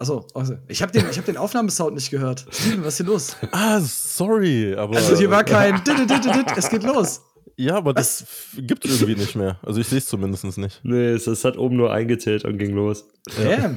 [0.00, 2.46] Achso, also, ich habe den, hab den Aufnahmesound nicht gehört.
[2.50, 3.36] Steven, was ist hier los?
[3.52, 4.96] Ah, sorry, aber.
[4.96, 7.20] Also hier war kein dit, dit, dit, dit, es geht los.
[7.56, 8.24] Ja, aber das
[8.56, 9.58] gibt es irgendwie nicht mehr.
[9.62, 10.80] Also ich sehe es zumindest nicht.
[10.84, 13.04] Nee, es, es, hat oben nur eingezählt und ging los.
[13.44, 13.74] Ja.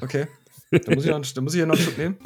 [0.00, 0.28] Okay.
[0.70, 2.16] Da muss ich, noch, da muss ich ja noch einen Schluck nehmen.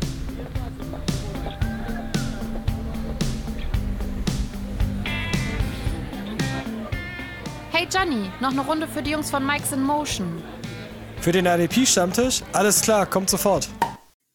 [7.73, 10.41] Hey Johnny, noch eine Runde für die Jungs von Mike's in Motion.
[11.25, 12.43] Für den RDP-Stammtisch?
[12.53, 13.71] Alles klar, kommt sofort.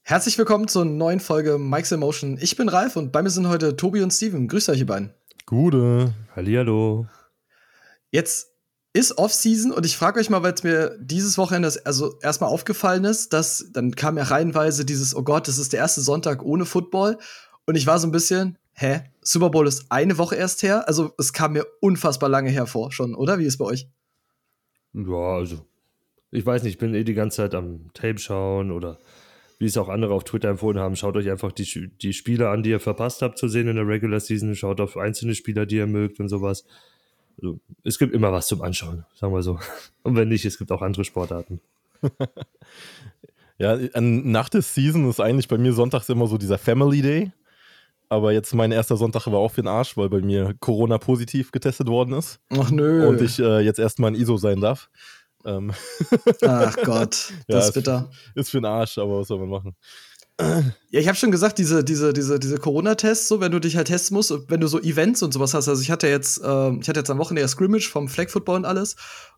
[0.02, 2.40] Herzlich willkommen zur neuen Folge Mike's in Motion.
[2.42, 4.48] Ich bin Ralf und bei mir sind heute Tobi und Steven.
[4.48, 5.14] Grüßt euch, ihr beiden.
[5.46, 6.16] Gute.
[6.36, 7.06] Hallihallo.
[8.10, 8.56] Jetzt
[8.94, 13.06] ist Off-Season und ich frage euch mal, weil es mir dieses Wochenende also erstmal aufgefallen
[13.06, 16.66] ist, dass dann kam ja reihenweise dieses, oh Gott, das ist der erste Sonntag ohne
[16.66, 17.20] Football.
[17.68, 19.02] Und ich war so ein bisschen, hä?
[19.22, 20.88] Super Bowl ist eine Woche erst her?
[20.88, 23.38] Also es kam mir unfassbar lange hervor schon, oder?
[23.38, 23.88] Wie ist es bei euch?
[24.94, 25.69] Ja, also
[26.32, 28.98] ich weiß nicht, ich bin eh die ganze Zeit am Tape schauen oder
[29.60, 32.64] wie es auch andere auf Twitter empfohlen haben, schaut euch einfach die, die Spiele an,
[32.64, 35.76] die ihr verpasst habt zu sehen in der Regular Season, schaut auf einzelne Spieler, die
[35.76, 36.66] ihr mögt und sowas.
[37.38, 39.60] Also, es gibt immer was zum Anschauen, sagen wir so.
[40.04, 41.60] Und wenn nicht, es gibt auch andere Sportarten.
[43.58, 47.32] ja, nach der Season ist eigentlich bei mir sonntags immer so dieser Family Day.
[48.10, 51.52] Aber jetzt mein erster Sonntag war auch für den Arsch, weil bei mir Corona positiv
[51.52, 52.40] getestet worden ist.
[52.50, 53.08] Ach nö.
[53.08, 54.90] Und ich äh, jetzt erstmal ein ISO sein darf.
[55.46, 55.72] Ähm
[56.46, 58.12] Ach Gott, das ja, ist bitter.
[58.36, 59.76] Ist für den Arsch, aber was soll man machen?
[60.90, 63.88] Ja, ich habe schon gesagt, diese, diese, diese, diese Corona-Tests, so, wenn du dich halt
[63.88, 65.68] testen musst, wenn du so Events und sowas hast.
[65.68, 68.66] Also ich hatte jetzt, äh, ich hatte jetzt am Wochenende Scrimmage vom Flag Football und
[68.66, 68.96] alles.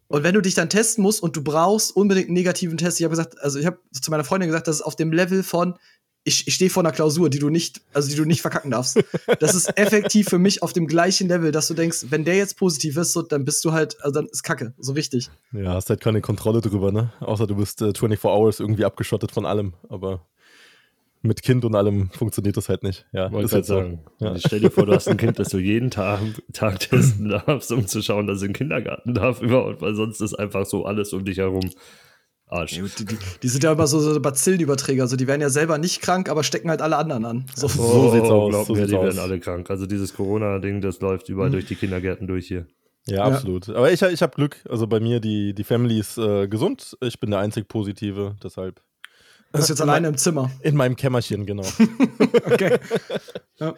[0.08, 3.04] Und wenn du dich dann testen musst und du brauchst unbedingt einen negativen Test, ich
[3.04, 5.76] habe gesagt, also ich habe zu meiner Freundin gesagt, das ist auf dem Level von,
[6.24, 9.04] ich, ich stehe vor einer Klausur, die du nicht, also die du nicht verkacken darfst.
[9.40, 12.58] Das ist effektiv für mich auf dem gleichen Level, dass du denkst, wenn der jetzt
[12.58, 15.30] positiv ist, so, dann bist du halt, also dann ist Kacke, so richtig.
[15.52, 17.12] Ja, hast halt keine Kontrolle drüber, ne?
[17.22, 20.28] Außer du bist äh, 24 Hours irgendwie abgeschottet von allem, aber
[21.24, 23.06] mit Kind und allem funktioniert das halt nicht.
[23.12, 24.00] Ja, Wollte das halt sagen.
[24.20, 24.26] So.
[24.26, 24.38] Ja.
[24.38, 26.20] Stell dir vor, du hast ein Kind, das du jeden Tag,
[26.54, 30.22] Tag testen darfst, um zu schauen, dass es in den Kindergarten darf überhaupt, weil sonst
[30.22, 31.70] ist einfach so alles um dich herum
[32.52, 32.74] Arsch.
[32.74, 35.04] Ja, die, die, die, sind ja immer so, so Bazillenüberträger.
[35.04, 37.46] Also die werden ja selber nicht krank, aber stecken halt alle anderen an.
[37.56, 38.50] So, so oh, sieht's aus.
[38.50, 39.04] Glaub so mir, die aus.
[39.04, 39.70] werden alle krank.
[39.70, 41.54] Also dieses Corona-Ding, das läuft überall mhm.
[41.54, 42.68] durch die Kindergärten durch hier.
[43.08, 43.68] Ja, absolut.
[43.68, 43.76] Ja.
[43.76, 44.58] Aber ich, ich habe Glück.
[44.70, 46.98] Also bei mir, die, die Family ist äh, gesund.
[47.02, 48.82] Ich bin der einzig Positive, deshalb.
[49.52, 50.52] Du bist jetzt alleine im Zimmer.
[50.62, 51.64] In meinem Kämmerchen, genau.
[52.46, 52.78] okay.
[53.60, 53.74] Ja.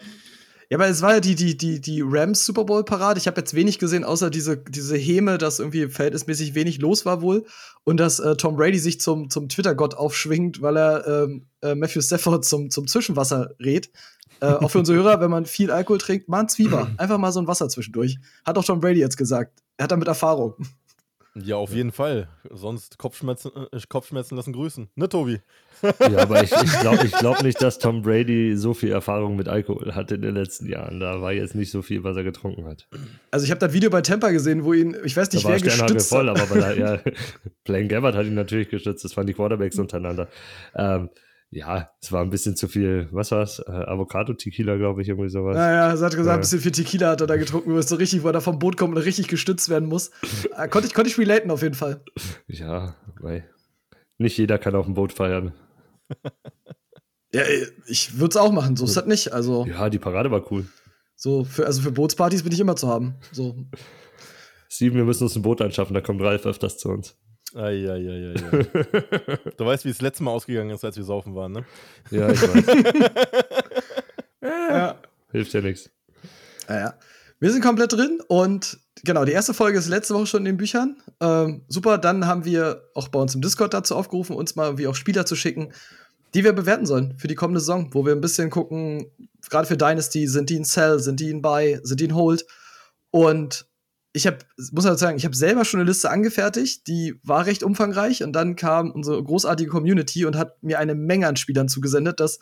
[0.69, 3.19] Ja, aber es war ja die, die, die, die Rams Super Bowl Parade.
[3.19, 7.21] Ich habe jetzt wenig gesehen, außer diese, diese Häme, dass irgendwie verhältnismäßig wenig los war
[7.21, 7.45] wohl.
[7.83, 12.01] Und dass äh, Tom Brady sich zum, zum Twitter-Gott aufschwingt, weil er ähm, äh, Matthew
[12.01, 13.91] Stafford zum, zum Zwischenwasser rät.
[14.39, 16.89] Äh, auch für unsere Hörer, wenn man viel Alkohol trinkt, mal ein Zwieber.
[16.97, 18.17] Einfach mal so ein Wasser zwischendurch.
[18.45, 19.61] Hat auch Tom Brady jetzt gesagt.
[19.77, 20.55] Er hat damit Erfahrung.
[21.35, 22.27] Ja, auf jeden Fall.
[22.51, 24.89] Sonst Kopfschmerzen, äh, Kopfschmerzen lassen grüßen.
[24.95, 25.39] Ne, Tobi?
[25.81, 29.47] Ja, aber ich, ich glaube ich glaub nicht, dass Tom Brady so viel Erfahrung mit
[29.47, 30.99] Alkohol hatte in den letzten Jahren.
[30.99, 32.87] Da war jetzt nicht so viel, was er getrunken hat.
[33.31, 35.59] Also ich habe das Video bei Tampa gesehen, wo ihn, ich weiß nicht, da wer
[35.59, 36.99] gestützt voll, aber weil er, ja,
[37.63, 39.03] Blaine Gabbard hat ihn natürlich gestützt.
[39.03, 40.27] Das waren die Quarterbacks untereinander.
[40.75, 41.09] Ähm,
[41.53, 43.59] ja, es war ein bisschen zu viel, was war's?
[43.59, 45.55] Äh, Avocado-Tequila, glaube ich, irgendwie sowas.
[45.55, 46.33] Naja, sie hat gesagt, ja.
[46.33, 48.41] ein bisschen viel Tequila hat er da getrunken, wo es so richtig, wo er da
[48.41, 50.11] vom Boot kommt und richtig gestützt werden muss.
[50.57, 52.03] äh, konnte, ich, konnte ich relaten auf jeden Fall.
[52.47, 53.49] Ja, weil
[54.17, 55.53] nicht jeder kann auf dem Boot feiern.
[57.33, 57.43] ja,
[57.87, 59.33] ich würde es auch machen, so ist das nicht.
[59.33, 60.65] Also, ja, die Parade war cool.
[61.15, 63.15] So, für, also für Bootspartys bin ich immer zu haben.
[63.31, 63.55] So.
[64.69, 67.15] Steven, wir müssen uns ein Boot anschaffen, da kommt Ralf öfters zu uns.
[67.55, 68.33] Eieieiei.
[69.57, 71.65] du weißt, wie es letztes Mal ausgegangen ist, als wir saufen waren, ne?
[72.11, 72.65] Ja, ich weiß.
[74.41, 74.95] ja.
[75.31, 75.89] Hilft ja nichts.
[76.67, 76.93] Ja, ja.
[77.39, 80.57] Wir sind komplett drin und genau, die erste Folge ist letzte Woche schon in den
[80.57, 80.97] Büchern.
[81.19, 84.87] Ähm, super, dann haben wir auch bei uns im Discord dazu aufgerufen, uns mal wie
[84.87, 85.73] auch Spieler zu schicken,
[86.33, 89.07] die wir bewerten sollen für die kommende Saison, wo wir ein bisschen gucken,
[89.49, 92.45] gerade für Dynasty, sind die in Sell, sind die in Buy, sind die in Hold
[93.11, 93.67] und
[94.13, 94.37] ich habe,
[94.71, 98.33] muss halt sagen, ich habe selber schon eine Liste angefertigt, die war recht umfangreich und
[98.33, 102.39] dann kam unsere großartige Community und hat mir eine Menge an Spielern zugesendet, dass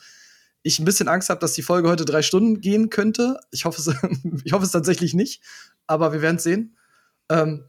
[0.63, 3.40] ich ein bisschen Angst habe, dass die Folge heute drei Stunden gehen könnte.
[3.51, 3.88] Ich hoffe es,
[4.44, 5.42] ich hoffe es tatsächlich nicht,
[5.88, 6.78] aber wir werden es sehen.
[7.30, 7.63] Ähm,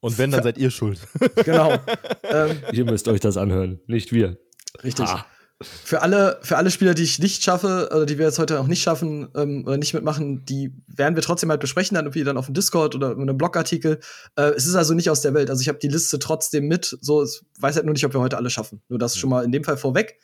[0.00, 1.00] und wenn, dann seid ihr schuld.
[1.44, 1.78] Genau.
[2.22, 4.38] ähm, ihr müsst euch das anhören, nicht wir.
[4.82, 5.06] Richtig.
[5.06, 5.26] Ah
[5.62, 8.66] für alle, für alle Spieler, die ich nicht schaffe, oder die wir jetzt heute auch
[8.66, 12.38] nicht schaffen ähm, oder nicht mitmachen, die werden wir trotzdem halt besprechen, dann irgendwie dann
[12.38, 14.00] auf dem Discord oder in einem Blogartikel.
[14.36, 15.50] Äh, es ist also nicht aus der Welt.
[15.50, 16.96] Also ich habe die Liste trotzdem mit.
[17.02, 18.80] So, ich weiß halt nur nicht, ob wir heute alle schaffen.
[18.88, 19.20] Nur das ja.
[19.20, 20.18] schon mal in dem Fall vorweg.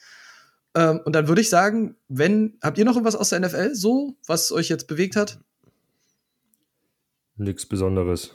[0.75, 4.17] Ähm, und dann würde ich sagen, wenn, habt ihr noch irgendwas aus der NFL so,
[4.27, 5.39] was euch jetzt bewegt hat?
[7.37, 8.31] Nichts Besonderes.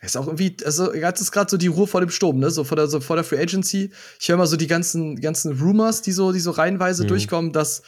[0.00, 2.50] Ist auch irgendwie, also jetzt ist gerade so die Ruhe vor dem Sturm, ne?
[2.50, 3.90] So vor der, so vor der Free Agency.
[4.18, 7.08] Ich höre mal so die ganzen, ganzen Rumors, die so, die so reihenweise Mhm.
[7.08, 7.82] durchkommen, dass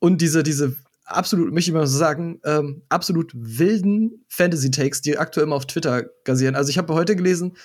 [0.00, 0.74] und diese, diese
[1.04, 6.04] absolut, möchte ich mal so sagen, ähm, absolut wilden Fantasy-Takes, die aktuell immer auf Twitter
[6.24, 6.56] gasieren.
[6.56, 7.56] Also ich habe heute gelesen,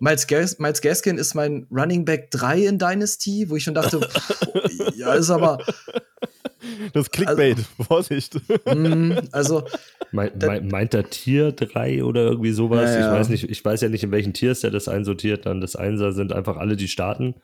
[0.00, 4.00] Miles, Gas Miles Gaskin ist mein Running Back 3 in Dynasty, wo ich schon dachte,
[4.96, 5.64] ja, ist aber,
[6.92, 8.34] Das ist Clickbait, Vorsicht.
[8.66, 9.64] mm, also,
[10.12, 12.90] Meint, Da- meint, meint er Tier 3 oder irgendwie sowas?
[12.90, 13.06] Ja, ja.
[13.12, 15.46] Ich weiß nicht, ich weiß ja nicht, in welchen Tiers der das einsortiert.
[15.46, 17.34] Dann das Einser sind einfach alle, die starten.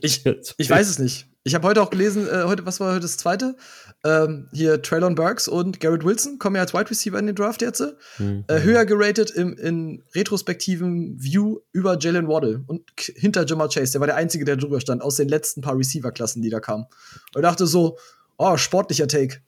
[0.00, 0.24] Ich-.
[0.58, 1.26] Ich weiß es nicht.
[1.44, 3.56] Ich habe heute auch gelesen, äh, heute, was war heute das zweite?
[4.04, 7.62] Ähm, hier Traylon Burks und Garrett Wilson kommen ja als Wide Receiver in den Draft
[7.62, 7.82] jetzt.
[8.18, 8.44] Mhm.
[8.46, 12.82] Äh, höher geratet im, in retrospektiven View über Jalen Waddle und
[13.16, 13.92] hinter Jamal Chase.
[13.92, 16.86] Der war der Einzige, der drüber stand, aus den letzten paar Receiver-Klassen, die da kamen.
[17.34, 17.96] Und dachte so,
[18.38, 19.38] oh, sportlicher Take.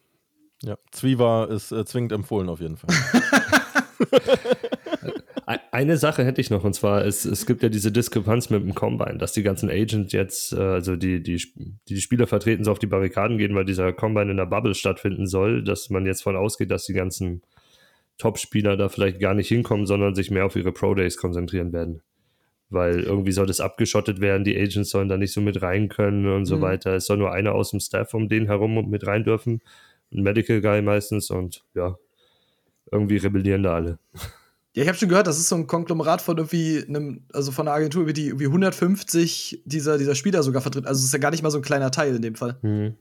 [0.62, 2.90] Ja, Zwiewa ist äh, zwingend empfohlen auf jeden Fall.
[5.46, 8.62] Ein- Eine Sache hätte ich noch, und zwar, es, es gibt ja diese Diskrepanz mit
[8.62, 12.64] dem Combine, dass die ganzen Agents jetzt, äh, also die, die, die die Spieler vertreten,
[12.64, 16.06] so auf die Barrikaden gehen, weil dieser Combine in der Bubble stattfinden soll, dass man
[16.06, 17.42] jetzt von ausgeht, dass die ganzen
[18.18, 22.00] Top-Spieler da vielleicht gar nicht hinkommen, sondern sich mehr auf ihre Pro-Days konzentrieren werden.
[22.74, 26.26] Weil irgendwie soll das abgeschottet werden, die Agents sollen da nicht so mit rein können
[26.26, 26.60] und so Mhm.
[26.62, 26.94] weiter.
[26.96, 29.60] Es soll nur einer aus dem Staff um den herum mit rein dürfen.
[30.12, 31.96] Ein Medical Guy meistens und ja,
[32.90, 33.98] irgendwie rebellieren da alle.
[34.74, 37.68] Ja, ich habe schon gehört, das ist so ein Konglomerat von irgendwie einem, also von
[37.68, 40.84] einer Agentur, über die irgendwie 150 dieser, dieser Spieler sogar vertritt.
[40.86, 42.58] Also es ist ja gar nicht mal so ein kleiner Teil in dem Fall.
[42.62, 42.96] Mhm.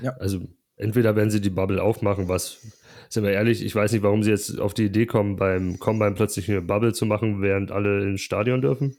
[0.00, 0.12] Ja.
[0.18, 0.40] Also
[0.78, 2.58] entweder werden sie die Bubble aufmachen, was,
[3.08, 6.14] sind wir ehrlich, ich weiß nicht, warum sie jetzt auf die Idee kommen, beim Combine
[6.14, 8.96] plötzlich eine Bubble zu machen, während alle ins Stadion dürfen.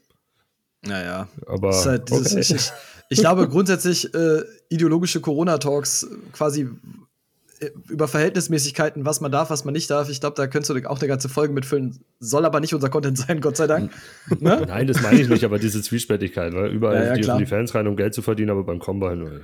[0.82, 1.28] Naja.
[1.46, 2.56] Aber halt dieses, okay.
[2.56, 2.72] ich,
[3.10, 6.68] ich, glaube grundsätzlich äh, ideologische Corona-Talks quasi
[7.60, 10.08] äh, über Verhältnismäßigkeiten, was man darf, was man nicht darf.
[10.08, 12.00] Ich glaube, da könntest du auch eine ganze Folge mitfüllen.
[12.18, 13.92] Soll aber nicht unser Content sein, Gott sei Dank.
[14.40, 14.64] ne?
[14.66, 17.74] Nein, das meine ich nicht, aber diese Zwiespältigkeit, weil überall Ja, ja, dürfen die Fans
[17.74, 19.42] rein, um Geld zu verdienen, aber beim Combine,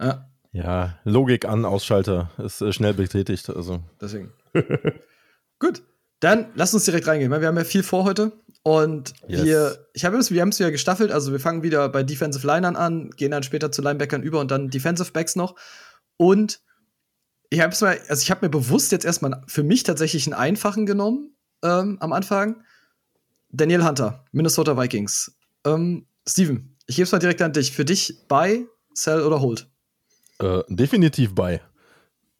[0.00, 0.06] ja.
[0.06, 3.50] Ja, Ja, Logik an, Ausschalter ist äh, schnell betätigt.
[3.50, 3.82] Also.
[4.00, 4.32] deswegen.
[5.58, 5.82] Gut,
[6.20, 8.32] dann lass uns direkt reingehen, weil wir haben ja viel vor heute.
[8.62, 9.44] Und Yes.
[9.44, 11.10] wir, ich habe wir haben es wieder gestaffelt.
[11.10, 14.50] Also wir fangen wieder bei Defensive Linern an, gehen dann später zu Linebackern über und
[14.52, 15.56] dann Defensive Backs noch.
[16.16, 16.60] Und
[17.50, 20.34] ich habe es mal, also ich habe mir bewusst jetzt erstmal für mich tatsächlich einen
[20.34, 21.34] einfachen genommen
[21.64, 22.62] ähm, am Anfang.
[23.50, 25.36] Daniel Hunter, Minnesota Vikings.
[25.66, 27.72] Ähm, Steven, ich gebe es mal direkt an dich.
[27.72, 29.68] Für dich Buy, Sell oder Hold?
[30.38, 31.60] Äh, definitiv bei.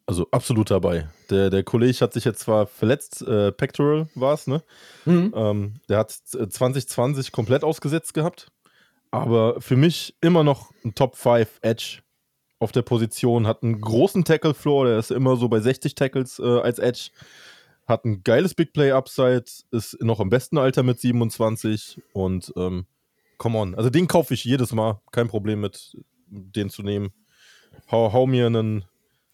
[0.06, 1.08] Also absolut dabei.
[1.31, 4.62] Der, der Kollege hat sich jetzt zwar verletzt, äh, Pectoral war es, ne?
[5.06, 5.32] Mhm.
[5.35, 8.49] Ähm, der hat äh, 2020 komplett ausgesetzt gehabt.
[9.11, 12.00] Aber für mich immer noch ein Top 5 Edge
[12.58, 13.46] auf der Position.
[13.46, 17.11] Hat einen großen Tackle-Floor, der ist immer so bei 60 Tackles äh, als Edge.
[17.87, 22.02] Hat ein geiles Big Play-Upside, ist noch im besten Alter mit 27.
[22.12, 22.87] Und ähm,
[23.38, 23.75] come on.
[23.75, 25.00] Also den kaufe ich jedes Mal.
[25.12, 25.96] Kein Problem mit,
[26.26, 27.12] den zu nehmen.
[27.91, 28.85] Hau, hau mir einen,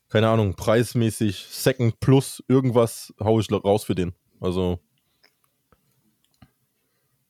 [0.09, 4.13] keine Ahnung, preismäßig Second Plus irgendwas, hau ich raus für den.
[4.41, 4.81] Also,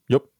[0.09, 0.31] jupp.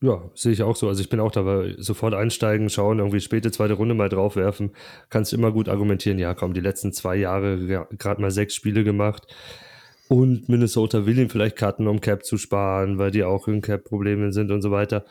[0.00, 0.88] Ja, sehe ich auch so.
[0.88, 4.72] Also ich bin auch dabei, sofort einsteigen, schauen, irgendwie späte zweite Runde mal draufwerfen.
[5.10, 9.26] Kannst immer gut argumentieren, ja komm, die letzten zwei Jahre gerade mal sechs Spiele gemacht.
[10.08, 14.32] Und Minnesota will ihn vielleicht cutten, um Cap zu sparen, weil die auch in Cap-Probleme
[14.32, 15.04] sind und so weiter.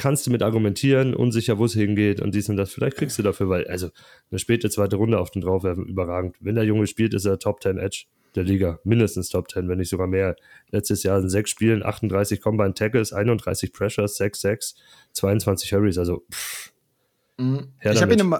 [0.00, 2.72] Kannst du mit argumentieren, unsicher, wo es hingeht und dies und das.
[2.72, 3.90] Vielleicht kriegst du dafür, weil, also
[4.30, 6.36] eine späte zweite Runde auf den draufwerfen, überragend.
[6.40, 8.78] Wenn der Junge spielt, ist er Top 10 Edge der Liga.
[8.84, 10.36] Mindestens Top 10, wenn nicht sogar mehr.
[10.70, 14.74] Letztes Jahr in sechs Spielen 38 Combine Tackles, 31 Pressures, 6 6
[15.12, 15.98] 22 Hurries.
[15.98, 16.72] Also, pff,
[17.40, 17.72] Mhm.
[17.80, 18.36] Ich habe ihn, in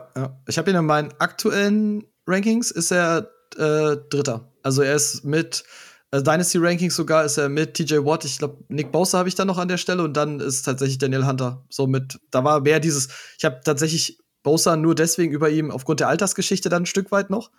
[0.46, 4.52] ich hab ihn in meinen aktuellen Rankings, ist er äh, Dritter.
[4.62, 5.64] Also er ist mit
[6.10, 8.24] äh, Dynasty Rankings sogar, ist er mit TJ Watt.
[8.24, 10.98] Ich glaube, Nick Bosa habe ich dann noch an der Stelle und dann ist tatsächlich
[10.98, 11.64] Daniel Hunter.
[11.68, 16.00] So mit, da war mehr dieses, ich habe tatsächlich Bosa nur deswegen über ihm aufgrund
[16.00, 17.50] der Altersgeschichte dann ein Stück weit noch.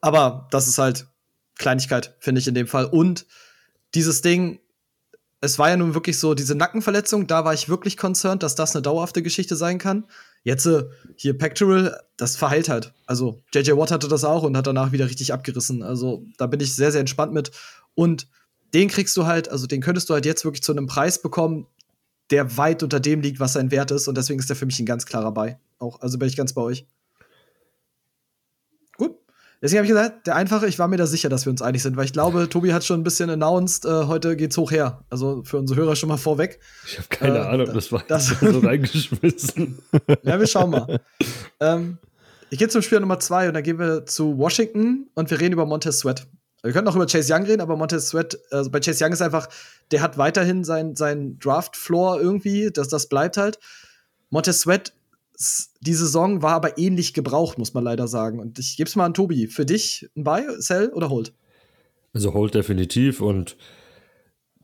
[0.00, 1.06] Aber das ist halt
[1.56, 2.84] Kleinigkeit, finde ich in dem Fall.
[2.86, 3.26] Und
[3.94, 4.60] dieses Ding,
[5.46, 8.74] es war ja nun wirklich so, diese Nackenverletzung, da war ich wirklich concerned, dass das
[8.74, 10.04] eine dauerhafte Geschichte sein kann.
[10.42, 10.84] Jetzt äh,
[11.16, 12.92] hier Pectoral, das verheilt halt.
[13.06, 15.82] Also JJ Watt hatte das auch und hat danach wieder richtig abgerissen.
[15.82, 17.52] Also da bin ich sehr, sehr entspannt mit.
[17.94, 18.28] Und
[18.74, 21.66] den kriegst du halt, also den könntest du halt jetzt wirklich zu einem Preis bekommen,
[22.30, 24.08] der weit unter dem liegt, was sein Wert ist.
[24.08, 25.56] Und deswegen ist der für mich ein ganz klarer Buy.
[25.78, 26.86] Auch, also bin ich ganz bei euch.
[29.62, 31.82] Deswegen habe ich gesagt, der einfache, ich war mir da sicher, dass wir uns einig
[31.82, 35.04] sind, weil ich glaube, Tobi hat schon ein bisschen announced, äh, heute geht's hoch her.
[35.10, 36.60] Also für unsere Hörer schon mal vorweg.
[36.86, 39.78] ich habe keine Äh, Ahnung, das war das- so reingeschmissen.
[40.22, 41.00] Ja, wir schauen mal.
[41.60, 41.98] ähm,
[42.50, 45.54] ich gehe zum Spieler Nummer zwei und dann gehen wir zu Washington und wir reden
[45.54, 46.26] über Montez Sweat.
[46.62, 49.22] Wir können noch über Chase Young reden, aber Montez Sweat, also bei Chase Young ist
[49.22, 49.48] einfach,
[49.90, 53.58] der hat weiterhin sein, sein Draft-Floor irgendwie, das, das bleibt halt.
[54.30, 54.92] Montez Sweat,
[55.80, 58.40] die Saison war aber ähnlich gebraucht, muss man leider sagen.
[58.40, 59.46] Und ich gebe es mal an Tobi.
[59.46, 61.34] Für dich ein Buy, Sell oder Hold?
[62.14, 63.56] Also Hold definitiv und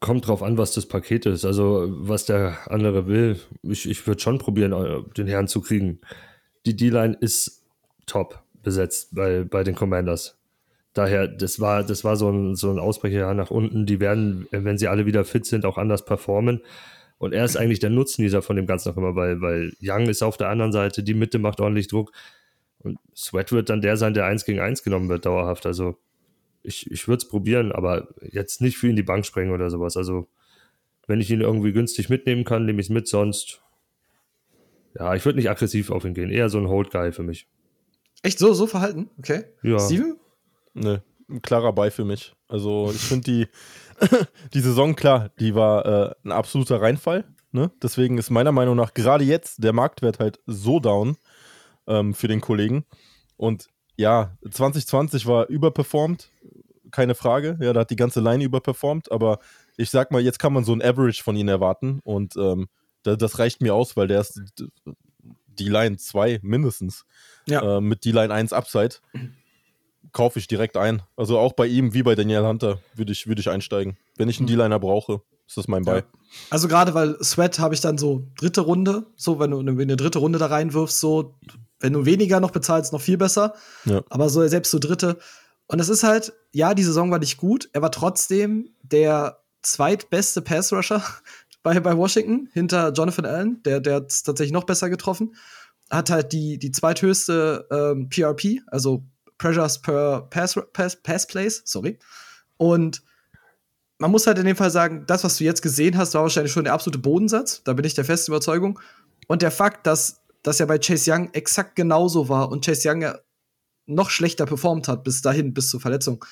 [0.01, 1.45] kommt drauf an, was das Paket ist.
[1.45, 3.39] Also was der andere will.
[3.63, 6.01] Ich, ich würde schon probieren, äh, den Herrn zu kriegen.
[6.65, 7.63] Die D-Line ist
[8.07, 10.39] top besetzt bei, bei den Commanders.
[10.95, 13.87] Daher, das war, das war so ein, so ein Ausbrecher nach unten.
[13.87, 16.61] Die werden, wenn sie alle wieder fit sind, auch anders performen.
[17.23, 20.25] Und er ist eigentlich der Nutznießer von dem Ganzen noch immer, weil, weil Young ist
[20.25, 22.11] auf der anderen Seite, die Mitte macht ordentlich Druck.
[22.81, 25.65] Und Sweat wird dann der sein, der eins gegen eins genommen wird, dauerhaft.
[25.65, 25.97] Also
[26.65, 29.97] ich, ich würde es probieren, aber jetzt nicht für ihn die Bank sprengen oder sowas.
[29.97, 30.27] Also
[31.07, 33.63] wenn ich ihn irgendwie günstig mitnehmen kann, nehme ich es mit, sonst
[34.99, 36.29] ja, ich würde nicht aggressiv auf ihn gehen.
[36.29, 37.47] Eher so ein Hold-Guy für mich.
[38.25, 39.11] Echt so, so verhalten?
[39.21, 39.45] Okay.
[39.63, 39.79] Ja.
[39.79, 40.17] Steven?
[40.75, 42.35] Ne, ein klarer Bei für mich.
[42.49, 43.47] Also ich finde die,
[44.55, 47.25] die Saison, klar, die war äh, ein absoluter Reinfall.
[47.53, 47.71] Ne?
[47.83, 51.17] Deswegen ist meiner Meinung nach gerade jetzt der Marktwert halt so down
[51.87, 52.85] ähm, für den Kollegen.
[53.37, 56.31] Und ja, 2020 war überperformt,
[56.91, 57.59] keine Frage.
[57.61, 59.39] Ja, da hat die ganze Line überperformt, aber
[59.77, 62.69] ich sag mal, jetzt kann man so ein Average von ihnen erwarten und ähm,
[63.03, 64.41] das reicht mir aus, weil der ist
[65.47, 67.05] die Line 2 mindestens.
[67.47, 67.79] Ja.
[67.79, 68.97] Äh, mit die Line 1 Upside
[70.13, 71.03] kaufe ich direkt ein.
[71.17, 73.97] Also auch bei ihm wie bei Daniel Hunter würde ich, würd ich einsteigen.
[74.17, 74.53] Wenn ich einen Mhm.
[74.53, 75.99] D-Liner brauche, ist das mein Buy.
[75.99, 76.03] Ja.
[76.51, 79.97] Also gerade weil Sweat habe ich dann so dritte Runde, so wenn du du eine
[79.97, 81.35] dritte Runde da reinwirfst, so
[81.81, 83.55] wenn du weniger noch bezahlst, noch viel besser.
[83.85, 84.03] Ja.
[84.09, 85.19] Aber so selbst so dritte.
[85.67, 87.69] Und es ist halt, ja, die Saison war nicht gut.
[87.73, 91.03] Er war trotzdem der zweitbeste Pass-Rusher
[91.63, 93.63] bei, bei Washington hinter Jonathan Allen.
[93.63, 95.35] Der, der hat es tatsächlich noch besser getroffen.
[95.91, 99.05] Hat halt die, die zweithöchste ähm, PRP, also
[99.43, 101.99] Pressures per Pass, Pass, Pass Plays, sorry.
[102.59, 103.03] Und
[103.99, 106.53] man muss halt in dem Fall sagen, das, was du jetzt gesehen hast, war wahrscheinlich
[106.53, 107.63] schon der absolute Bodensatz.
[107.65, 108.79] Da bin ich der festen Überzeugung.
[109.27, 113.03] Und der Fakt, dass das ja bei Chase Young exakt genauso war und Chase Young
[113.03, 113.19] ja
[113.87, 116.25] noch schlechter performt hat bis dahin, bis zur Verletzung.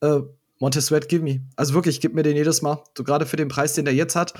[0.00, 0.20] Äh,
[0.58, 1.40] Montez Sweat, give me.
[1.56, 2.82] Also wirklich, gib mir den jedes Mal.
[2.96, 4.34] So gerade für den Preis, den der jetzt hat.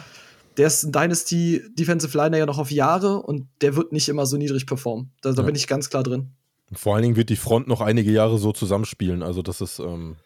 [0.56, 4.26] Der ist ein Dynasty Defensive Liner ja noch auf Jahre und der wird nicht immer
[4.26, 5.12] so niedrig performen.
[5.22, 5.46] Da, da Ja.
[5.46, 6.30] bin ich ganz klar drin.
[6.70, 9.22] Und vor allen Dingen wird die Front noch einige Jahre so zusammenspielen.
[9.22, 10.16] Also das ist, ähm,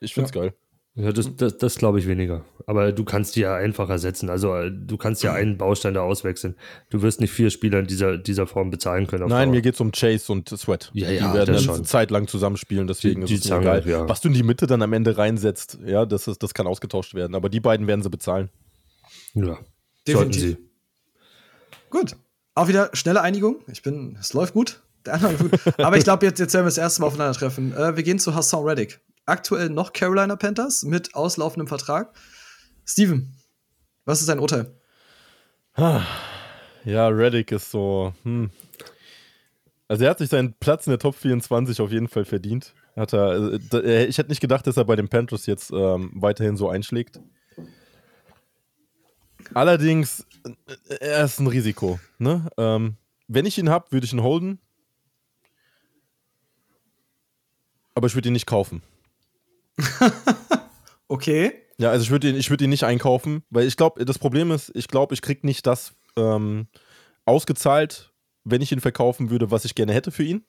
[0.00, 0.54] ich finde es geil.
[0.96, 2.44] Ja, das, das, das glaube ich weniger.
[2.66, 4.28] Aber du kannst die ja einfach ersetzen.
[4.28, 6.56] Also äh, du kannst ja einen Baustein da auswechseln.
[6.90, 9.28] Du wirst nicht vier Spieler in dieser, dieser Form bezahlen können.
[9.28, 9.54] Nein, Dauer.
[9.54, 10.90] mir geht es um Chase und Sweat.
[10.92, 11.84] Ja, die ja, werden das eine schon.
[11.84, 13.86] Zeit lang zusammenspielen, deswegen Die- die ist es egal.
[13.88, 14.08] ja.
[14.08, 17.14] Was du in die Mitte dann am Ende reinsetzt, ja, das, ist, das kann ausgetauscht
[17.14, 17.34] werden.
[17.36, 18.50] Aber die beiden werden sie bezahlen.
[19.34, 19.58] Ja,
[20.06, 20.14] Definitiv.
[20.14, 20.56] sollten sie.
[21.90, 22.16] Gut.
[22.56, 23.60] Auch wieder schnelle Einigung.
[23.68, 24.82] Ich bin, es läuft gut.
[25.78, 27.72] Aber ich glaube, jetzt, jetzt werden wir das erste Mal aufeinandertreffen.
[27.72, 29.00] Äh, wir gehen zu Hassan Reddick.
[29.26, 32.14] Aktuell noch Carolina Panthers mit auslaufendem Vertrag.
[32.86, 33.34] Steven,
[34.04, 34.74] was ist dein Urteil?
[36.84, 38.50] Ja, Reddick ist so, hm.
[39.90, 42.74] Also er hat sich seinen Platz in der Top 24 auf jeden Fall verdient.
[42.94, 46.12] Hat er, äh, äh, ich hätte nicht gedacht, dass er bei den Panthers jetzt ähm,
[46.14, 47.20] weiterhin so einschlägt.
[49.52, 51.98] Allerdings, äh, er ist ein Risiko.
[52.18, 52.48] Ne?
[52.56, 54.60] Ähm, wenn ich ihn habe, würde ich ihn holden.
[57.94, 58.82] Aber ich würde ihn nicht kaufen.
[61.10, 61.52] Okay.
[61.76, 64.52] Ja, also ich würde ihn, ich würd ihn nicht einkaufen, weil ich glaube, das Problem
[64.52, 66.68] ist, ich glaube, ich kriege nicht das ähm,
[67.24, 68.12] ausgezahlt,
[68.44, 70.44] wenn ich ihn verkaufen würde, was ich gerne hätte für ihn.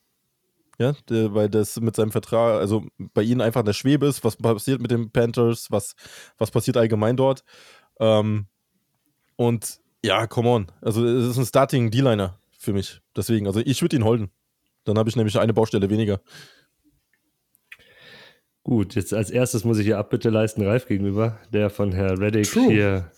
[0.78, 4.22] Ja, der, weil das mit seinem Vertrag, also bei ihnen einfach in der Schwebe ist,
[4.22, 5.96] was passiert mit den Panthers, was,
[6.38, 7.42] was passiert allgemein dort.
[7.98, 8.46] Ähm,
[9.34, 10.66] und ja, come on.
[10.80, 13.00] Also es ist ein Starting D-Liner für mich.
[13.16, 14.30] Deswegen, also ich würde ihn holden.
[14.84, 16.20] Dann habe ich nämlich eine Baustelle weniger.
[18.64, 22.50] Gut, jetzt als erstes muss ich hier Abbitte leisten Ralf gegenüber, der von Herr Reddick
[22.50, 22.70] True.
[22.70, 23.10] hier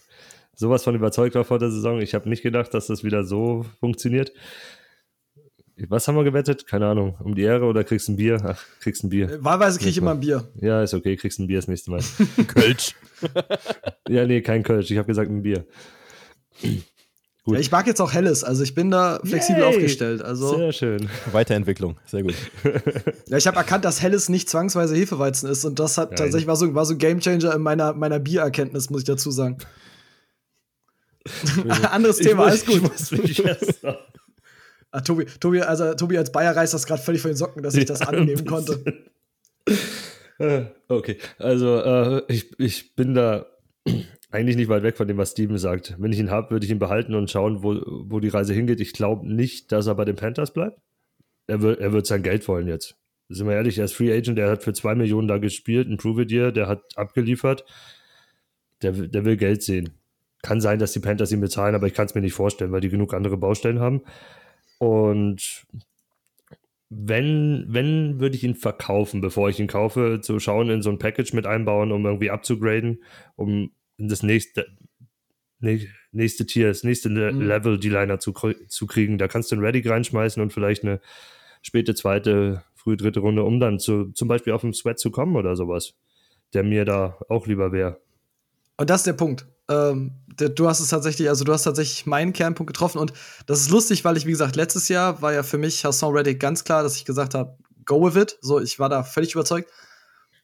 [0.55, 2.01] sowas von überzeugt war vor der Saison.
[2.01, 4.33] Ich habe nicht gedacht, dass das wieder so funktioniert.
[5.89, 6.67] Was haben wir gewettet?
[6.67, 7.17] Keine Ahnung.
[7.21, 8.41] Um die Ehre oder kriegst ein Bier?
[8.45, 9.43] Ach, kriegst ein Bier.
[9.43, 10.15] Wahlweise kriege ich immer mal.
[10.15, 10.49] ein Bier.
[10.61, 12.01] Ja, ist okay, kriegst ein Bier das nächste Mal.
[12.47, 12.95] Kölsch.
[14.09, 14.91] ja, nee, kein Kölsch.
[14.91, 15.67] Ich habe gesagt ein Bier.
[17.45, 17.55] Gut.
[17.57, 19.69] Ja, ich mag jetzt auch Helles, also ich bin da flexibel Yay.
[19.69, 20.23] aufgestellt.
[20.23, 21.11] Also Sehr schön.
[21.31, 21.99] Weiterentwicklung.
[22.07, 22.35] Sehr gut.
[23.29, 26.17] ja, ich habe erkannt, dass Helles nicht zwangsweise Hefeweizen ist und das hat Nein.
[26.17, 29.59] tatsächlich war so, war so ein Gamechanger in meiner, meiner Biererkenntnis, muss ich dazu sagen.
[31.91, 32.83] Anderes Thema, alles gut.
[33.25, 33.81] Ich muss
[34.91, 37.75] Ah, Tobi, Tobi, also Tobi als Bayer reißt das gerade völlig von den Socken, dass
[37.75, 38.85] ich das Ja, annehmen ein konnte.
[40.39, 43.47] Äh, Okay, also äh, ich, ich bin da
[44.35, 45.95] eigentlich nicht weit weg von dem, was Steven sagt.
[45.99, 48.81] Wenn ich ihn habe, würde ich ihn behalten und schauen, wo, wo die Reise hingeht.
[48.81, 50.81] Ich glaube nicht, dass er bei den Panthers bleibt.
[51.47, 52.97] Er wird, er wird sein Geld wollen jetzt.
[53.29, 55.99] sind wir ehrlich, er ist Free Agent, der hat für zwei Millionen da gespielt, ein
[55.99, 57.65] Prove It der hat abgeliefert.
[58.83, 59.91] Der, der will Geld sehen.
[60.43, 62.81] Kann sein, dass die Panthers ihn bezahlen, aber ich kann es mir nicht vorstellen, weil
[62.81, 64.03] die genug andere Baustellen haben.
[64.79, 65.65] Und
[66.91, 70.99] wenn, wenn würde ich ihn verkaufen, bevor ich ihn kaufe, zu schauen, in so ein
[70.99, 73.03] Package mit einbauen, um irgendwie abzugraden,
[73.37, 74.67] um das nächste,
[75.59, 77.41] nächste Tier, das nächste mhm.
[77.41, 79.19] Level die Liner zu, zu kriegen.
[79.19, 81.01] Da kannst du einen Reddick reinschmeißen und vielleicht eine
[81.63, 85.37] späte zweite, frühe dritte Runde, um dann zu, zum Beispiel auf den Sweat zu kommen
[85.37, 85.95] oder sowas,
[86.53, 88.01] der mir da auch lieber wäre.
[88.77, 89.47] Und das ist der Punkt.
[89.69, 93.15] Ähm, du hast es tatsächlich, also du hast tatsächlich meinen Kernpunkt getroffen und
[93.47, 96.39] das ist lustig, weil ich, wie gesagt, letztes Jahr war ja für mich Hassan Reddick
[96.39, 98.39] ganz klar, dass ich gesagt habe, go with it.
[98.43, 99.71] So, ich war da völlig überzeugt.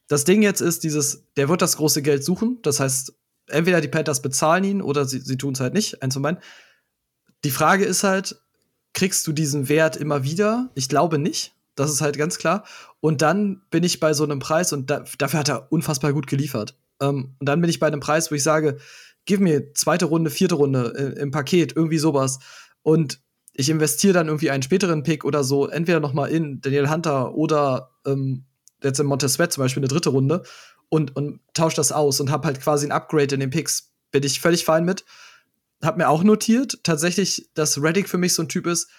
[0.08, 2.58] Das Ding jetzt ist dieses, der wird das große Geld suchen.
[2.62, 3.14] Das heißt,
[3.50, 6.40] entweder die Panthers bezahlen ihn oder sie, sie tun es halt nicht, eins von beiden.
[7.44, 8.40] Die Frage ist halt,
[8.92, 10.70] kriegst du diesen Wert immer wieder?
[10.74, 11.54] Ich glaube nicht.
[11.74, 12.64] Das ist halt ganz klar.
[13.00, 16.26] Und dann bin ich bei so einem Preis und da, dafür hat er unfassbar gut
[16.26, 16.76] geliefert.
[17.00, 18.78] Ähm, und dann bin ich bei einem Preis, wo ich sage,
[19.24, 22.40] gib mir zweite Runde, vierte Runde äh, im Paket, irgendwie sowas.
[22.82, 23.20] Und
[23.54, 27.34] ich investiere dann irgendwie einen späteren Pick oder so, entweder noch mal in Daniel Hunter
[27.34, 28.44] oder ähm,
[28.82, 30.42] jetzt in Montesvet zum Beispiel eine dritte Runde
[30.90, 33.92] und, und tausche das aus und habe halt quasi ein Upgrade in den Picks.
[34.10, 35.06] Bin ich völlig fein mit.
[35.80, 38.90] Hab mir auch notiert, tatsächlich, dass Reddick für mich so ein Typ ist.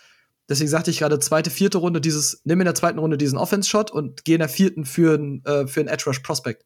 [0.50, 3.92] Deswegen sagte ich gerade, zweite, vierte Runde, dieses, nimm in der zweiten Runde diesen Offense-Shot
[3.92, 6.66] und geh in der vierten für einen äh, für Edge Rush Prospect.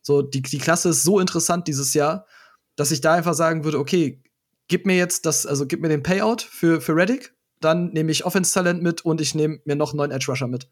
[0.00, 2.26] So, die, die Klasse ist so interessant dieses Jahr,
[2.76, 4.22] dass ich da einfach sagen würde, okay,
[4.68, 8.24] gib mir jetzt das, also gib mir den Payout für, für Reddick, dann nehme ich
[8.24, 10.68] Offense-Talent mit und ich nehme mir noch einen neuen Edge Rusher mit,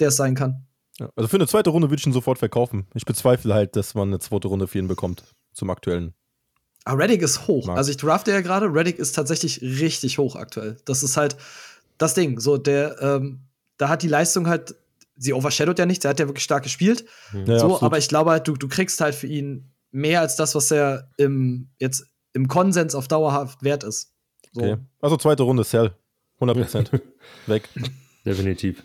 [0.00, 0.66] der es sein kann.
[0.98, 2.86] Ja, also für eine zweite Runde würde ich ihn sofort verkaufen.
[2.94, 6.14] Ich bezweifle halt, dass man eine zweite Runde für ihn bekommt, zum aktuellen.
[6.84, 7.66] Aber ah, Reddick ist hoch.
[7.66, 7.78] Markt.
[7.78, 10.76] Also ich drafte ja gerade, Reddick ist tatsächlich richtig hoch aktuell.
[10.84, 11.36] Das ist halt
[11.96, 12.40] das Ding.
[12.40, 13.40] So, der, ähm,
[13.76, 14.74] da hat die Leistung halt,
[15.16, 17.04] sie overshadowt ja nichts, er hat ja wirklich stark gespielt.
[17.32, 17.46] Mhm.
[17.46, 20.54] Ja, so, aber ich glaube halt, du, du kriegst halt für ihn mehr als das,
[20.54, 24.12] was er im, jetzt im Konsens auf dauerhaft wert ist.
[24.52, 24.62] So.
[24.62, 24.76] Okay.
[25.00, 25.92] Also zweite Runde Cell.
[26.40, 27.00] 100%
[27.46, 27.68] weg.
[28.26, 28.82] Definitiv.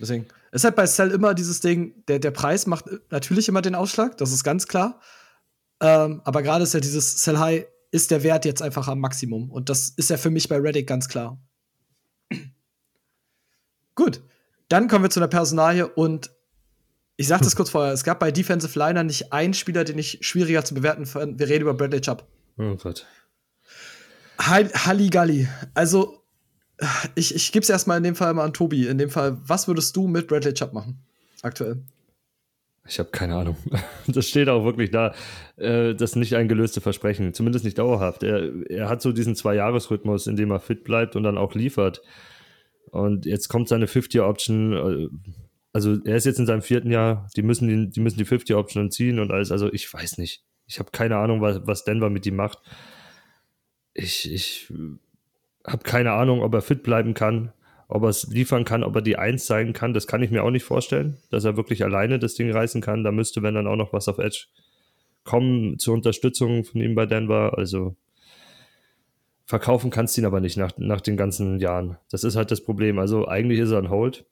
[0.00, 0.26] Deswegen.
[0.50, 3.74] Es ist halt bei Cell immer dieses Ding, der, der Preis macht natürlich immer den
[3.74, 5.00] Ausschlag, das ist ganz klar.
[5.80, 9.50] Ähm, aber gerade ist ja dieses Cell High, ist der Wert jetzt einfach am Maximum.
[9.50, 11.40] Und das ist ja für mich bei Reddit ganz klar.
[13.94, 14.22] Gut,
[14.68, 16.30] dann kommen wir zu einer Personalie und
[17.16, 20.18] ich sag das kurz vorher, es gab bei Defensive Liner nicht einen Spieler, den ich
[20.22, 21.38] schwieriger zu bewerten fand.
[21.38, 22.26] Wir reden über Bradley Chubb.
[22.58, 23.06] Oh Gott.
[24.38, 25.48] Halligalli.
[25.74, 26.19] Also,
[27.14, 28.86] ich, ich gebe es erstmal in dem Fall mal an Tobi.
[28.86, 30.98] In dem Fall, was würdest du mit Bradley Chubb machen?
[31.42, 31.82] Aktuell.
[32.86, 33.56] Ich habe keine Ahnung.
[34.06, 35.14] Das steht auch wirklich da.
[35.56, 38.22] Äh, das ist nicht ein gelöstes Versprechen, zumindest nicht dauerhaft.
[38.22, 42.02] Er, er hat so diesen Zwei-Jahres-Rhythmus, in dem er fit bleibt und dann auch liefert.
[42.90, 44.72] Und jetzt kommt seine 50-Option.
[44.72, 45.08] Äh,
[45.72, 48.90] also er ist jetzt in seinem vierten Jahr, die müssen die, die müssen die 50-Option
[48.90, 49.52] ziehen und alles.
[49.52, 50.42] Also ich weiß nicht.
[50.66, 52.58] Ich habe keine Ahnung, was, was Denver mit ihm macht.
[53.94, 54.72] Ich, ich
[55.66, 57.52] habe keine Ahnung, ob er fit bleiben kann,
[57.88, 59.92] ob er es liefern kann, ob er die Eins sein kann.
[59.92, 63.04] Das kann ich mir auch nicht vorstellen, dass er wirklich alleine das Ding reißen kann.
[63.04, 64.46] Da müsste, wenn dann auch noch was auf Edge
[65.24, 67.58] kommen zur Unterstützung von ihm bei Denver.
[67.58, 67.96] Also
[69.44, 71.98] verkaufen kannst du ihn aber nicht nach, nach den ganzen Jahren.
[72.10, 72.98] Das ist halt das Problem.
[72.98, 74.24] Also eigentlich ist er ein Hold.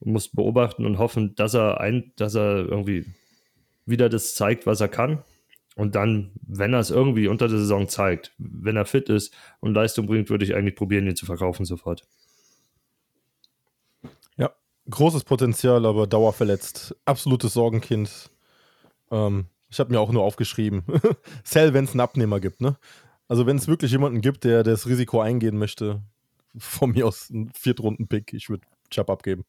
[0.00, 3.04] Du musst beobachten und hoffen, dass er ein, dass er irgendwie
[3.84, 5.22] wieder das zeigt, was er kann.
[5.76, 9.74] Und dann, wenn er es irgendwie unter der Saison zeigt, wenn er fit ist und
[9.74, 12.06] Leistung bringt, würde ich eigentlich probieren, ihn zu verkaufen sofort.
[14.36, 14.50] Ja,
[14.90, 16.96] großes Potenzial, aber dauerverletzt.
[17.04, 18.30] Absolutes Sorgenkind.
[19.10, 20.82] Ähm, ich habe mir auch nur aufgeschrieben,
[21.44, 22.60] Sell, wenn es einen Abnehmer gibt.
[22.60, 22.76] Ne?
[23.28, 26.02] Also wenn es wirklich jemanden gibt, der das Risiko eingehen möchte,
[26.58, 29.44] von mir aus ein Viertrunden-Pick, ich würde Chubb abgeben.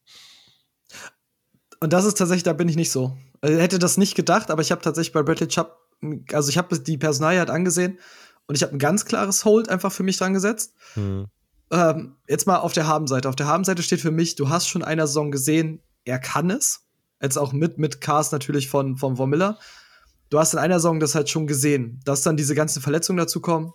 [1.80, 3.16] Und das ist tatsächlich, da bin ich nicht so.
[3.40, 5.76] Also, ich hätte das nicht gedacht, aber ich habe tatsächlich bei Bradley Chubb,
[6.32, 7.98] also ich habe die Personalie halt angesehen
[8.46, 10.74] und ich habe ein ganz klares Hold einfach für mich dran gesetzt.
[10.94, 11.26] Hm.
[11.70, 13.28] Ähm, jetzt mal auf der Habenseite.
[13.28, 16.86] Auf der Habenseite steht für mich, du hast schon einer Saison gesehen, er kann es.
[17.20, 19.58] Jetzt auch mit, mit Cars natürlich von, von Von Miller
[20.32, 23.40] du hast in einer Saison das halt schon gesehen, dass dann diese ganzen Verletzungen dazu
[23.40, 23.72] kommen.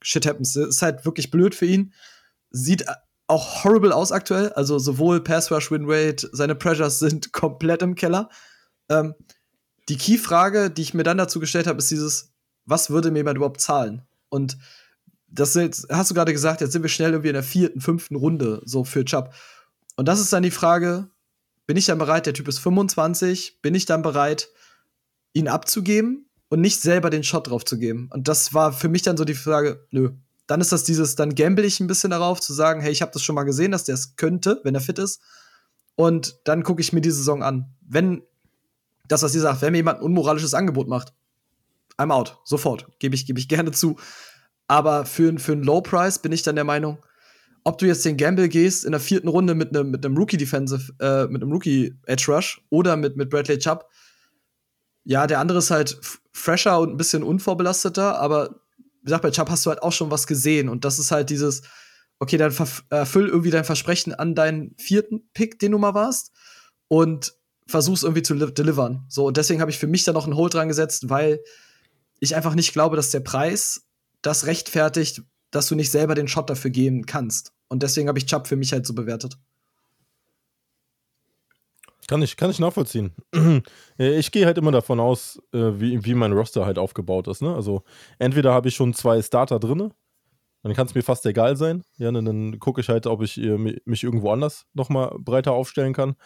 [0.00, 0.54] Shit happens.
[0.54, 1.92] Ist halt wirklich blöd für ihn.
[2.50, 2.84] Sieht
[3.26, 4.52] auch horrible aus aktuell.
[4.52, 8.30] Also sowohl Pass Rush, Win Rate, seine Pressures sind komplett im Keller.
[8.88, 9.14] Ähm,
[9.90, 12.32] die Key-Frage, die ich mir dann dazu gestellt habe, ist dieses,
[12.64, 14.02] was würde mir jemand überhaupt zahlen?
[14.28, 14.56] Und
[15.26, 18.16] das jetzt, hast du gerade gesagt, jetzt sind wir schnell irgendwie in der vierten, fünften
[18.16, 19.34] Runde so für Chubb.
[19.96, 21.10] Und das ist dann die Frage,
[21.66, 24.48] bin ich dann bereit, der Typ ist 25, bin ich dann bereit,
[25.32, 28.08] ihn abzugeben und nicht selber den Shot drauf zu geben.
[28.12, 30.10] Und das war für mich dann so die Frage, nö.
[30.46, 33.12] Dann ist das dieses, dann gamble ich ein bisschen darauf, zu sagen, hey, ich habe
[33.12, 35.20] das schon mal gesehen, dass der es könnte, wenn er fit ist.
[35.94, 37.74] und dann gucke ich mir die Saison an.
[37.82, 38.22] Wenn
[39.10, 41.12] das, was ihr sagt, wenn mir jemand ein unmoralisches Angebot macht,
[41.98, 43.96] I'm out, sofort, gebe ich, gebe ich gerne zu.
[44.68, 46.98] Aber für, für einen Low Price bin ich dann der Meinung,
[47.64, 50.92] ob du jetzt den Gamble gehst in der vierten Runde mit einem mit Rookie Defensive,
[51.00, 53.86] äh, mit einem Rookie Edge Rush oder mit, mit Bradley Chubb,
[55.04, 55.98] ja, der andere ist halt
[56.32, 58.60] fresher und ein bisschen unvorbelasteter, aber
[59.00, 61.30] wie gesagt, bei Chubb hast du halt auch schon was gesehen und das ist halt
[61.30, 61.62] dieses,
[62.20, 62.54] okay, dann
[62.90, 66.32] erfüll irgendwie dein Versprechen an deinen vierten Pick, den du mal warst
[66.88, 67.34] und
[67.70, 69.04] versuch's irgendwie zu delivern.
[69.08, 71.40] So, und deswegen habe ich für mich da noch einen Hold dran gesetzt, weil
[72.20, 73.86] ich einfach nicht glaube, dass der Preis
[74.22, 77.52] das rechtfertigt, dass du nicht selber den Shot dafür gehen kannst.
[77.68, 79.38] Und deswegen habe ich Chubb für mich halt so bewertet.
[82.08, 83.12] Kann ich, kann ich nachvollziehen.
[83.98, 87.40] ich gehe halt immer davon aus, äh, wie, wie mein Roster halt aufgebaut ist.
[87.40, 87.54] Ne?
[87.54, 87.84] Also
[88.18, 89.92] entweder habe ich schon zwei Starter drin,
[90.62, 91.84] dann kann es mir fast egal sein.
[91.96, 95.94] Ja, dann, dann gucke ich halt, ob ich äh, mich irgendwo anders nochmal breiter aufstellen
[95.94, 96.16] kann.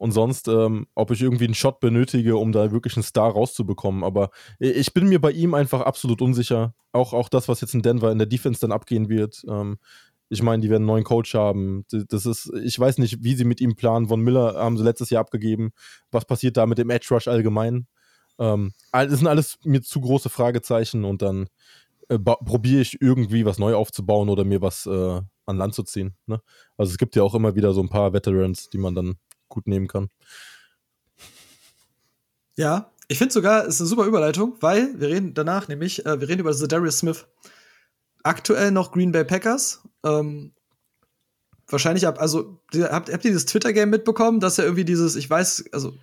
[0.00, 4.02] Und sonst, ähm, ob ich irgendwie einen Shot benötige, um da wirklich einen Star rauszubekommen.
[4.02, 6.72] Aber ich bin mir bei ihm einfach absolut unsicher.
[6.92, 9.44] Auch, auch das, was jetzt in Denver in der Defense dann abgehen wird.
[9.46, 9.76] Ähm,
[10.30, 11.84] ich meine, die werden einen neuen Coach haben.
[12.08, 14.08] Das ist, ich weiß nicht, wie sie mit ihm planen.
[14.08, 15.72] Von Miller haben sie letztes Jahr abgegeben.
[16.10, 17.86] Was passiert da mit dem Edge Rush allgemein?
[18.38, 21.48] Ähm, das sind alles mir zu große Fragezeichen und dann
[22.08, 26.14] äh, probiere ich irgendwie was neu aufzubauen oder mir was äh, an Land zu ziehen.
[26.24, 26.40] Ne?
[26.78, 29.16] Also es gibt ja auch immer wieder so ein paar Veterans, die man dann
[29.50, 30.08] gut nehmen kann.
[32.56, 36.20] Ja, ich finde sogar, es ist eine super Überleitung, weil wir reden danach nämlich, äh,
[36.20, 37.26] wir reden über Darius Smith.
[38.22, 40.52] Aktuell noch Green Bay Packers ähm,
[41.72, 45.64] wahrscheinlich ab, also habt, habt ihr dieses Twitter-Game mitbekommen, dass er irgendwie dieses, ich weiß,
[45.72, 45.94] also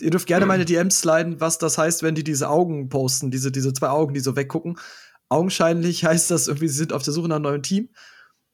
[0.00, 3.52] ihr dürft gerne meine DMs sliden, was das heißt, wenn die diese Augen posten, diese,
[3.52, 4.78] diese zwei Augen, die so weggucken.
[5.28, 7.90] Augenscheinlich heißt das irgendwie, sie sind auf der Suche nach einem neuen Team.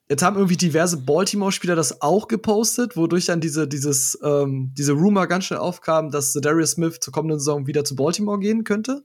[0.09, 5.27] Jetzt haben irgendwie diverse Baltimore-Spieler das auch gepostet, wodurch dann diese, dieses, ähm, diese Rumor
[5.27, 9.03] ganz schnell aufkam, dass Darius Smith zur kommenden Saison wieder zu Baltimore gehen könnte.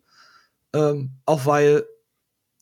[0.73, 1.85] Ähm, auch weil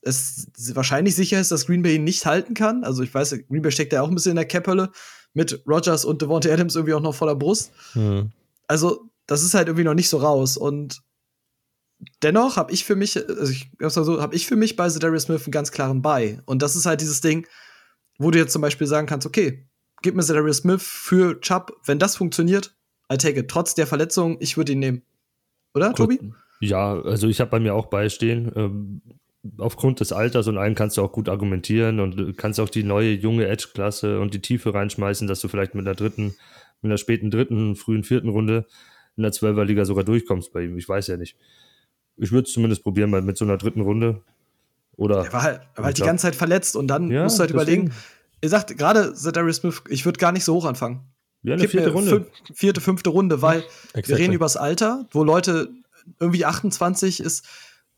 [0.02, 2.82] es wahrscheinlich sicher ist, dass Green Bay ihn nicht halten kann.
[2.82, 4.90] Also ich weiß, Green Bay steckt ja auch ein bisschen in der Cap-Hölle
[5.34, 7.70] mit Rogers und Devontae Adams irgendwie auch noch voller Brust.
[7.94, 8.32] Mhm.
[8.66, 10.56] Also das ist halt irgendwie noch nicht so raus.
[10.56, 11.00] Und
[12.22, 15.44] dennoch habe ich für mich, also ich so, habe ich für mich bei Darius Smith
[15.44, 16.40] einen ganz klaren Buy.
[16.44, 17.46] Und das ist halt dieses Ding,
[18.18, 19.66] wo du jetzt zum Beispiel sagen kannst, okay,
[20.02, 22.74] gib mir Darius Smith für Chubb, wenn das funktioniert,
[23.12, 23.48] I take it.
[23.48, 25.02] Trotz der Verletzung, ich würde ihn nehmen.
[25.74, 25.96] Oder, Gut.
[25.96, 26.32] Tobi?
[26.60, 28.52] Ja, also ich habe bei mir auch beistehen.
[28.54, 29.02] Ähm,
[29.58, 33.12] aufgrund des Alters und allem kannst du auch gut argumentieren und kannst auch die neue
[33.12, 36.34] junge Edge-Klasse und die Tiefe reinschmeißen, dass du vielleicht mit einer dritten,
[36.80, 38.66] mit einer späten dritten, frühen vierten Runde
[39.16, 40.78] in der Zwölferliga sogar durchkommst bei ihm.
[40.78, 41.36] Ich weiß ja nicht.
[42.16, 44.22] Ich würde es zumindest probieren, mal mit so einer dritten Runde.
[45.02, 45.24] Oder.
[45.24, 47.40] Er war halt, er war halt die ganze Zeit verletzt und dann ja, musst du
[47.40, 47.82] halt deswegen.
[47.82, 47.94] überlegen.
[48.40, 51.00] Ihr sagt gerade, Darius Smith, ich würde gar nicht so hoch anfangen.
[51.42, 52.10] Ja, eine Gib vierte Runde.
[52.10, 53.58] Fün vierte, fünfte Runde, weil
[53.94, 54.08] exactly.
[54.08, 55.68] wir reden übers Alter, wo Leute
[56.18, 57.46] irgendwie 28 ist,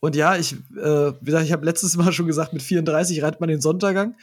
[0.04, 3.40] und ja, ich, äh, wie gesagt, ich habe letztes Mal schon gesagt, mit 34 reitet
[3.40, 4.16] man den Sonntaggang.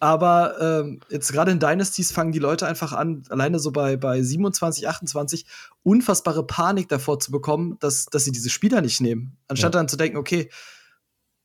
[0.00, 4.22] Aber ähm, jetzt gerade in Dynasties fangen die Leute einfach an, alleine so bei, bei
[4.22, 5.44] 27, 28,
[5.82, 9.36] unfassbare Panik davor zu bekommen, dass, dass sie diese Spieler nicht nehmen.
[9.48, 9.80] Anstatt ja.
[9.80, 10.48] dann zu denken, okay,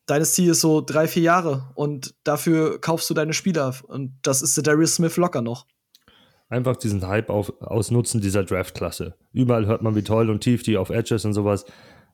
[0.10, 3.74] Dynasty ist so drei, vier Jahre und dafür kaufst du deine Spieler.
[3.88, 5.66] Und das ist der Darius Smith locker noch.
[6.50, 9.16] Einfach diesen Hype auf, ausnutzen dieser Draft-Klasse.
[9.32, 11.66] Überall hört man, wie toll und tief die auf Edges und sowas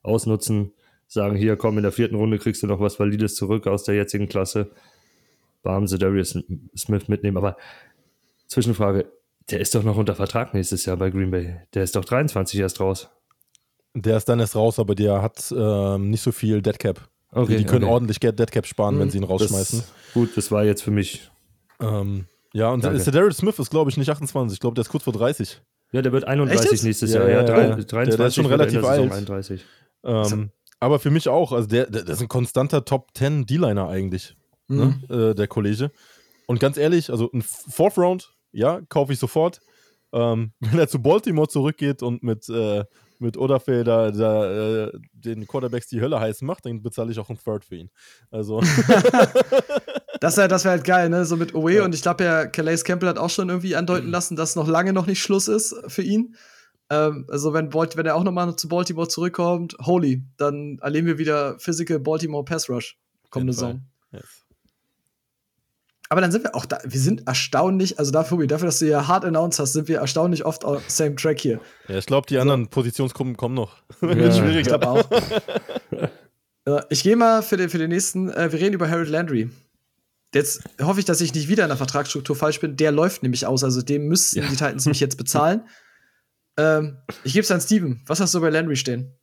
[0.04, 0.72] ausnutzen
[1.08, 3.96] sagen, hier komm, in der vierten Runde kriegst du noch was Valides zurück aus der
[3.96, 4.72] jetzigen Klasse.
[5.64, 6.38] Bam, sie Darius
[6.78, 7.38] Smith mitnehmen.
[7.38, 7.58] Aber
[8.48, 9.12] Zwischenfrage,
[9.50, 11.60] der ist doch noch unter Vertrag nächstes Jahr bei Green Bay.
[11.74, 13.10] Der ist doch 23 erst raus.
[13.96, 17.09] Der ist dann erst raus, aber der hat ähm, nicht so viel Deadcap.
[17.32, 17.94] Okay, die können okay.
[17.94, 19.80] ordentlich Deadcap sparen, mhm, wenn sie ihn rausschmeißen.
[19.80, 21.30] Das, gut, das war jetzt für mich.
[21.80, 23.12] Ähm, ja, und Danke.
[23.12, 24.56] Darius Smith ist, glaube ich, nicht 28.
[24.56, 25.62] Ich glaube, der ist kurz vor 30.
[25.92, 27.28] Ja, der wird 31 nächstes Jahr.
[27.28, 29.12] Ja, ja, ja, 23 der, der ist schon relativ alt.
[29.12, 29.66] 31.
[30.04, 31.52] Ähm, aber für mich auch.
[31.52, 34.36] Also der, der, der ist ein konstanter Top 10 D-Liner eigentlich,
[34.68, 35.02] mhm.
[35.08, 35.32] ne?
[35.32, 35.92] äh, der Kollege.
[36.48, 39.62] Und ganz ehrlich, also ein Fourth Round, ja, kaufe ich sofort.
[40.12, 42.86] Ähm, wenn er zu Baltimore zurückgeht und mit, äh,
[43.20, 47.30] mit Oderfeld da, da äh, den Quarterbacks die Hölle heiß macht, dann bezahle ich auch
[47.30, 47.90] einen Third für ihn.
[48.32, 48.62] Also.
[50.22, 51.26] das wäre das wär halt geil, ne?
[51.26, 51.76] So mit Owe.
[51.76, 51.86] Ja.
[51.86, 54.14] Und ich glaube ja, Calais Campbell hat auch schon irgendwie andeuten mhm.
[54.14, 56.36] lassen, dass noch lange noch nicht Schluss ist für ihn.
[56.90, 61.60] Ähm, also wenn, wenn er auch nochmal zu Baltimore zurückkommt, holy, dann erleben wir wieder
[61.60, 62.98] Physical Baltimore Pass Rush
[63.30, 63.82] kommende Saison.
[64.12, 64.46] Yes.
[66.12, 69.08] Aber dann sind wir auch da, wir sind erstaunlich, also dafür, dafür, dass du ja
[69.08, 71.60] hart announced hast, sind wir erstaunlich oft auf same Track hier.
[71.88, 72.42] Ja, ich glaube, die so.
[72.42, 73.78] anderen Positionsgruppen kommen noch.
[74.02, 74.62] Ja, Wird schwierig.
[74.62, 75.04] Ich glaube auch.
[76.90, 79.52] ich gehe mal für den, für den nächsten, äh, wir reden über Harold Landry.
[80.34, 82.76] jetzt hoffe ich, dass ich nicht wieder in der Vertragsstruktur falsch bin.
[82.76, 84.46] Der läuft nämlich aus, also dem müssten Ja.
[84.46, 85.62] die Titans mich jetzt bezahlen.
[86.58, 88.02] ähm, ich gebe es an Steven.
[88.08, 89.14] Was hast du bei Landry stehen?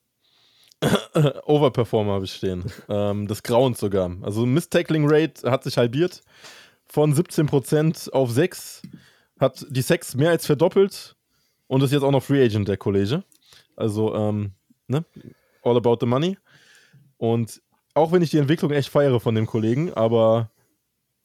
[1.46, 2.64] Overperformer habe ich stehen.
[2.88, 4.14] ähm, des Grauens sogar.
[4.22, 6.22] Also Miss-Tackling Rate hat sich halbiert
[6.88, 8.82] von 17% auf 6.
[9.38, 11.16] Hat die Sex mehr als verdoppelt
[11.66, 13.22] und ist jetzt auch noch Free Agent, der Kollege.
[13.76, 14.52] Also, ähm,
[14.86, 15.04] ne?
[15.62, 16.38] All about the money.
[17.18, 17.60] Und
[17.94, 20.50] auch wenn ich die Entwicklung echt feiere von dem Kollegen, aber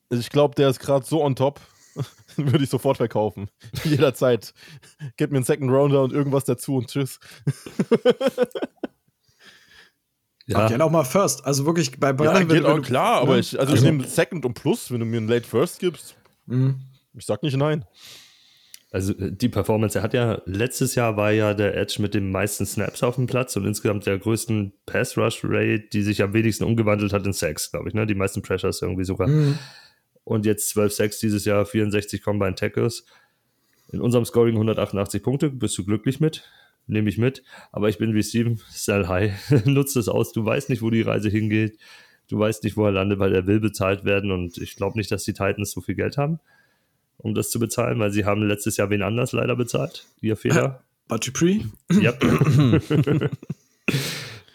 [0.09, 1.59] ich glaube, der ist gerade so on top,
[2.35, 3.49] würde ich sofort verkaufen.
[3.83, 4.53] Jederzeit.
[5.17, 7.19] Gib mir einen Second Rounder und irgendwas dazu und tschüss.
[10.51, 11.45] Ja, Okay, auch mal First.
[11.45, 13.39] Also wirklich bei Ja, Brandon, geht auch du- klar, aber ne?
[13.39, 16.15] ich, also ich nehme Second und Plus, wenn du mir einen Late First gibst.
[16.45, 16.75] Mhm.
[17.13, 17.85] Ich sag nicht nein.
[18.91, 22.31] Also äh, die Performance, er hat ja, letztes Jahr war ja der Edge mit den
[22.31, 27.13] meisten Snaps auf dem Platz und insgesamt der größten Pass-Rush-Rate, die sich am wenigsten umgewandelt
[27.13, 28.05] hat in Sacks, glaube ich, ne?
[28.05, 29.27] Die meisten Pressures irgendwie sogar.
[29.27, 29.57] Mhm.
[30.23, 33.05] Und jetzt 12 Sacks dieses Jahr, 64 Combine Tackles.
[33.93, 36.43] In unserem Scoring 188 Punkte, bist du glücklich mit?
[36.91, 37.41] Nehme ich mit.
[37.71, 39.33] Aber ich bin wie Steven, sell high.
[39.65, 40.33] Nutzt es aus.
[40.33, 41.77] Du weißt nicht, wo die Reise hingeht.
[42.27, 44.31] Du weißt nicht, wo er landet, weil er will bezahlt werden.
[44.31, 46.39] Und ich glaube nicht, dass die Titans so viel Geld haben,
[47.17, 50.05] um das zu bezahlen, weil sie haben letztes Jahr wen anders leider bezahlt.
[50.21, 50.83] Ihr Fehler.
[51.09, 51.61] Dupree?
[51.99, 52.13] ja.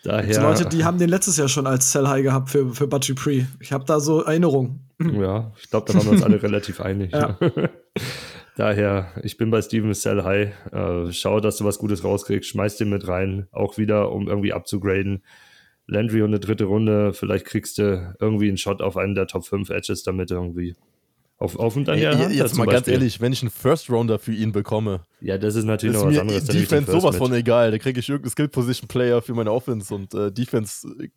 [0.04, 0.26] Daher.
[0.26, 3.06] Die Leute, die haben den letztes Jahr schon als Sell High gehabt für, für Bud
[3.06, 3.44] Dupree.
[3.60, 4.88] Ich habe da so Erinnerungen.
[5.00, 7.12] Ja, ich glaube, da waren wir uns alle relativ einig.
[7.12, 7.36] Ja.
[8.56, 10.72] Daher, ich bin bei Steven Sell High.
[10.72, 12.48] Äh, schau, dass du was Gutes rauskriegst.
[12.48, 13.48] Schmeiß den mit rein.
[13.52, 15.22] Auch wieder, um irgendwie abzugraden.
[15.86, 17.12] Landry und eine dritte Runde.
[17.12, 20.74] Vielleicht kriegst du irgendwie einen Shot auf einen der Top 5 Edges damit irgendwie.
[21.38, 24.32] Auf, auf und dann ja, jetzt mal ganz ehrlich, wenn ich einen First Rounder für
[24.32, 26.44] ihn bekomme, Ja, das ist natürlich ist noch was anderes.
[26.46, 27.22] Defense sowas mit.
[27.22, 27.70] von egal.
[27.72, 31.08] Da kriege ich irgendeinen Skill-Position-Player für meine Offense und äh, Defense äh,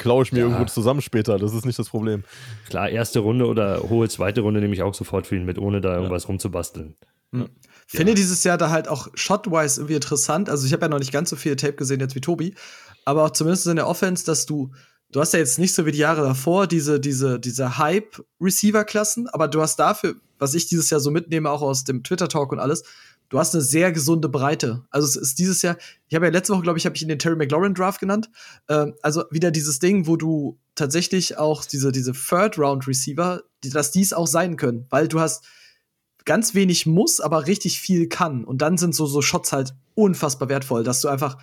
[0.00, 0.44] klaue ich mir Ja.
[0.46, 1.38] irgendwo zusammen später.
[1.38, 2.24] Das ist nicht das Problem.
[2.68, 5.80] Klar, erste Runde oder hohe zweite Runde nehme ich auch sofort für ihn mit, ohne
[5.80, 6.96] da irgendwas rumzubasteln.
[7.86, 10.48] Finde dieses Jahr da halt auch shot-wise irgendwie interessant.
[10.50, 12.54] Also ich habe ja noch nicht ganz so viel Tape gesehen jetzt wie Tobi,
[13.04, 14.72] aber auch zumindest in der Offense, dass du,
[15.12, 19.46] du hast ja jetzt nicht so wie die Jahre davor diese, diese, diese Hype-Receiver-Klassen, aber
[19.48, 22.82] du hast dafür, was ich dieses Jahr so mitnehme, auch aus dem Twitter-Talk und alles,
[23.30, 24.84] du hast eine sehr gesunde Breite.
[24.90, 27.08] Also es ist dieses Jahr, ich habe ja letzte Woche, glaube ich, habe ich ihn
[27.08, 28.28] den Terry McLaurin Draft genannt.
[28.68, 34.12] Ähm, also wieder dieses Ding, wo du tatsächlich auch diese, diese Third-Round-Receiver, die, dass dies
[34.12, 35.44] auch sein können, weil du hast
[36.26, 38.44] ganz wenig muss, aber richtig viel kann.
[38.44, 41.38] Und dann sind so, so Shots halt unfassbar wertvoll, dass du einfach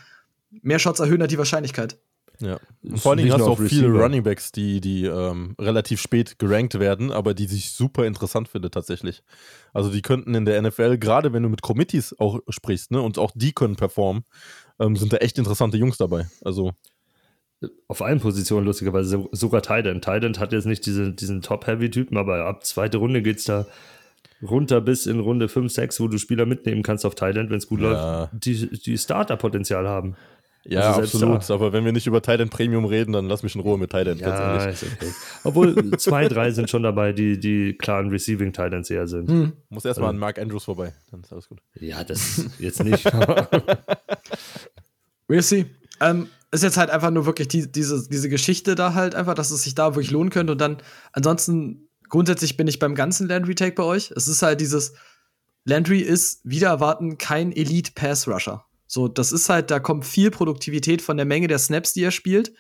[0.62, 1.97] mehr Shots erhöhen hat die Wahrscheinlichkeit.
[2.39, 2.60] Ja.
[2.84, 4.04] Und vor allen Dingen hast du auch viele Receiver.
[4.04, 9.23] Runningbacks, die, die ähm, relativ spät gerankt werden, aber die sich super interessant finde tatsächlich.
[9.73, 13.17] Also die könnten in der NFL, gerade wenn du mit Committees auch sprichst, ne, und
[13.17, 14.23] auch die können performen,
[14.80, 16.28] ähm, sind da echt interessante Jungs dabei.
[16.43, 16.73] Also
[17.88, 20.04] Auf allen Positionen lustigerweise, so- sogar Tident.
[20.06, 23.65] Tident hat jetzt nicht diese, diesen Top-Heavy-Typen, aber ab zweite Runde geht es da
[24.43, 27.65] runter bis in Runde 5, 6, wo du Spieler mitnehmen kannst auf Tident, wenn es
[27.65, 28.30] gut Ja.
[28.30, 30.15] läuft, die, die Starter-Potenzial haben.
[30.67, 31.49] Ja, Also absolut.
[31.49, 33.91] da- Aber wenn wir nicht über Titan Premium reden, dann lass mich in Ruhe mit
[33.91, 34.82] ganz Ja, ehrlich.
[34.82, 35.12] ist okay.
[35.43, 39.30] Obwohl zwei, drei sind schon dabei, die, die klaren Receiving Titans eher sind.
[39.30, 39.53] Hm.
[39.69, 41.60] Muss erstmal an Mark Andrews vorbei, dann ist alles gut.
[41.80, 43.06] Ja, das jetzt nicht.
[45.30, 45.65] We'll see.
[45.99, 49.51] Ähm, ist jetzt halt einfach nur wirklich die, diese, diese Geschichte da halt einfach, dass
[49.51, 50.53] es sich da wirklich lohnen könnte.
[50.53, 50.77] Und dann,
[51.12, 54.12] ansonsten, grundsätzlich bin ich beim ganzen Landry-Take bei euch.
[54.15, 54.93] Es ist halt dieses,
[55.65, 58.63] Landry ist wieder erwarten kein Elite-Pass-Rusher.
[58.88, 62.12] So, das ist halt, da kommt viel Produktivität von der Menge der Snaps, die er
[62.12, 62.54] spielt.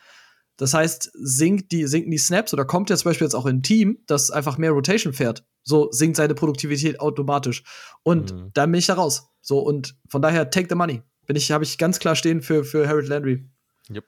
[0.57, 3.57] Das heißt, sinkt die, sinken die Snaps oder kommt er zum Beispiel jetzt auch in
[3.57, 5.45] ein Team, das einfach mehr Rotation fährt.
[5.63, 7.63] So sinkt seine Produktivität automatisch.
[8.03, 8.51] Und Mhm.
[8.53, 9.29] da bin ich da raus.
[9.41, 11.01] So, und von daher, take the money.
[11.27, 13.49] Bin ich, habe ich ganz klar stehen für, für Harold Landry.
[13.89, 14.05] Yep.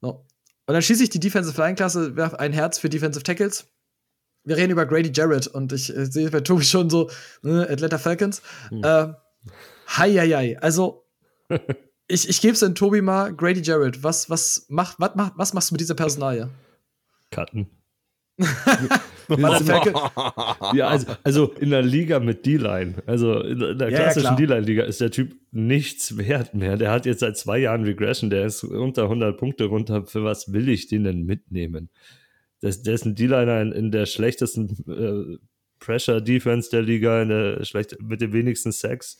[0.00, 0.08] So.
[0.66, 3.66] Und dann schließe ich die Defensive Line Klasse, werf ein Herz für Defensive Tackles.
[4.44, 7.10] Wir reden über Grady Jarrett und ich äh, sehe bei Tobi schon so,
[7.42, 8.40] ne, Atlanta Falcons.
[8.68, 8.82] Hm.
[8.84, 9.12] Äh,
[9.98, 10.58] hei, hei, hei.
[10.60, 11.04] Also,
[12.08, 13.34] ich, ich gebe es an Tobi mal.
[13.34, 16.48] Grady Jarrett, was, was, mach, was, mach, was machst du mit dieser Personalie?
[17.30, 17.66] Cutten.
[19.28, 19.38] Der
[20.74, 24.36] Ja, also, also in der Liga mit D-Line, also in der Ja, ja, klassischen klar.
[24.36, 26.76] D-Line-Liga ist der Typ nichts wert mehr.
[26.76, 30.04] Der hat jetzt seit zwei Jahren Regression, der ist unter 100 Punkte runter.
[30.06, 31.90] Für was will ich den denn mitnehmen?
[32.60, 35.38] Das, der ist ein D-Liner in, in der schlechtesten äh,
[35.78, 39.18] Pressure-Defense der Liga, in der schlecht, mit den wenigsten Sacks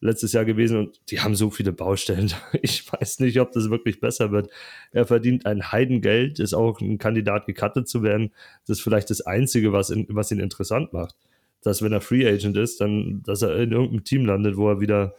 [0.00, 2.32] letztes Jahr gewesen und die haben so viele Baustellen.
[2.62, 4.50] Ich weiß nicht, ob das wirklich besser wird.
[4.92, 8.32] Er verdient ein Heidengeld, ist auch ein Kandidat, gecuttet zu werden.
[8.66, 11.16] Das ist vielleicht das Einzige, was, in, was ihn interessant macht.
[11.62, 14.80] Dass, wenn er Free Agent ist, dann, dass er in irgendeinem Team landet, wo er
[14.80, 15.14] wieder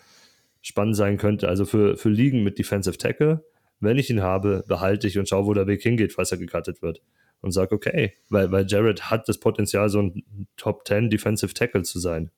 [0.62, 1.48] spannend sein könnte.
[1.50, 3.44] Also für, für Ligen mit Defensive Tackle,
[3.80, 6.82] wenn ich ihn habe, behalte ich und schaue, wo der Weg hingeht, falls er gecuttet
[6.82, 7.02] wird.
[7.42, 10.24] und sage, okay, weil, weil Jared hat das Potenzial, so ein
[10.58, 12.32] Top 10 Defensive Tackle zu sein.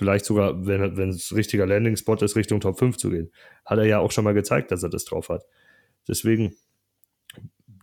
[0.00, 3.30] Vielleicht sogar, wenn, wenn es richtiger Landing-Spot ist, Richtung Top 5 zu gehen.
[3.66, 5.44] Hat er ja auch schon mal gezeigt, dass er das drauf hat.
[6.08, 6.56] Deswegen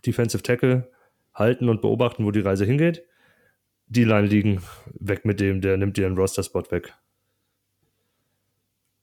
[0.04, 0.90] Defensive Tackle
[1.32, 3.04] halten und beobachten, wo die Reise hingeht.
[3.86, 4.64] Die Line liegen,
[4.98, 6.92] weg mit dem, der nimmt dir einen Roster-Spot weg.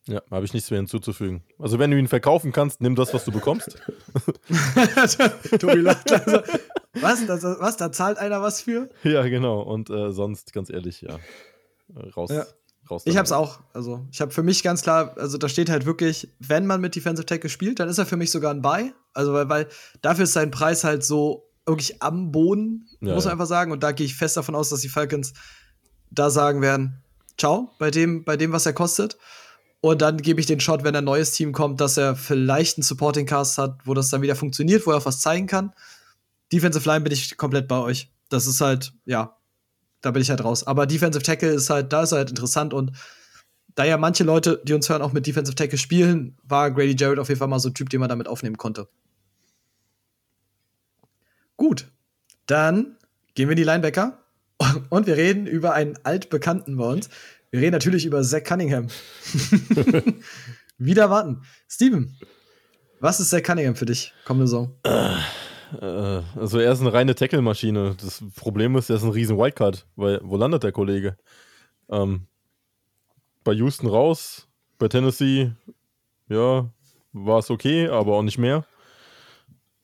[0.08, 1.42] Ja, habe ich nichts mehr hinzuzufügen.
[1.58, 3.82] Also, wenn du ihn verkaufen kannst, nimm das, was du bekommst.
[5.60, 6.42] Tobi lacht also,
[6.96, 7.78] was, das, was?
[7.78, 8.90] Da zahlt einer was für?
[9.04, 9.62] ja, genau.
[9.62, 11.18] Und äh, sonst, ganz ehrlich, ja.
[12.18, 12.30] Raus.
[12.30, 12.46] Ja.
[12.90, 13.20] Raus Ich damit.
[13.20, 13.60] hab's auch.
[13.74, 16.96] Also, ich habe für mich ganz klar, also da steht halt wirklich, wenn man mit
[16.96, 18.94] Defensive Tackle spielt, dann ist er für mich sogar ein Buy.
[19.14, 19.68] Also, weil, weil
[20.02, 23.34] dafür ist sein Preis halt so wirklich am Boden, Ja, muss man ja.
[23.34, 23.72] einfach sagen.
[23.72, 25.34] Und da gehe ich fest davon aus, dass die Falcons
[26.12, 27.02] da sagen werden:
[27.38, 29.18] Ciao, bei dem, bei dem, was er kostet.
[29.82, 32.84] Und dann gebe ich den Shot, wenn ein neues Team kommt, dass er vielleicht einen
[32.84, 35.74] Supporting Cast hat, wo das dann wieder funktioniert, wo er auch was zeigen kann.
[36.52, 38.12] Defensive Line bin ich komplett bei euch.
[38.30, 39.38] Das ist halt, ja,
[40.06, 40.66] da bin ich halt raus.
[40.66, 42.92] Aber Defensive Tackle ist halt, da ist er halt interessant und
[43.74, 47.20] da ja manche Leute, die uns hören, auch mit Defensive Tackle spielen, war Grady Jarrett
[47.20, 48.88] auf jeden Fall mal so ein Typ, den man damit aufnehmen konnte.
[51.58, 51.88] Gut,
[52.46, 52.98] dann
[53.34, 54.20] gehen wir in die Linebacker
[54.90, 57.10] und wir reden über einen altbekannten bei uns.
[57.50, 58.88] Wir reden natürlich über Zach Cunningham.
[60.78, 61.42] Wieder warten.
[61.70, 62.16] Steven,
[63.00, 64.76] was ist Zach Cunningham für dich kommende Saison?
[65.82, 67.96] Äh, also, er ist eine reine Tackle-Maschine.
[68.00, 69.86] Das Problem ist, er ist ein riesen Wildcard.
[69.96, 71.18] Weil, wo landet der Kollege?
[71.90, 72.28] Ähm,
[73.44, 74.48] bei Houston raus,
[74.80, 75.52] bei Tennessee,
[76.28, 76.70] ja,
[77.14, 78.66] war es okay, aber auch nicht mehr.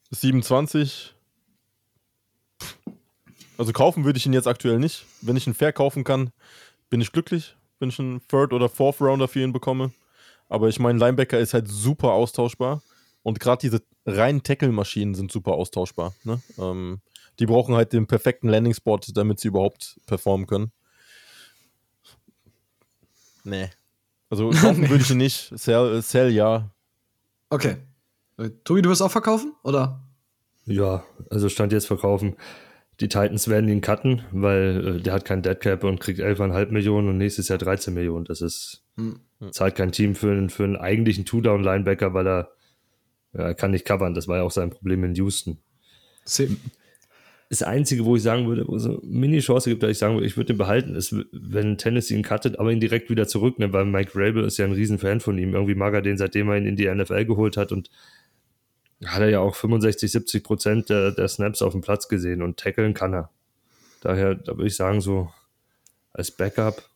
[0.10, 1.16] 27.
[3.58, 5.06] Also kaufen würde ich ihn jetzt aktuell nicht.
[5.22, 6.32] Wenn ich ihn verkaufen kann,
[6.90, 9.92] bin ich glücklich, wenn ich einen Third- oder Fourth Rounder für ihn bekomme.
[10.50, 12.82] Aber ich meine, Linebacker ist halt super austauschbar.
[13.24, 16.14] Und gerade diese reinen Tackle-Maschinen sind super austauschbar.
[16.24, 16.42] Ne?
[16.58, 17.02] Ähm,
[17.40, 20.72] die brauchen halt den perfekten Landing-Spot, damit sie überhaupt performen können.
[23.44, 23.70] Nee.
[24.30, 25.52] Also kaufen würde ich ihn nicht.
[25.56, 26.70] Sell, sell ja.
[27.50, 27.78] Okay.
[28.38, 29.54] Äh, Tobi, du wirst auch verkaufen?
[29.64, 30.02] Oder?
[30.66, 32.36] Ja, also stand jetzt verkaufen.
[33.00, 37.10] Die Titans werden ihn cutten, weil äh, der hat kein Deadcap und kriegt 11,5 Millionen
[37.10, 38.26] und nächstes Jahr 13 Millionen.
[38.26, 39.20] Das ist, Hm.
[39.52, 42.52] zahlt kein Team für, einen- für einen eigentlichen Two-Down-Linebacker, weil er,
[43.34, 44.14] ja, er kann nicht covern.
[44.14, 45.58] Das war ja auch sein Problem in Houston.
[47.50, 50.28] Das Einzige, wo ich sagen würde, wo es eine Mini-Chance gibt, dass ich sagen würde,
[50.28, 53.86] ich würde ihn behalten, ist, wenn Tennessee ihn cuttet, aber ihn direkt wieder zurücknimmt, weil
[53.86, 55.54] Mike Rabel ist ja ein Riesenfan von ihm.
[55.54, 57.90] Irgendwie mag er den, seitdem er ihn in die NFL geholt hat und
[59.06, 62.58] hat er ja auch 65, 70 Prozent der, der Snaps auf dem Platz gesehen und
[62.58, 63.30] tackeln kann er.
[64.02, 65.32] Daher, da würde ich sagen, so
[66.14, 66.90] als Backup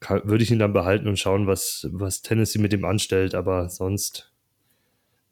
[0.00, 3.68] kann, würde ich ihn dann behalten und schauen, was, was Tennessee mit ihm anstellt, aber
[3.68, 4.29] sonst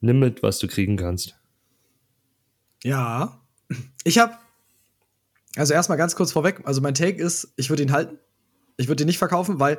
[0.01, 1.37] nimm mit, was du kriegen kannst.
[2.83, 3.41] Ja.
[4.05, 4.35] Ich habe,
[5.57, 8.19] also erstmal ganz kurz vorweg, also mein Take ist, ich würde ihn halten.
[8.77, 9.79] Ich würde ihn nicht verkaufen, weil,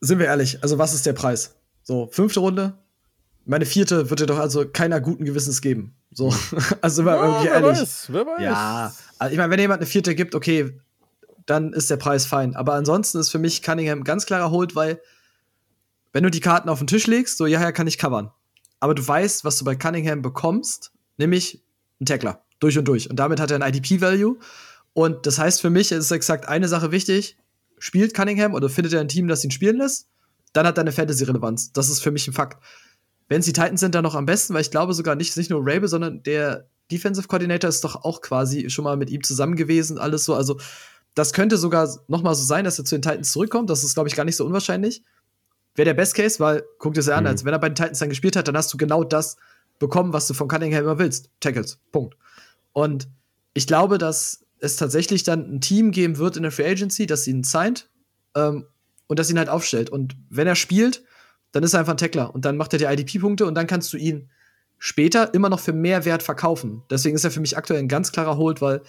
[0.00, 1.56] sind wir ehrlich, also was ist der Preis?
[1.82, 2.78] So, fünfte Runde,
[3.44, 5.94] meine vierte wird dir doch also keiner guten Gewissens geben.
[6.10, 6.34] So,
[6.80, 7.80] also sind wir irgendwie wer ehrlich.
[7.80, 8.42] weiß, wer weiß.
[8.42, 10.80] Ja, also ich meine, wenn jemand eine vierte gibt, okay,
[11.46, 12.56] dann ist der Preis fein.
[12.56, 15.00] Aber ansonsten ist für mich Cunningham ganz klarer Holt, weil
[16.12, 18.32] wenn du die Karten auf den Tisch legst, so ja, ja, kann ich covern.
[18.80, 21.62] Aber du weißt, was du bei Cunningham bekommst, nämlich
[22.00, 22.42] einen Tackler.
[22.58, 23.10] Durch und durch.
[23.10, 24.38] Und damit hat er ein IDP-Value.
[24.94, 27.36] Und das heißt für mich, es ist exakt eine Sache wichtig.
[27.78, 30.08] Spielt Cunningham oder findet er ein Team, das ihn spielen lässt,
[30.54, 31.72] dann hat er eine Fantasy-Relevanz.
[31.72, 32.62] Das ist für mich ein Fakt.
[33.28, 35.50] Wenn es die Titans sind, dann noch am besten, weil ich glaube sogar nicht, nicht
[35.50, 39.56] nur Rabel, sondern der Defensive Coordinator ist doch auch quasi schon mal mit ihm zusammen
[39.56, 40.34] gewesen, alles so.
[40.34, 40.58] Also,
[41.14, 43.68] das könnte sogar noch mal so sein, dass er zu den Titans zurückkommt.
[43.68, 45.02] Das ist, glaube ich, gar nicht so unwahrscheinlich.
[45.76, 47.28] Wäre der Best Case, weil, guck dir das ja an, Mhm.
[47.28, 49.36] als wenn er bei den Titans dann gespielt hat, dann hast du genau das
[49.78, 51.30] bekommen, was du von Cunningham immer willst.
[51.40, 51.78] Tackles.
[51.92, 52.16] Punkt.
[52.72, 53.08] Und
[53.54, 57.26] ich glaube, dass es tatsächlich dann ein Team geben wird in der Free Agency, das
[57.26, 57.88] ihn signed
[58.34, 58.66] ähm,
[59.06, 59.90] und das ihn halt aufstellt.
[59.90, 61.04] Und wenn er spielt,
[61.52, 63.92] dann ist er einfach ein Tackler und dann macht er die IDP-Punkte und dann kannst
[63.92, 64.30] du ihn
[64.78, 66.82] später immer noch für mehr Wert verkaufen.
[66.90, 68.82] Deswegen ist er für mich aktuell ein ganz klarer Hold, weil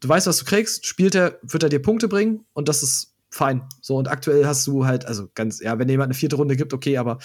[0.00, 3.13] du weißt, was du kriegst, spielt er, wird er dir Punkte bringen und das ist
[3.34, 3.62] fein.
[3.80, 6.72] So, und aktuell hast du halt, also ganz, ja, wenn jemand eine vierte Runde gibt,
[6.72, 7.18] okay, aber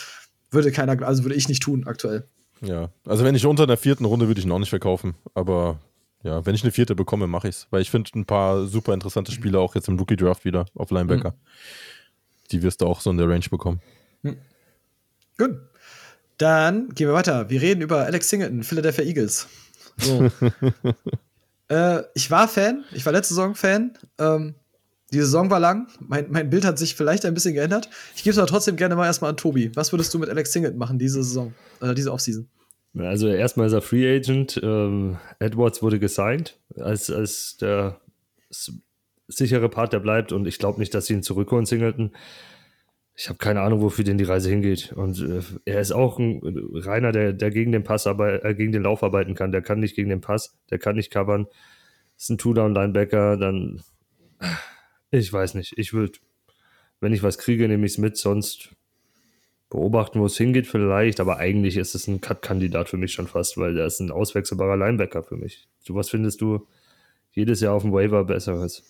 [0.51, 2.27] würde keiner, also würde ich nicht tun aktuell.
[2.61, 5.15] Ja, also wenn ich unter der vierten Runde würde ich ihn auch nicht verkaufen.
[5.33, 5.79] Aber
[6.23, 7.67] ja, wenn ich eine vierte bekomme, mache ich's.
[7.69, 10.91] Weil ich finde ein paar super interessante Spieler auch jetzt im Rookie Draft wieder auf
[10.91, 11.35] Linebacker.
[12.51, 13.79] Die wirst du auch so in der Range bekommen.
[15.37, 15.57] Gut.
[16.37, 17.49] Dann gehen wir weiter.
[17.49, 19.47] Wir reden über Alex Singleton, Philadelphia Eagles.
[19.97, 20.29] So.
[21.69, 23.93] äh, ich war Fan, ich war letzte Saison Fan.
[24.17, 24.55] Ähm,
[25.11, 25.87] die Saison war lang.
[25.99, 27.89] Mein, mein Bild hat sich vielleicht ein bisschen geändert.
[28.15, 29.71] Ich gebe es aber trotzdem gerne mal erstmal an Tobi.
[29.75, 32.47] Was würdest du mit Alex Singleton machen diese Saison, äh, diese Offseason?
[32.97, 34.59] Also erstmal ist er Free Agent.
[34.63, 37.99] Ähm, Edwards wurde gesigned als, als der
[39.27, 40.31] sichere Part, der bleibt.
[40.31, 42.11] Und ich glaube nicht, dass sie ihn zurückholen, Singleton.
[43.15, 44.93] Ich habe keine Ahnung, wofür denn die Reise hingeht.
[44.93, 46.41] Und äh, er ist auch ein
[46.73, 49.51] Reiner, der, der gegen den Pass arbeit, äh, gegen den Lauf arbeiten kann.
[49.51, 51.47] Der kann nicht gegen den Pass, der kann nicht covern.
[52.17, 53.81] Ist ein Two-Down-Linebacker, dann
[55.11, 55.77] ich weiß nicht.
[55.77, 56.19] Ich würde,
[56.99, 58.69] wenn ich was kriege, nehme ich es mit, sonst
[59.69, 63.57] beobachten, wo es hingeht, vielleicht, aber eigentlich ist es ein Cut-Kandidat für mich schon fast,
[63.57, 65.67] weil der ist ein auswechselbarer Linebacker für mich.
[65.85, 66.67] Du, was findest du
[67.31, 68.83] jedes Jahr auf dem Waiver besseres?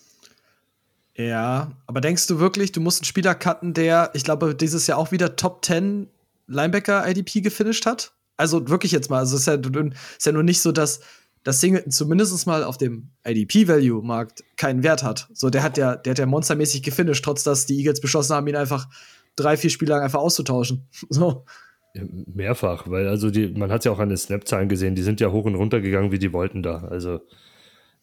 [1.14, 4.96] Ja, aber denkst du wirklich, du musst einen Spieler cutten, der, ich glaube, dieses Jahr
[4.96, 6.08] auch wieder Top 10
[6.46, 8.12] Linebacker IDP gefinisht hat?
[8.38, 11.00] Also wirklich jetzt mal, also es ist ja, ist ja nur nicht so, dass
[11.44, 15.28] dass Singleton zumindest mal auf dem IDP-Value-Markt keinen Wert hat.
[15.32, 18.46] So, der hat ja, der hat ja monstermäßig gefinisht, trotz dass die Eagles beschlossen haben,
[18.46, 18.88] ihn einfach
[19.36, 20.86] drei, vier Spiele lang einfach auszutauschen.
[21.08, 21.44] So.
[21.92, 25.32] Mehrfach, weil also die, man hat ja auch an den Snap-Zahlen gesehen, die sind ja
[25.32, 26.84] hoch und runter gegangen, wie die wollten da.
[26.84, 27.20] Also,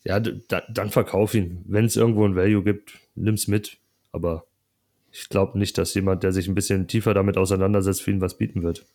[0.04, 1.64] ja, da, dann verkauf ihn.
[1.66, 3.78] Wenn es irgendwo ein Value gibt, nimm's mit.
[4.12, 4.46] Aber
[5.12, 8.38] ich glaube nicht, dass jemand, der sich ein bisschen tiefer damit auseinandersetzt, für ihn was
[8.38, 8.86] bieten wird.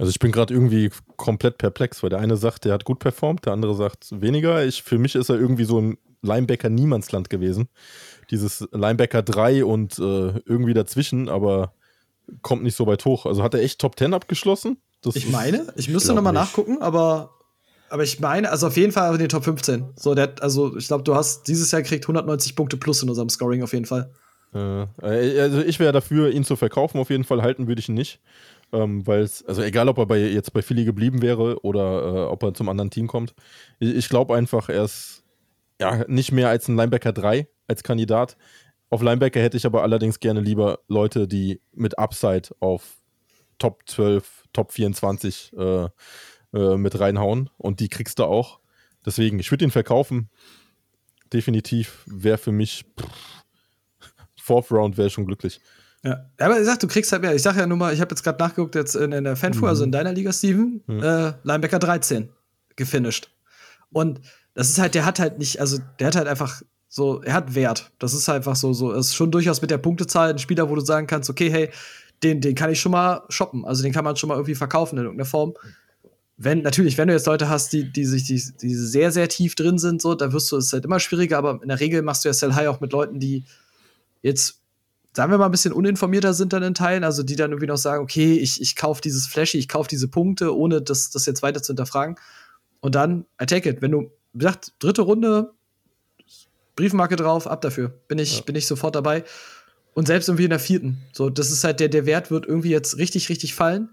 [0.00, 3.44] Also ich bin gerade irgendwie komplett perplex, weil der eine sagt, der hat gut performt,
[3.44, 4.64] der andere sagt weniger.
[4.64, 7.68] Ich, für mich ist er irgendwie so ein Linebacker Niemandsland gewesen.
[8.30, 11.74] Dieses Linebacker 3 und äh, irgendwie dazwischen, aber
[12.40, 13.26] kommt nicht so weit hoch.
[13.26, 14.78] Also hat er echt Top 10 abgeschlossen?
[15.02, 17.34] Das ich meine, ich müsste nochmal nachgucken, aber,
[17.90, 19.84] aber ich meine, also auf jeden Fall in den Top 15.
[19.96, 23.28] So, der, also ich glaube, du hast dieses Jahr kriegt 190 Punkte plus in unserem
[23.28, 24.10] Scoring auf jeden Fall.
[24.54, 27.94] Äh, also ich wäre dafür, ihn zu verkaufen, auf jeden Fall halten würde ich ihn
[27.94, 28.20] nicht.
[28.72, 32.30] Ähm, Weil es, also egal, ob er bei, jetzt bei Philly geblieben wäre oder äh,
[32.30, 33.34] ob er zum anderen Team kommt.
[33.78, 35.24] Ich, ich glaube einfach, er ist
[35.80, 38.36] ja nicht mehr als ein Linebacker 3 als Kandidat.
[38.90, 43.00] Auf Linebacker hätte ich aber allerdings gerne lieber Leute, die mit Upside auf
[43.58, 45.88] Top 12, Top 24 äh,
[46.52, 47.50] äh, mit reinhauen.
[47.56, 48.60] Und die kriegst du auch.
[49.04, 50.28] Deswegen, ich würde ihn verkaufen.
[51.32, 53.08] Definitiv wäre für mich pff,
[54.36, 55.60] Fourth Round wäre schon glücklich.
[56.02, 57.34] Ja, aber ich sag, du kriegst halt mehr.
[57.34, 59.60] Ich sag ja nur mal, ich habe jetzt gerade nachgeguckt, jetzt in, in der Fanfu,
[59.60, 59.66] mhm.
[59.66, 61.02] also in deiner Liga, Steven, mhm.
[61.02, 62.30] äh, Linebacker 13
[62.76, 63.30] gefinisht.
[63.92, 64.20] Und
[64.54, 67.54] das ist halt, der hat halt nicht, also der hat halt einfach so, er hat
[67.54, 67.92] Wert.
[67.98, 70.74] Das ist halt einfach so, so, ist schon durchaus mit der Punktezahl ein Spieler, wo
[70.74, 71.70] du sagen kannst, okay, hey,
[72.22, 73.64] den, den kann ich schon mal shoppen.
[73.64, 75.54] Also den kann man schon mal irgendwie verkaufen in irgendeiner Form.
[76.36, 79.54] Wenn, natürlich, wenn du jetzt Leute hast, die, die sich, die, die sehr, sehr tief
[79.54, 82.24] drin sind, so, da wirst du es halt immer schwieriger, aber in der Regel machst
[82.24, 83.44] du ja Sell High auch mit Leuten, die
[84.22, 84.59] jetzt
[85.12, 87.76] sagen wir mal, ein bisschen uninformierter sind dann in Teilen, also die dann irgendwie noch
[87.76, 91.42] sagen, okay, ich, ich kaufe dieses Flashy, ich kaufe diese Punkte, ohne das, das jetzt
[91.42, 92.16] weiter zu hinterfragen.
[92.80, 93.82] Und dann, I take it.
[93.82, 95.52] Wenn du, wie gesagt, dritte Runde,
[96.76, 97.92] Briefmarke drauf, ab dafür.
[98.08, 98.42] Bin ich, ja.
[98.42, 99.24] bin ich sofort dabei.
[99.92, 100.98] Und selbst irgendwie in der vierten.
[101.12, 103.90] So, das ist halt der, der Wert wird irgendwie jetzt richtig, richtig fallen.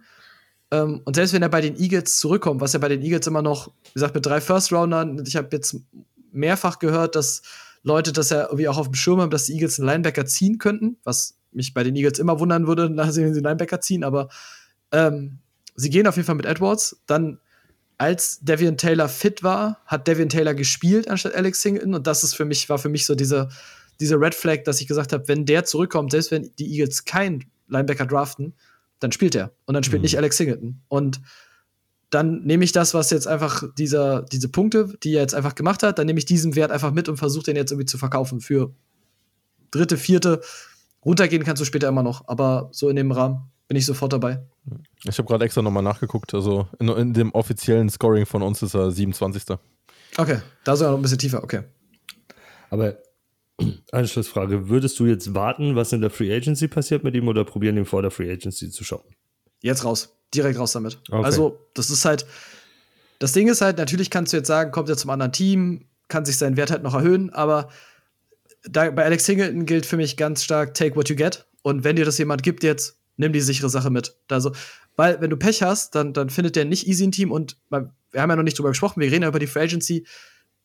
[0.70, 3.42] Ähm, und selbst wenn er bei den Eagles zurückkommt, was ja bei den Eagles immer
[3.42, 5.78] noch, wie gesagt, mit drei First-Roundern, ich habe jetzt
[6.32, 7.42] mehrfach gehört, dass
[7.84, 10.58] Leute das ja irgendwie auch auf dem Schirm haben, dass die Eagles einen Linebacker ziehen
[10.58, 14.30] könnten, was mich bei den Eagles immer wundern würde, nachdem sie einen Linebacker ziehen, aber
[14.92, 15.40] ähm,
[15.76, 17.02] sie gehen auf jeden Fall mit Edwards.
[17.06, 17.40] Dann,
[17.98, 22.36] als Devian Taylor fit war, hat Devian Taylor gespielt anstatt Alex Singleton und das ist
[22.36, 23.50] für mich, war für mich so diese,
[24.00, 27.46] diese Red Flag, dass ich gesagt habe, wenn der zurückkommt, selbst wenn die Eagles keinen
[27.68, 28.54] Linebacker draften,
[29.00, 30.04] dann spielt er und dann spielt mhm.
[30.04, 30.82] nicht Alex Singleton.
[30.88, 31.22] Und
[32.10, 35.84] dann nehme ich das, was jetzt einfach dieser, diese Punkte, die er jetzt einfach gemacht
[35.84, 38.40] hat, dann nehme ich diesen Wert einfach mit und versuche den jetzt irgendwie zu verkaufen
[38.40, 38.74] für
[39.72, 40.42] dritte, vierte.
[41.04, 44.42] Runtergehen kannst du später immer noch, aber so in dem Rahmen bin ich sofort dabei.
[45.04, 46.34] Ich habe gerade extra nochmal nachgeguckt.
[46.34, 49.58] Also in, in, dem offiziellen Scoring von uns ist er 27.
[50.18, 51.64] Okay, da ist er noch ein bisschen tiefer, okay.
[52.70, 52.98] Aber
[53.92, 57.78] Anschlussfrage: Würdest du jetzt warten, was in der Free Agency passiert mit ihm oder probieren,
[57.78, 59.14] ihn vor der Free Agency zu shoppen?
[59.62, 61.00] Jetzt raus direkt raus damit.
[61.10, 61.24] Okay.
[61.24, 62.26] Also, das ist halt,
[63.20, 66.26] das Ding ist halt, natürlich kannst du jetzt sagen, kommt er zum anderen Team, kann
[66.26, 67.70] sich sein Wert halt noch erhöhen, aber
[68.64, 71.46] da, bei Alex Singleton gilt für mich ganz stark, take what you get.
[71.64, 74.16] Und wenn dir das jemand gibt jetzt, nimm die sichere Sache mit.
[74.30, 74.52] Also,
[74.96, 78.22] weil, wenn du Pech hast, dann, dann findet der nicht easy ein Team und wir
[78.22, 80.06] haben ja noch nicht drüber gesprochen, wir reden ja über die Free Agency.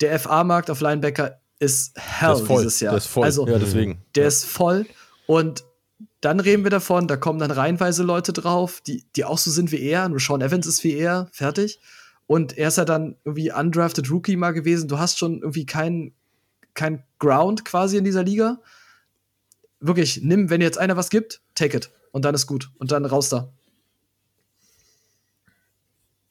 [0.00, 2.92] Der FA-Markt auf Linebacker ist hell dieses Jahr.
[2.92, 3.24] Der ist voll.
[3.24, 4.02] Also, ja, deswegen.
[4.14, 4.28] Der ja.
[4.28, 4.86] ist voll
[5.26, 5.64] und
[6.22, 9.72] dann reden wir davon, da kommen dann reihenweise Leute drauf, die, die auch so sind
[9.72, 10.08] wie er.
[10.08, 11.80] Nur Sean Evans ist wie er, fertig.
[12.28, 14.88] Und er ist ja dann irgendwie undrafted Rookie mal gewesen.
[14.88, 16.14] Du hast schon irgendwie keinen
[16.74, 18.60] kein Ground quasi in dieser Liga.
[19.80, 21.90] Wirklich, nimm, wenn dir jetzt einer was gibt, take it.
[22.12, 22.70] Und dann ist gut.
[22.78, 23.52] Und dann raus da.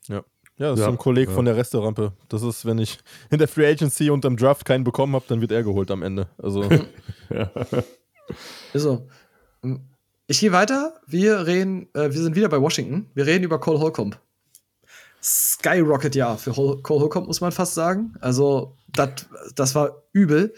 [0.08, 0.24] Ja.
[0.58, 1.36] Ja, das ja, ist so ein Kollege ja.
[1.36, 2.14] von der Resterampe.
[2.30, 5.52] Das ist, wenn ich in der Free Agency unterm Draft keinen bekommen habe, dann wird
[5.52, 6.30] er geholt am Ende.
[6.38, 6.64] Also.
[7.30, 7.52] ja.
[8.74, 9.10] Ist so.
[10.28, 11.00] Ich gehe weiter.
[11.08, 13.10] Wir reden, äh, wir sind wieder bei Washington.
[13.14, 14.18] Wir reden über Cole Holcomb.
[15.22, 18.16] Skyrocket-Jahr für Hol Cole Holcomb, muss man fast sagen.
[18.22, 20.54] Also, dat, das war übel.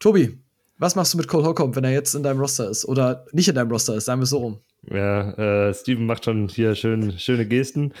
[0.00, 0.38] Tobi,
[0.78, 2.84] was machst du mit Cole Holcomb, wenn er jetzt in deinem Roster ist?
[2.84, 4.58] Oder nicht in deinem Roster ist, sagen wir es so rum.
[4.90, 7.92] Ja, äh, Steven macht schon hier schön, schöne Gesten.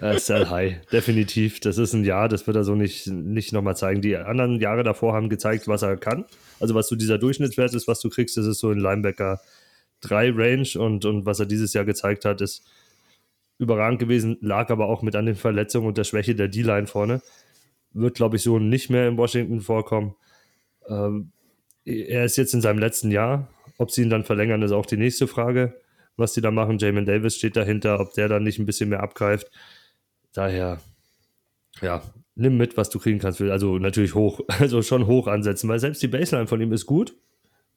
[0.00, 1.60] Äh, sell high, definitiv.
[1.60, 4.02] Das ist ein Jahr, das wird er so nicht, nicht nochmal zeigen.
[4.02, 6.24] Die anderen Jahre davor haben gezeigt, was er kann.
[6.58, 9.40] Also, was so dieser Durchschnittswert ist, was du kriegst, das ist so ein Linebacker
[10.00, 12.64] 3 Range und, und was er dieses Jahr gezeigt hat, ist
[13.58, 17.22] überragend gewesen, lag aber auch mit an den Verletzungen und der Schwäche der D-Line vorne.
[17.92, 20.16] Wird, glaube ich, so nicht mehr in Washington vorkommen.
[20.88, 21.30] Ähm,
[21.84, 23.48] er ist jetzt in seinem letzten Jahr.
[23.78, 25.74] Ob sie ihn dann verlängern, ist auch die nächste Frage
[26.16, 26.78] was die da machen.
[26.78, 29.50] Jamin Davis steht dahinter, ob der dann nicht ein bisschen mehr abgreift.
[30.32, 30.80] Daher,
[31.80, 32.02] ja,
[32.34, 33.40] nimm mit, was du kriegen kannst.
[33.40, 37.14] Also natürlich hoch, also schon hoch ansetzen, weil selbst die Baseline von ihm ist gut.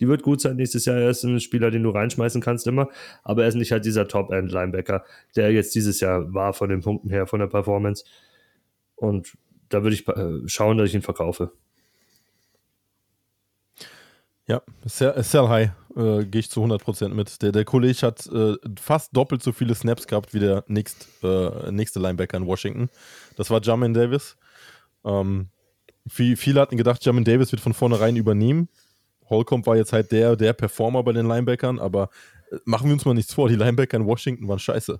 [0.01, 0.97] Die wird gut sein nächstes Jahr.
[0.97, 2.89] Er ist ein Spieler, den du reinschmeißen kannst immer.
[3.23, 5.05] Aber er ist nicht halt dieser Top-End-Linebacker,
[5.38, 8.03] der jetzt dieses Jahr war von den Punkten her, von der Performance.
[8.95, 9.38] Und
[9.69, 11.53] da würde ich äh, schauen, dass ich ihn verkaufe.
[14.47, 17.41] Ja, Sell, sell High äh, gehe ich zu 100% mit.
[17.41, 21.72] Der, der Kollege hat äh, fast doppelt so viele Snaps gehabt wie der nächst, äh,
[21.72, 22.89] nächste Linebacker in Washington.
[23.36, 24.38] Das war Jamin Davis.
[25.04, 25.50] Ähm,
[26.08, 28.70] viel, viele hatten gedacht, Jamin Davis wird von vornherein übernehmen.
[29.30, 32.10] Holcomb war jetzt halt der, der Performer bei den Linebackern, aber
[32.52, 35.00] äh, machen wir uns mal nichts vor, die Linebacker in Washington waren scheiße.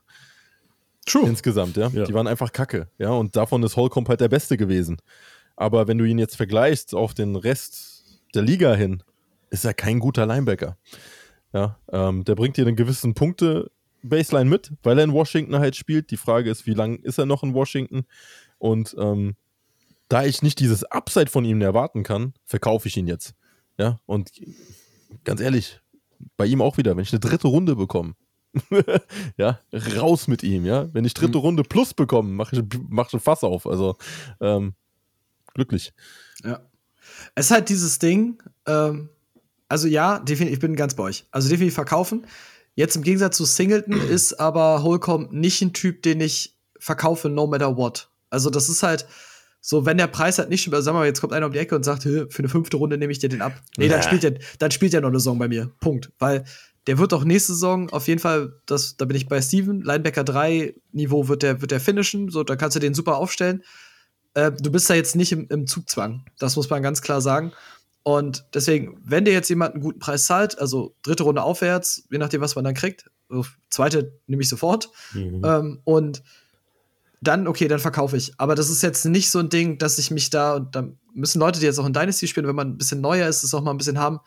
[1.06, 1.28] True.
[1.28, 1.89] Insgesamt, ja?
[1.89, 2.06] ja.
[2.06, 3.12] Die waren einfach kacke, ja.
[3.12, 4.98] Und davon ist Holcomb halt der Beste gewesen.
[5.56, 9.04] Aber wenn du ihn jetzt vergleichst auf den Rest der Liga hin,
[9.50, 10.78] ist er kein guter Linebacker.
[11.54, 16.12] Ja, ähm, der bringt dir einen gewissen Punkte-Baseline mit, weil er in Washington halt spielt.
[16.12, 18.06] Die Frage ist, wie lange ist er noch in Washington?
[18.58, 19.36] Und ähm,
[20.10, 23.36] da ich nicht dieses Upside von ihm erwarten kann, verkaufe ich ihn jetzt.
[23.78, 24.32] Ja, und
[25.24, 25.82] ganz ehrlich,
[26.38, 28.16] bei ihm auch wieder, wenn ich eine dritte Runde bekomme,
[29.38, 29.60] ja,
[29.98, 30.93] raus mit ihm, ja.
[30.93, 31.43] Wenn ich dritte mhm.
[31.43, 33.68] Runde plus bekomme, mache ich, mach ich ein Fass auf.
[33.68, 33.98] Also,
[34.39, 34.74] ähm,
[35.54, 35.93] glücklich.
[36.43, 36.62] Ja.
[37.36, 39.10] Es ist halt dieses Ding, ähm,
[39.68, 41.26] also ja, definitiv, ich bin ganz bei euch.
[41.32, 42.26] Also definitiv verkaufen.
[42.76, 47.47] Jetzt im Gegensatz zu Singleton ist aber Holcomb nicht ein Typ, den ich verkaufe, no
[47.47, 48.09] matter what.
[48.30, 49.07] Also das ist halt
[49.61, 51.51] so, wenn der Preis halt nicht stimmt, also sagen wir mal, jetzt kommt einer um
[51.51, 53.53] die Ecke und sagt, für eine fünfte Runde nehme ich dir den ab.
[53.78, 55.72] Nee, dann spielt er, dann spielt er noch eine Saison bei mir.
[55.80, 56.11] Punkt.
[56.20, 56.45] Weil
[56.86, 60.24] der wird auch nächste Saison auf jeden Fall, das, da bin ich bei Steven, Linebacker
[60.24, 63.63] 3 Niveau wird der, wird der finishen, so, da kannst du den super aufstellen.
[64.36, 66.26] Äh, du bist da jetzt nicht im, im Zugzwang.
[66.38, 67.51] Das muss man ganz klar sagen.
[68.08, 72.20] Und deswegen, wenn dir jetzt jemand einen guten Preis zahlt, also dritte Runde aufwärts, je
[72.20, 74.91] nachdem, was man dann kriegt, also zweite nehme ich sofort.
[75.14, 75.41] Mhm.
[75.43, 76.22] Ähm, und
[77.20, 78.34] dann, okay, dann verkaufe ich.
[78.38, 81.39] Aber das ist jetzt nicht so ein Ding, dass ich mich da, und da müssen
[81.39, 83.64] Leute, die jetzt auch in Dynasty spielen, wenn man ein bisschen neuer ist, das auch
[83.64, 84.20] mal ein bisschen haben.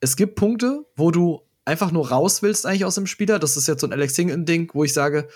[0.00, 3.38] Es gibt Punkte, wo du einfach nur raus willst eigentlich aus dem Spieler.
[3.38, 5.28] Das ist jetzt so ein Alex Singleton-Ding, wo ich sage,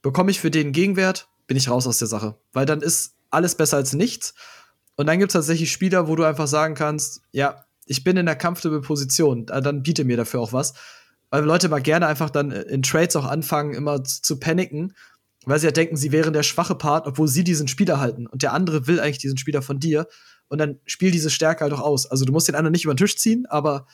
[0.00, 2.36] bekomme ich für den Gegenwert, bin ich raus aus der Sache.
[2.52, 4.34] Weil dann ist alles besser als nichts.
[5.00, 8.26] Und dann gibt es tatsächlich Spieler, wo du einfach sagen kannst, ja, ich bin in
[8.26, 10.74] der comfortable Position, dann biete mir dafür auch was.
[11.30, 14.92] Weil Leute mal gerne einfach dann in Trades auch anfangen, immer zu paniken,
[15.46, 18.26] weil sie ja denken, sie wären der schwache Part, obwohl sie diesen Spieler halten.
[18.26, 20.06] Und der andere will eigentlich diesen Spieler von dir.
[20.48, 22.04] Und dann spiel diese Stärke halt auch aus.
[22.04, 23.86] Also du musst den anderen nicht über den Tisch ziehen, aber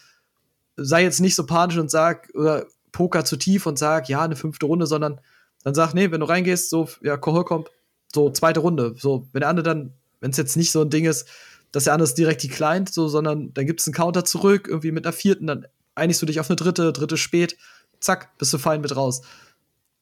[0.75, 4.35] sei jetzt nicht so panisch und sag, oder Poker zu tief und sag, ja, eine
[4.35, 5.21] fünfte Runde, sondern
[5.63, 7.71] dann sag, nee, wenn du reingehst, so, ja, Kohol kommt,
[8.13, 8.97] so zweite Runde.
[8.99, 9.93] So, wenn der andere dann
[10.27, 11.29] wenn es jetzt nicht so ein Ding ist,
[11.71, 14.91] dass der andere direkt die Client, so, sondern dann gibt es einen Counter zurück, irgendwie
[14.91, 17.57] mit einer vierten, dann einigst du dich auf eine dritte, dritte spät,
[18.01, 19.23] zack, bist du fein mit raus.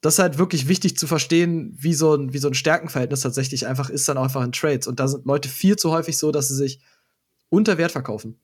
[0.01, 3.67] Das ist halt wirklich wichtig zu verstehen, wie so ein, wie so ein Stärkenverhältnis tatsächlich
[3.67, 4.87] einfach ist, dann auch einfach in Trades.
[4.87, 6.81] Und da sind Leute viel zu häufig so, dass sie sich
[7.51, 8.39] unter Wert verkaufen.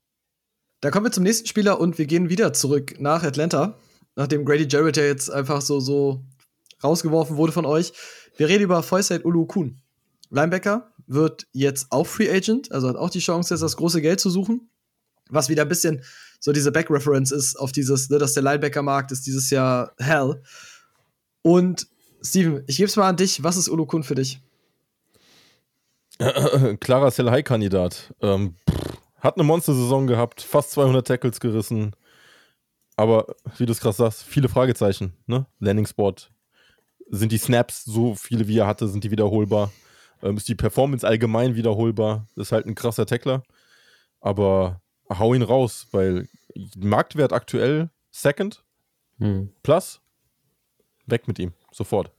[0.82, 3.78] Da kommen wir zum nächsten Spieler und wir gehen wieder zurück nach Atlanta,
[4.16, 6.24] nachdem Grady Jarrett ja jetzt einfach so, so
[6.84, 7.94] rausgeworfen wurde von euch.
[8.36, 9.80] Wir reden über Foysaid Ulu Kuhn.
[10.30, 14.20] Linebacker, wird jetzt auch Free Agent, also hat auch die Chance, jetzt das große Geld
[14.20, 14.70] zu suchen.
[15.28, 16.02] Was wieder ein bisschen
[16.40, 20.42] so diese Back-Reference ist auf dieses, ne, dass der Linebacker-Markt ist dieses Jahr hell.
[21.42, 21.86] Und
[22.22, 23.42] Steven, ich gebe es mal an dich.
[23.42, 24.40] Was ist Ulukun für dich?
[26.80, 28.14] Klarer Sell-High-Kandidat.
[28.20, 28.56] Ähm,
[29.20, 31.94] hat eine Monster-Saison gehabt, fast 200 Tackles gerissen.
[32.96, 35.14] Aber, wie du es krass sagst, viele Fragezeichen.
[35.26, 35.46] Ne?
[35.58, 36.14] Landing-Spot.
[37.10, 39.72] Sind die Snaps so viele, wie er hatte, sind die wiederholbar?
[40.22, 42.26] Ähm, ist die Performance allgemein wiederholbar.
[42.36, 43.42] Das ist halt ein krasser Tackler.
[44.20, 46.28] Aber hau ihn raus, weil
[46.76, 48.64] Marktwert aktuell Second
[49.18, 49.52] hm.
[49.62, 50.00] plus
[51.06, 52.12] weg mit ihm, sofort.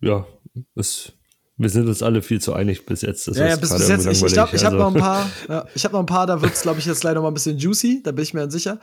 [0.00, 0.26] Ja,
[0.74, 1.12] es,
[1.56, 3.28] wir sind uns alle viel zu einig bis jetzt.
[3.28, 4.06] Das ja, ja bis, bis jetzt.
[4.06, 4.90] Ich, ich glaube, ich habe also.
[4.90, 5.30] noch ein paar.
[5.48, 6.26] Ja, ich habe noch ein paar.
[6.26, 8.02] Da wird es, glaube ich, jetzt leider noch mal ein bisschen juicy.
[8.02, 8.80] Da bin ich mir dann sicher.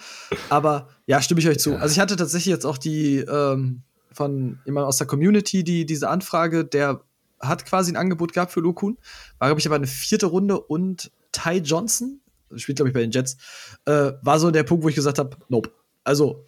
[0.49, 1.75] Aber ja, stimme ich euch zu.
[1.75, 6.09] Also ich hatte tatsächlich jetzt auch die ähm, von jemandem aus der Community die, diese
[6.09, 7.01] Anfrage, der
[7.39, 8.97] hat quasi ein Angebot gehabt für Lukun.
[9.37, 12.19] War, glaube ich, aber eine vierte Runde und Ty Johnson,
[12.55, 13.37] spielt, glaube ich, bei den Jets,
[13.85, 15.71] äh, war so der Punkt, wo ich gesagt habe, nope.
[16.03, 16.45] Also,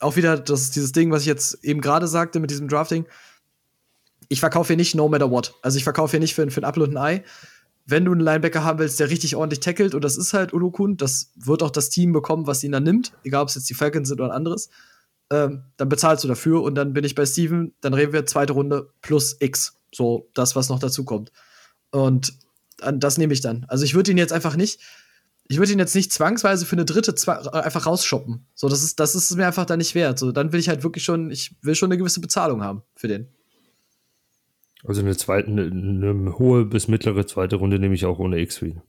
[0.00, 3.06] auch wieder das, dieses Ding, was ich jetzt eben gerade sagte mit diesem Drafting.
[4.28, 5.54] Ich verkaufe hier nicht no matter what.
[5.62, 7.24] Also, ich verkaufe hier nicht für, für ein Apfel und ein Ei.
[7.86, 10.96] Wenn du einen Linebacker haben willst, der richtig ordentlich tackelt, und das ist halt Ulukun,
[10.96, 13.74] das wird auch das Team bekommen, was ihn dann nimmt, egal ob es jetzt die
[13.74, 14.70] Falcons sind oder ein anderes,
[15.30, 18.52] ähm, dann bezahlst du dafür und dann bin ich bei Steven, dann reden wir zweite
[18.52, 19.80] Runde plus X.
[19.92, 21.32] So das, was noch dazu kommt.
[21.90, 22.34] Und
[22.78, 23.64] das nehme ich dann.
[23.68, 24.80] Also ich würde ihn jetzt einfach nicht,
[25.46, 27.14] ich würde ihn jetzt nicht zwangsweise für eine dritte
[27.52, 28.46] einfach rausshoppen.
[28.54, 30.18] So, das ist, das ist mir einfach da nicht wert.
[30.18, 33.08] So, dann will ich halt wirklich schon, ich will schon eine gewisse Bezahlung haben für
[33.08, 33.28] den.
[34.84, 38.58] Also eine zweite, eine, eine hohe bis mittlere zweite Runde nehme ich auch ohne X
[38.58, 38.82] für ihn.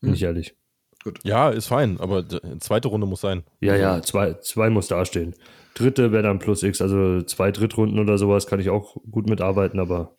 [0.00, 0.14] Bin hm.
[0.14, 0.56] ich ehrlich.
[1.02, 1.18] Gut.
[1.24, 2.24] Ja, ist fein, aber
[2.60, 3.44] zweite Runde muss sein.
[3.60, 5.34] Ja, ja, zwei, zwei muss dastehen.
[5.74, 9.80] Dritte wäre dann plus X, also zwei Drittrunden oder sowas kann ich auch gut mitarbeiten,
[9.80, 10.16] aber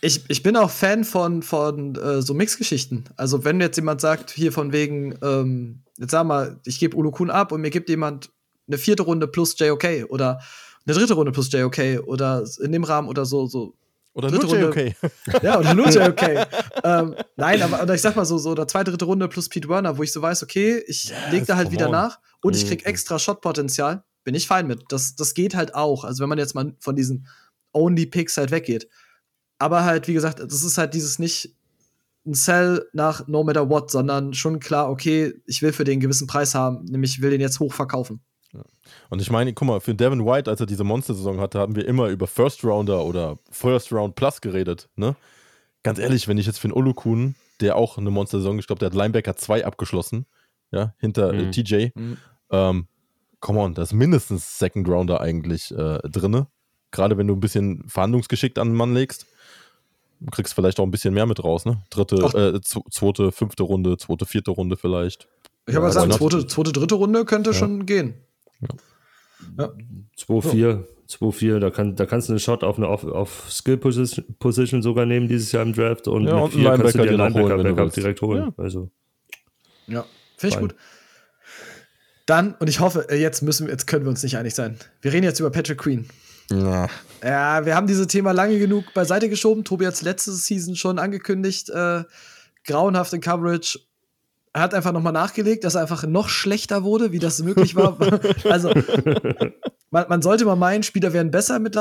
[0.00, 3.04] ich, ich bin auch Fan von, von äh, so Mixgeschichten.
[3.16, 7.30] Also, wenn jetzt jemand sagt, hier von wegen, ähm, jetzt sag mal, ich gebe Ulukun
[7.30, 8.30] ab und mir gibt jemand
[8.68, 10.40] eine vierte Runde plus JOK oder
[10.86, 13.74] eine dritte Runde plus JOK oder in dem Rahmen oder so, so.
[14.18, 14.94] Oder nur JOK.
[15.42, 16.22] Ja, oder nur JOK.
[16.82, 19.68] ähm, nein, aber oder ich sag mal so, so, oder zweite, dritte Runde plus Pete
[19.68, 21.92] Werner, wo ich so weiß, okay, ich yes, leg da halt wieder on.
[21.92, 22.90] nach und ich krieg mhm.
[22.90, 24.02] extra Shotpotenzial.
[24.24, 24.82] Bin ich fein mit.
[24.88, 26.02] Das, das geht halt auch.
[26.02, 27.28] Also, wenn man jetzt mal von diesen
[27.72, 28.88] Only-Picks halt weggeht.
[29.58, 31.54] Aber halt, wie gesagt, das ist halt dieses nicht
[32.26, 36.00] ein Sell nach no matter what, sondern schon klar, okay, ich will für den einen
[36.00, 38.20] gewissen Preis haben, nämlich ich will den jetzt hoch verkaufen.
[38.52, 38.62] Ja.
[39.10, 41.86] Und ich meine, guck mal, für Devin White, als er diese Monster-Saison hatte, haben wir
[41.86, 45.16] immer über First Rounder oder First Round Plus geredet, ne?
[45.82, 48.86] Ganz ehrlich, wenn ich jetzt für einen Olukun, der auch eine Monster-Saison, ich glaube, der
[48.86, 50.26] hat Linebacker 2 abgeschlossen,
[50.70, 51.48] ja, hinter äh, mhm.
[51.48, 52.16] äh, TJ, mhm.
[52.50, 52.86] ähm,
[53.40, 56.48] come on, da ist mindestens Second Rounder eigentlich äh, drinne.
[56.90, 59.26] Gerade wenn du ein bisschen verhandlungsgeschickt an den Mann legst.
[60.20, 61.82] Du kriegst vielleicht auch ein bisschen mehr mit raus, ne?
[61.90, 65.28] Dritte, äh, zweite, fünfte Runde, zweite, vierte Runde vielleicht.
[65.66, 67.54] Ich habe ja, gesagt, zweite, zweite, dritte Runde könnte ja.
[67.54, 68.14] schon gehen.
[68.60, 68.68] Ja.
[69.58, 69.72] ja.
[70.18, 74.24] 2-4, 2-4, da, kann, da kannst du einen Shot auf eine auf, auf Skill Position,
[74.38, 77.56] Position sogar nehmen dieses Jahr im Draft und ja, mit 4 kannst du dir Linebacker
[77.56, 78.52] holen, direkt holen.
[78.56, 78.90] Ja, also.
[79.86, 80.04] ja.
[80.36, 80.74] finde ich gut.
[82.26, 84.76] Dann, und ich hoffe, äh, jetzt müssen jetzt können wir uns nicht einig sein.
[85.00, 86.06] Wir reden jetzt über Patrick Queen.
[86.50, 86.88] Ja.
[87.22, 89.64] ja, wir haben dieses Thema lange genug beiseite geschoben.
[89.64, 91.70] Tobi hat es letzte Season schon angekündigt.
[91.70, 92.04] Äh,
[92.66, 93.78] grauenhaft in Coverage.
[94.52, 97.98] Er hat einfach nochmal nachgelegt, dass er einfach noch schlechter wurde, wie das möglich war.
[98.44, 98.72] also,
[99.90, 101.76] man, man, sollte mal meinen, Spieler wären besser mit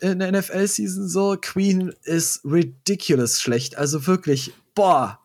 [0.00, 1.36] in der NFL-Season so.
[1.40, 3.78] Queen ist ridiculous schlecht.
[3.78, 5.18] Also wirklich, boah.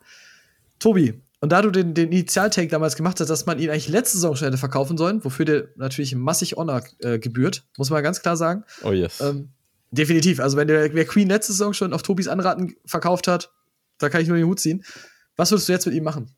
[0.79, 4.17] Tobi, und da du den, den Initial-Take damals gemacht hast, dass man ihn eigentlich letzte
[4.17, 8.21] Saison schon hätte verkaufen sollen, wofür der natürlich massig Honor äh, gebührt, muss man ganz
[8.21, 8.63] klar sagen.
[8.83, 9.21] Oh yes.
[9.21, 9.49] Ähm,
[9.91, 10.39] definitiv.
[10.39, 13.51] Also, wenn der, wer Queen letzte Saison schon auf Tobis Anraten verkauft hat,
[13.99, 14.83] da kann ich nur den Hut ziehen.
[15.35, 16.31] Was würdest du jetzt mit ihm machen?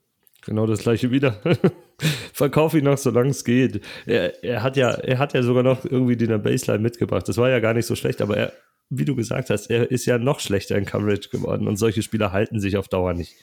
[0.47, 1.39] Genau das gleiche wieder.
[2.33, 3.81] Verkauf ihn noch, solange es geht.
[4.05, 7.27] Er, er, hat ja, er hat ja sogar noch irgendwie den Baseline mitgebracht.
[7.27, 8.53] Das war ja gar nicht so schlecht, aber er,
[8.89, 12.31] wie du gesagt hast, er ist ja noch schlechter in Coverage geworden und solche Spieler
[12.31, 13.35] halten sich auf Dauer nicht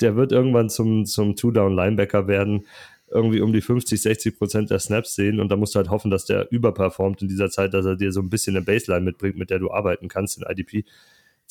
[0.00, 2.66] der wird irgendwann zum, zum Two-Down-Linebacker werden,
[3.08, 6.10] irgendwie um die 50, 60 Prozent der Snaps sehen und da musst du halt hoffen,
[6.10, 9.36] dass der überperformt in dieser Zeit, dass er dir so ein bisschen eine Baseline mitbringt,
[9.36, 10.84] mit der du arbeiten kannst in IDP.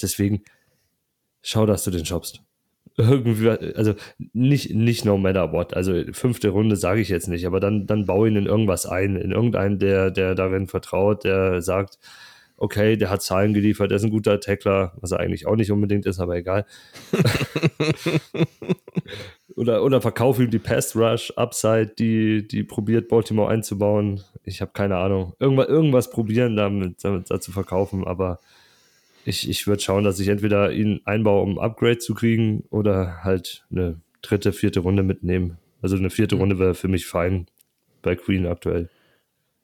[0.01, 0.43] Deswegen
[1.41, 2.41] schau, dass du den shoppst.
[3.00, 3.93] Irgendwie, also
[4.34, 5.74] nicht, nicht no matter what.
[5.74, 9.16] Also fünfte Runde sage ich jetzt nicht, aber dann, dann baue ihn in irgendwas ein,
[9.16, 11.97] in irgendeinen, der, der darin vertraut, der sagt,
[12.58, 15.72] okay, der hat Zahlen geliefert, der ist ein guter Tackler, was er eigentlich auch nicht
[15.72, 16.66] unbedingt ist, aber egal.
[19.56, 24.26] oder, oder verkaufe ihm die Pass Rush Upside, die, die probiert Baltimore einzubauen.
[24.43, 25.36] Ich habe keine Ahnung.
[25.39, 28.39] Irgendwas, irgendwas probieren damit, damit dazu verkaufen, aber
[29.26, 33.24] ich, ich würde schauen, dass ich entweder ihn einbaue, um ein Upgrade zu kriegen, oder
[33.24, 35.57] halt eine dritte, vierte Runde mitnehmen.
[35.82, 36.41] Also eine vierte mhm.
[36.41, 37.47] Runde wäre für mich fein
[38.01, 38.89] bei Queen aktuell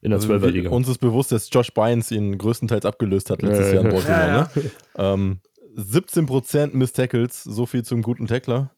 [0.01, 0.69] in der 12er Liga.
[0.69, 4.19] Uns ist bewusst, dass Josh Bynes ihn größtenteils abgelöst hat letztes Jahr in Baltimore.
[4.19, 4.51] Ja, ja.
[4.55, 4.71] Ne?
[4.97, 5.39] Ähm,
[5.75, 8.71] 17% Miss Tackles, so viel zum guten Tackler.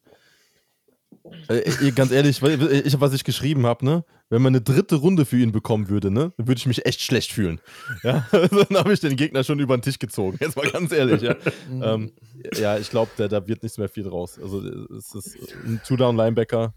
[1.47, 4.05] Äh, ganz ehrlich, ich, was ich geschrieben habe, ne?
[4.30, 7.32] Wenn man eine dritte Runde für ihn bekommen würde, ne, würde ich mich echt schlecht
[7.32, 7.61] fühlen.
[8.03, 10.38] Ja, dann habe ich den Gegner schon über den Tisch gezogen.
[10.41, 11.36] Jetzt mal ganz ehrlich, ja.
[11.71, 12.11] ähm,
[12.55, 14.38] ja, ich glaube, da, da wird nichts mehr viel draus.
[14.38, 16.73] Also es ist ein Two-Down-Linebacker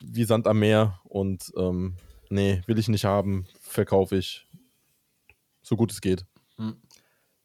[0.00, 1.96] wie Sand am Meer und ähm,
[2.30, 4.46] nee, will ich nicht haben, verkaufe ich.
[5.62, 6.24] So gut es geht.
[6.56, 6.76] Hm.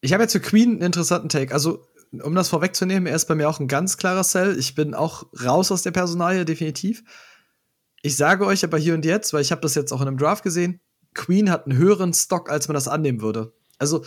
[0.00, 1.52] Ich habe jetzt für Queen einen interessanten Take.
[1.54, 1.86] Also,
[2.20, 4.58] um das vorwegzunehmen, er ist bei mir auch ein ganz klarer Sell.
[4.58, 7.02] Ich bin auch raus aus der Personalie, definitiv.
[8.02, 10.18] Ich sage euch aber hier und jetzt, weil ich habe das jetzt auch in einem
[10.18, 10.80] Draft gesehen,
[11.14, 13.52] Queen hat einen höheren Stock, als man das annehmen würde.
[13.78, 14.04] Also,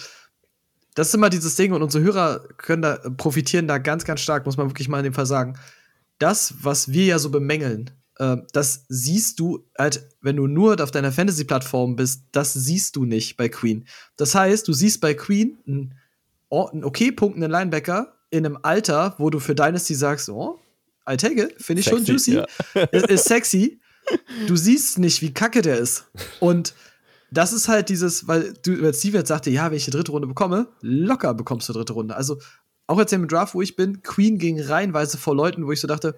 [0.96, 4.46] das ist immer dieses Ding und unsere Hörer können da profitieren da ganz, ganz stark,
[4.46, 5.58] muss man wirklich mal in dem Fall sagen.
[6.20, 10.92] Das, was wir ja so bemängeln, äh, das siehst du halt, wenn du nur auf
[10.92, 13.86] deiner Fantasy-Plattform bist, das siehst du nicht bei Queen.
[14.16, 15.96] Das heißt, du siehst bei Queen einen,
[16.50, 20.60] einen okay punktenden Linebacker in einem Alter, wo du für Dynasty sagst, oh,
[21.10, 22.46] I take it, finde ich schon juicy, ja.
[22.92, 23.80] ist, ist sexy.
[24.48, 26.06] Du siehst nicht, wie kacke der ist.
[26.40, 26.76] Und
[27.32, 30.12] das ist halt dieses, weil du, weil Steve jetzt sagte, ja, wenn ich die dritte
[30.12, 32.16] Runde bekomme, locker bekommst du dritte Runde.
[32.16, 32.38] Also
[32.88, 35.88] auch jetzt im Draft, wo ich bin, Queen ging reihenweise vor Leuten, wo ich so
[35.88, 36.16] dachte,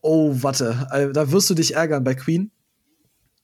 [0.00, 2.50] oh, warte, äh, da wirst du dich ärgern bei Queen.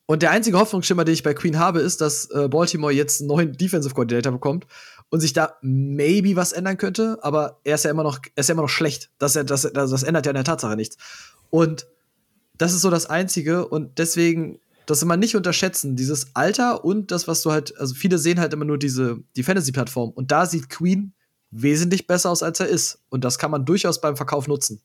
[0.07, 3.28] Und der einzige Hoffnungsschimmer, den ich bei Queen habe, ist, dass äh, Baltimore jetzt einen
[3.28, 4.66] neuen Defensive Coordinator bekommt
[5.11, 8.48] und sich da maybe was ändern könnte, aber er ist ja immer noch, er ist
[8.48, 9.11] ja immer noch schlecht.
[9.18, 10.96] Das, das, das, das ändert ja in der Tatsache nichts.
[11.50, 11.86] Und
[12.59, 17.26] das ist so das Einzige und deswegen das immer nicht unterschätzen, dieses Alter und das,
[17.26, 20.68] was du halt, also viele sehen halt immer nur diese, die Fantasy-Plattform und da sieht
[20.70, 21.12] Queen
[21.50, 23.00] wesentlich besser aus, als er ist.
[23.09, 24.80] Und das kann man durchaus beim Verkauf nutzen.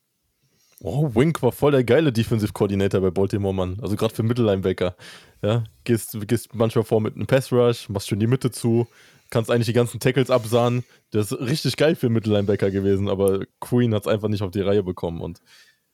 [0.79, 3.77] Oh, Wink war voll der geile Defensive Coordinator bei Baltimore, Mann.
[3.81, 4.95] Also gerade für Mittellinebacker.
[5.43, 8.87] Ja, gehst, gehst manchmal vor mit einem Pass Rush, machst schon die Mitte zu,
[9.31, 10.83] kannst eigentlich die ganzen Tackles absahen.
[11.09, 14.61] Das ist richtig geil für Mittellinebacker gewesen, aber Queen hat es einfach nicht auf die
[14.61, 15.21] Reihe bekommen.
[15.21, 15.41] Und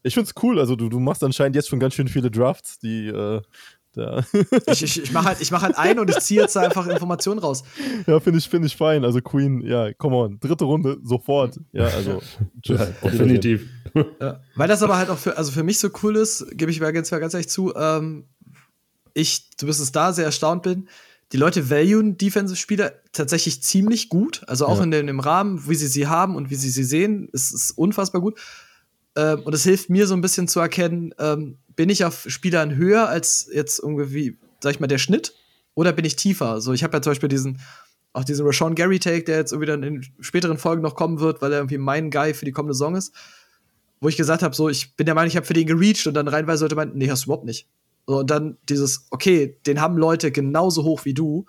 [0.03, 0.59] ich finde es cool.
[0.59, 3.41] Also du, du machst anscheinend jetzt schon ganz schön viele Drafts, die äh,
[3.97, 4.23] ja.
[4.67, 7.63] Ich, ich, ich mache halt, mach halt ein und ich ziehe jetzt einfach Informationen raus.
[8.05, 9.03] Ja, finde ich, find ich fein.
[9.03, 10.39] Also Queen, ja, come on.
[10.39, 11.59] Dritte Runde, sofort.
[11.71, 12.21] Ja, also.
[12.63, 13.67] ja, definitiv.
[14.21, 16.79] Ja, weil das aber halt auch für, also für mich so cool ist, gebe ich
[16.79, 18.25] mir ganz, ganz ehrlich zu, ähm,
[19.13, 20.87] ich, du bist es da, sehr erstaunt bin.
[21.33, 24.43] Die Leute valuen Defensive-Spieler tatsächlich ziemlich gut.
[24.47, 24.83] Also auch ja.
[24.83, 28.21] in dem, Rahmen, wie sie sie haben und wie sie sie sehen, ist es unfassbar
[28.21, 28.39] gut.
[29.15, 32.75] Ähm, und es hilft mir so ein bisschen zu erkennen, ähm, bin ich auf Spielern
[32.75, 35.33] höher als jetzt irgendwie, sag ich mal, der Schnitt?
[35.75, 36.49] Oder bin ich tiefer?
[36.49, 37.59] Also ich habe ja zum Beispiel diesen,
[38.13, 41.41] auch diesen Rashawn Gary Take, der jetzt irgendwie dann in späteren Folgen noch kommen wird,
[41.41, 43.13] weil er irgendwie mein Guy für die kommende Saison ist.
[43.99, 46.13] Wo ich gesagt habe, so, ich bin der Meinung, ich habe für den gereached und
[46.13, 47.67] dann reinweise sollte man, nee, hast du überhaupt nicht.
[48.07, 51.45] So, und dann dieses, okay, den haben Leute genauso hoch wie du,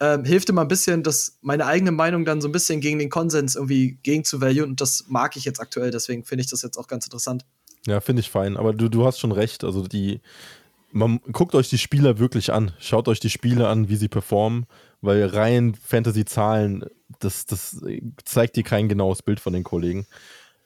[0.00, 3.10] ähm, hilft immer ein bisschen, dass meine eigene Meinung dann so ein bisschen gegen den
[3.10, 6.62] Konsens irgendwie gegen zu value und das mag ich jetzt aktuell, deswegen finde ich das
[6.62, 7.44] jetzt auch ganz interessant.
[7.86, 8.56] Ja, finde ich fein.
[8.56, 9.64] Aber du, du hast schon recht.
[9.64, 10.20] Also die,
[10.90, 12.72] man guckt euch die Spieler wirklich an.
[12.78, 14.66] Schaut euch die Spiele an, wie sie performen,
[15.00, 16.84] weil rein Fantasy-Zahlen,
[17.20, 17.80] das, das
[18.24, 20.06] zeigt dir kein genaues Bild von den Kollegen.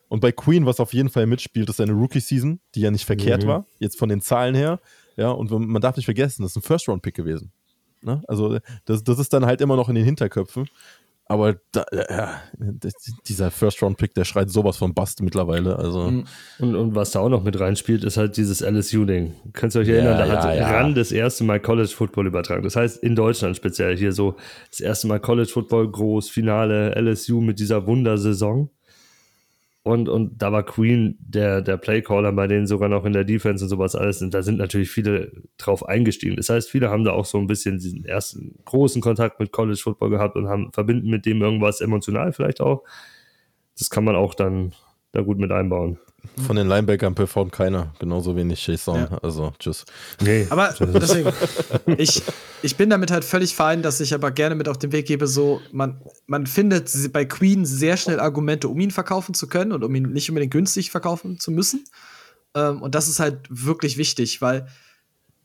[0.09, 3.45] Und bei Queen, was auf jeden Fall mitspielt, ist eine Rookie-Season, die ja nicht verkehrt
[3.45, 3.49] mhm.
[3.49, 4.81] war, jetzt von den Zahlen her.
[5.21, 7.53] Ja, und man darf nicht vergessen, das ist ein First-Round-Pick gewesen.
[8.01, 8.23] Ne?
[8.27, 10.67] Also, das, das ist dann halt immer noch in den Hinterköpfen.
[11.27, 12.41] Aber da, ja,
[13.29, 15.79] dieser First-Round-Pick, der schreit sowas von Bast mittlerweile.
[15.79, 16.11] Also.
[16.11, 16.25] Mhm.
[16.59, 19.35] Und, und was da auch noch mit reinspielt, ist halt dieses LSU-Ding.
[19.53, 20.71] Könnt ihr euch erinnern, ja, da ja, hat ja.
[20.71, 22.63] RAN das erste Mal College-Football übertragen.
[22.63, 24.37] Das heißt, in Deutschland speziell hier so
[24.71, 28.71] das erste Mal College-Football groß, Finale, LSU mit dieser Wundersaison.
[29.83, 33.65] Und, und da war Queen der, der Playcaller bei denen sogar noch in der Defense
[33.65, 34.21] und sowas alles.
[34.21, 36.37] Und da sind natürlich viele drauf eingestiegen.
[36.37, 39.81] Das heißt, viele haben da auch so ein bisschen diesen ersten großen Kontakt mit College
[39.83, 42.85] Football gehabt und haben verbinden mit dem irgendwas emotional vielleicht auch.
[43.79, 44.75] Das kann man auch dann
[45.13, 45.99] da gut mit einbauen.
[46.47, 48.97] Von den Linebackern performt keiner, genauso wenig Jason.
[48.97, 49.19] Ja.
[49.23, 49.85] Also, tschüss.
[50.23, 50.47] Nee.
[50.51, 51.33] Aber deswegen,
[51.97, 52.23] ich,
[52.63, 55.27] ich bin damit halt völlig fein, dass ich aber gerne mit auf den Weg gebe,
[55.27, 59.83] so, man, man findet bei Queen sehr schnell Argumente, um ihn verkaufen zu können und
[59.83, 61.85] um ihn nicht unbedingt günstig verkaufen zu müssen.
[62.55, 64.67] Ähm, und das ist halt wirklich wichtig, weil,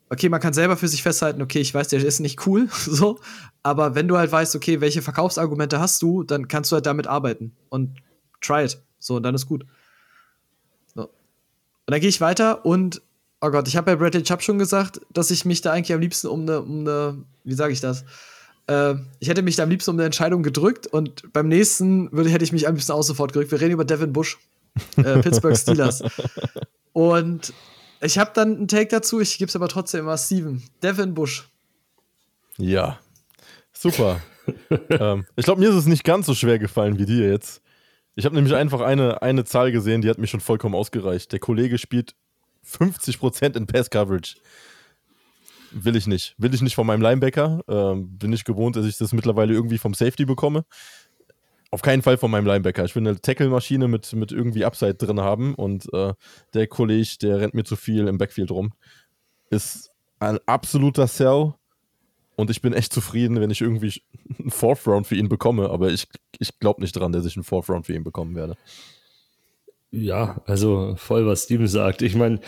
[0.10, 3.20] okay, man kann selber für sich festhalten, okay, ich weiß, der ist nicht cool, so,
[3.64, 7.08] aber wenn du halt weißt, okay, welche Verkaufsargumente hast du, dann kannst du halt damit
[7.08, 7.98] arbeiten und
[8.42, 8.85] try it.
[9.00, 9.66] So, und dann ist gut.
[11.86, 13.02] Und dann gehe ich weiter und,
[13.42, 16.02] oh Gott, ich habe bei Bradley Chubb schon gesagt, dass ich mich da eigentlich am
[16.02, 18.04] liebsten um eine, um eine wie sage ich das?
[18.68, 22.32] Äh, ich hätte mich da am liebsten um eine Entscheidung gedrückt und beim nächsten würde,
[22.32, 23.52] hätte ich mich am liebsten auch sofort gedrückt.
[23.52, 24.40] Wir reden über Devin Bush,
[24.98, 26.04] äh, Pittsburgh Steelers.
[26.94, 27.54] und
[28.02, 30.64] ich habe dann einen Take dazu, ich gebe es aber trotzdem immer Steven.
[30.82, 31.48] Devin Bush.
[32.58, 33.00] Ja,
[33.74, 34.22] super.
[34.90, 37.62] ähm, ich glaube, mir ist es nicht ganz so schwer gefallen wie dir jetzt.
[38.16, 41.32] Ich habe nämlich einfach eine, eine Zahl gesehen, die hat mich schon vollkommen ausgereicht.
[41.34, 42.16] Der Kollege spielt
[42.66, 44.38] 50% in Pass Coverage.
[45.72, 46.34] Will ich nicht.
[46.38, 47.62] Will ich nicht von meinem Linebacker.
[47.68, 50.64] Ähm, bin ich gewohnt, dass ich das mittlerweile irgendwie vom Safety bekomme.
[51.72, 52.86] Auf keinen Fall von meinem Linebacker.
[52.86, 56.14] Ich will eine Tackle-Maschine mit, mit irgendwie Upside drin haben und äh,
[56.54, 58.72] der Kollege, der rennt mir zu viel im Backfield rum.
[59.50, 61.54] Ist ein absoluter Sell
[62.36, 64.02] und ich bin echt zufrieden, wenn ich irgendwie
[64.40, 66.08] einen Fourth Round für ihn bekomme, aber ich,
[66.40, 68.56] ich glaube nicht dran, dass ich einen Fourth Round für ihn bekommen werde.
[69.92, 72.02] Ja, also voll, was Steven sagt.
[72.02, 72.40] Ich meine,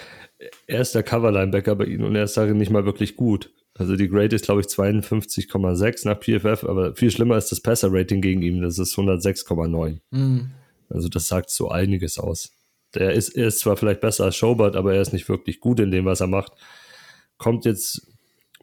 [0.67, 3.51] er ist der Cover-Linebacker bei ihnen und er ist darin nicht mal wirklich gut.
[3.73, 8.21] Also die Grade ist, glaube ich, 52,6 nach PFF, aber viel schlimmer ist das Passer-Rating
[8.21, 8.61] gegen ihn.
[8.61, 9.99] Das ist 106,9.
[10.11, 10.51] Mhm.
[10.89, 12.51] Also das sagt so einiges aus.
[12.95, 15.79] Der ist, er ist zwar vielleicht besser als Schobert, aber er ist nicht wirklich gut
[15.79, 16.53] in dem, was er macht.
[17.37, 18.07] Kommt jetzt,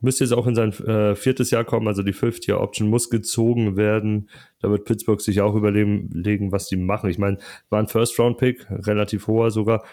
[0.05, 4.31] müsste jetzt auch in sein äh, viertes Jahr kommen, also die Fifth-Year-Option muss gezogen werden.
[4.61, 7.11] Da wird Pittsburgh sich auch überlegen, was die machen.
[7.11, 7.39] Ich meine,
[7.71, 9.85] war ein First-Round-Pick, relativ hoher sogar.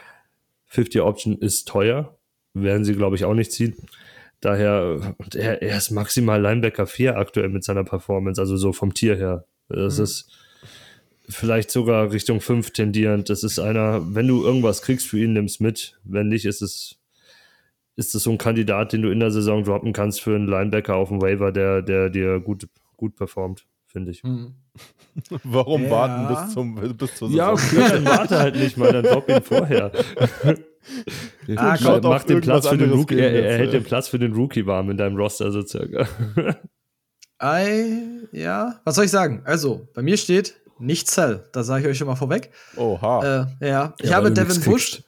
[0.67, 2.17] Fifth-Year-Option ist teuer,
[2.53, 3.75] werden sie, glaube ich, auch nicht ziehen.
[4.39, 9.15] Daher, er, er ist maximal Linebacker 4 aktuell mit seiner Performance, also so vom Tier
[9.15, 9.45] her.
[9.69, 10.03] Das Mhm.
[10.03, 10.31] ist
[11.29, 13.29] vielleicht sogar Richtung 5 tendierend.
[13.29, 15.97] Das ist einer, wenn du irgendwas kriegst für ihn, nimm's mit.
[16.03, 16.97] Wenn nicht, ist es,
[18.01, 20.95] ist es so ein Kandidat, den du in der Saison droppen kannst für einen Linebacker
[20.95, 24.23] auf dem Waiver, der, der dir gut, gut performt, finde ich.
[24.23, 24.55] Mhm.
[25.43, 25.89] Warum Ja.
[25.91, 27.31] warten bis, zum, bis zur Saison?
[27.33, 29.91] Ja, okay, dann warte halt nicht mal, dann drop ihn vorher.
[31.57, 33.79] Ah, Mach den Platz für den Rookie, er, er jetzt, hält ja.
[33.79, 36.07] den Platz für den Rookie warm in deinem Roster so circa.
[37.37, 37.97] Ei,
[38.31, 38.79] ja.
[38.83, 39.41] Was soll ich sagen?
[39.45, 41.43] Also, bei mir steht nicht Cell.
[41.53, 42.51] Da sage ich euch schon mal vorweg.
[42.77, 43.47] Oha.
[43.61, 45.03] Äh, ja, ich Ja, habe Devin Bush.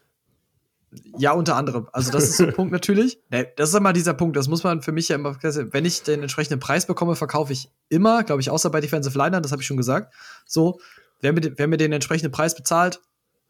[1.18, 1.88] Ja, unter anderem.
[1.92, 3.20] Also, das ist so ein Punkt natürlich.
[3.56, 4.36] Das ist immer dieser Punkt.
[4.36, 5.36] Das muss man für mich ja immer.
[5.42, 9.44] Wenn ich den entsprechenden Preis bekomme, verkaufe ich immer, glaube ich, außer bei Defensive Linern,
[9.44, 10.14] das habe ich schon gesagt.
[10.46, 10.80] So,
[11.22, 13.02] wer mir, den- wer mir den entsprechenden Preis bezahlt,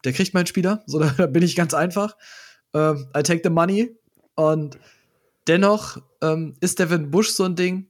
[0.04, 0.82] der kriegt meinen Spieler.
[0.86, 2.16] So, da bin ich ganz einfach.
[2.72, 3.96] Ähm, I take the money.
[4.34, 4.78] Und
[5.46, 7.88] dennoch ähm, ist Devin Bush so ein Ding.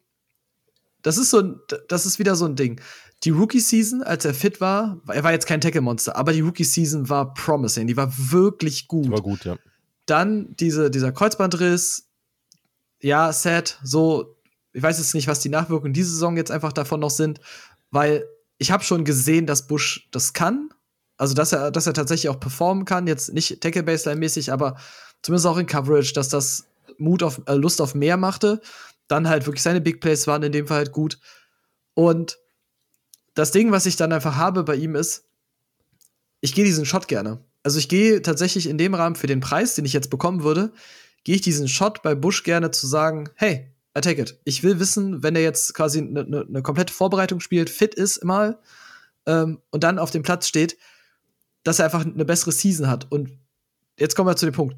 [1.02, 2.80] Das ist so ein, das ist wieder so ein Ding.
[3.24, 7.32] Die Rookie-Season, als er fit war, er war jetzt kein Tackle-Monster, aber die Rookie-Season war
[7.32, 9.10] promising, die war wirklich gut.
[9.10, 9.56] War gut, ja.
[10.06, 12.08] Dann diese, dieser Kreuzbandriss,
[13.00, 14.36] ja, sad, so,
[14.72, 17.40] ich weiß jetzt nicht, was die Nachwirkungen diese Saison jetzt einfach davon noch sind,
[17.90, 18.26] weil
[18.58, 20.68] ich habe schon gesehen, dass Bush das kann.
[21.16, 24.76] Also, dass er, dass er tatsächlich auch performen kann, jetzt nicht Tackle-Baseline-mäßig, aber
[25.22, 26.66] zumindest auch in Coverage, dass das
[26.98, 28.60] Mut auf, äh, Lust auf mehr machte.
[29.08, 31.18] Dann halt wirklich seine Big Plays waren in dem Fall halt gut.
[31.94, 32.38] Und
[33.34, 35.24] das Ding, was ich dann einfach habe bei ihm ist,
[36.40, 37.44] ich gehe diesen Shot gerne.
[37.62, 40.72] Also ich gehe tatsächlich in dem Rahmen für den Preis, den ich jetzt bekommen würde,
[41.24, 44.38] gehe ich diesen Shot bei Bush gerne zu sagen, hey, I take it.
[44.44, 48.18] Ich will wissen, wenn er jetzt quasi eine ne, ne komplette Vorbereitung spielt, fit ist
[48.18, 48.58] immer
[49.26, 50.76] ähm, und dann auf dem Platz steht,
[51.62, 53.10] dass er einfach eine bessere Season hat.
[53.10, 53.30] Und
[53.98, 54.76] jetzt kommen wir zu dem Punkt.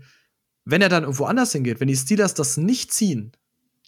[0.65, 3.33] Wenn er dann irgendwo anders hingeht, wenn die Steelers das nicht ziehen,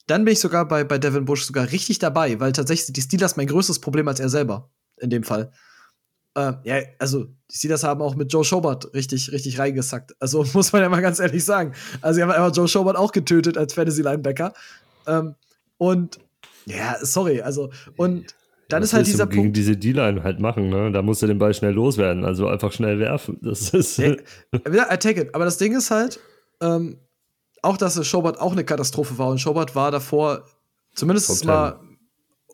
[0.08, 3.02] dann bin ich sogar bei, bei Devin Bush sogar richtig dabei, weil tatsächlich sind die
[3.02, 5.52] Steelers mein größtes Problem als er selber in dem Fall.
[6.34, 10.14] Äh, ja, also die Steelers haben auch mit Joe Schobert richtig, richtig reingesackt.
[10.20, 11.74] Also muss man ja mal ganz ehrlich sagen.
[12.00, 14.52] Also sie haben einfach Joe Schobert auch getötet als Fantasy-Linebacker.
[15.06, 15.34] Ähm,
[15.76, 16.18] und
[16.66, 18.34] ja, sorry, also und
[18.68, 19.56] dann ist halt dieser gegen Punkt.
[19.56, 20.92] diese D-Line halt machen, ne?
[20.92, 23.38] Da musst du den Ball schnell loswerden, also einfach schnell werfen.
[23.40, 23.96] Das ist.
[23.96, 24.14] Ja,
[24.70, 25.34] Ja, I take it.
[25.34, 26.20] Aber das Ding ist halt,
[26.60, 26.98] ähm,
[27.62, 30.44] auch dass Schobert auch eine Katastrophe war und Schobert war davor
[30.94, 31.80] zumindest Top mal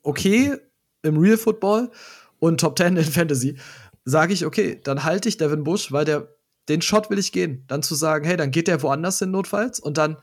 [0.03, 0.57] okay
[1.03, 1.91] im Real Football
[2.39, 3.59] und Top 10 in Fantasy,
[4.05, 6.29] sage ich, okay, dann halte ich Devin Bush, weil der
[6.69, 7.65] den Shot will ich gehen.
[7.67, 10.17] Dann zu sagen, hey, dann geht der woanders hin notfalls und dann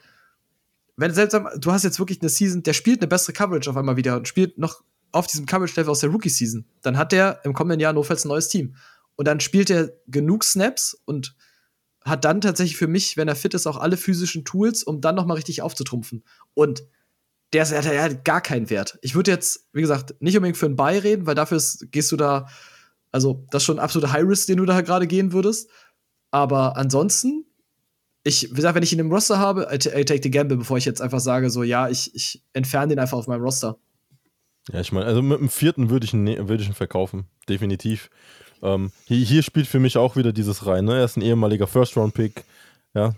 [0.98, 3.98] wenn seltsam, du hast jetzt wirklich eine Season, der spielt eine bessere Coverage auf einmal
[3.98, 7.80] wieder und spielt noch auf diesem Coverage-Level aus der Rookie-Season, dann hat der im kommenden
[7.80, 8.76] Jahr notfalls ein neues Team.
[9.16, 11.36] Und dann spielt er genug Snaps und
[12.04, 15.16] hat dann tatsächlich für mich, wenn er fit ist, auch alle physischen Tools, um dann
[15.16, 16.24] noch mal richtig aufzutrumpfen.
[16.54, 16.84] Und
[17.54, 18.98] der ist, der hat gar keinen Wert.
[19.02, 22.12] Ich würde jetzt, wie gesagt, nicht unbedingt für einen Buy reden, weil dafür ist, gehst
[22.12, 22.48] du da,
[23.12, 25.70] also das ist schon ein absoluter High-Risk, den du da gerade gehen würdest.
[26.32, 27.46] Aber ansonsten,
[28.24, 30.78] ich, wie gesagt, wenn ich ihn im Roster habe, I, I take the gamble, bevor
[30.78, 33.78] ich jetzt einfach sage, so, ja, ich, ich entferne den einfach auf meinem Roster.
[34.72, 38.10] Ja, ich meine, also mit dem vierten würde ich, ne- würde ich ihn verkaufen, definitiv.
[38.62, 40.98] Ähm, hier, hier spielt für mich auch wieder dieses rein, ne?
[40.98, 42.44] Er ist ein ehemaliger First-Round-Pick.
[42.94, 43.14] Ja,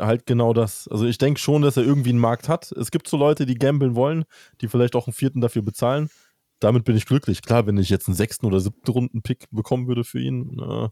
[0.00, 0.88] halt genau das.
[0.88, 2.72] Also ich denke schon, dass er irgendwie einen Markt hat.
[2.72, 4.24] Es gibt so Leute, die gamblen wollen,
[4.60, 6.10] die vielleicht auch einen vierten dafür bezahlen.
[6.58, 7.42] Damit bin ich glücklich.
[7.42, 10.88] Klar, wenn ich jetzt einen sechsten oder siebten Runden-Pick bekommen würde für ihn, äh,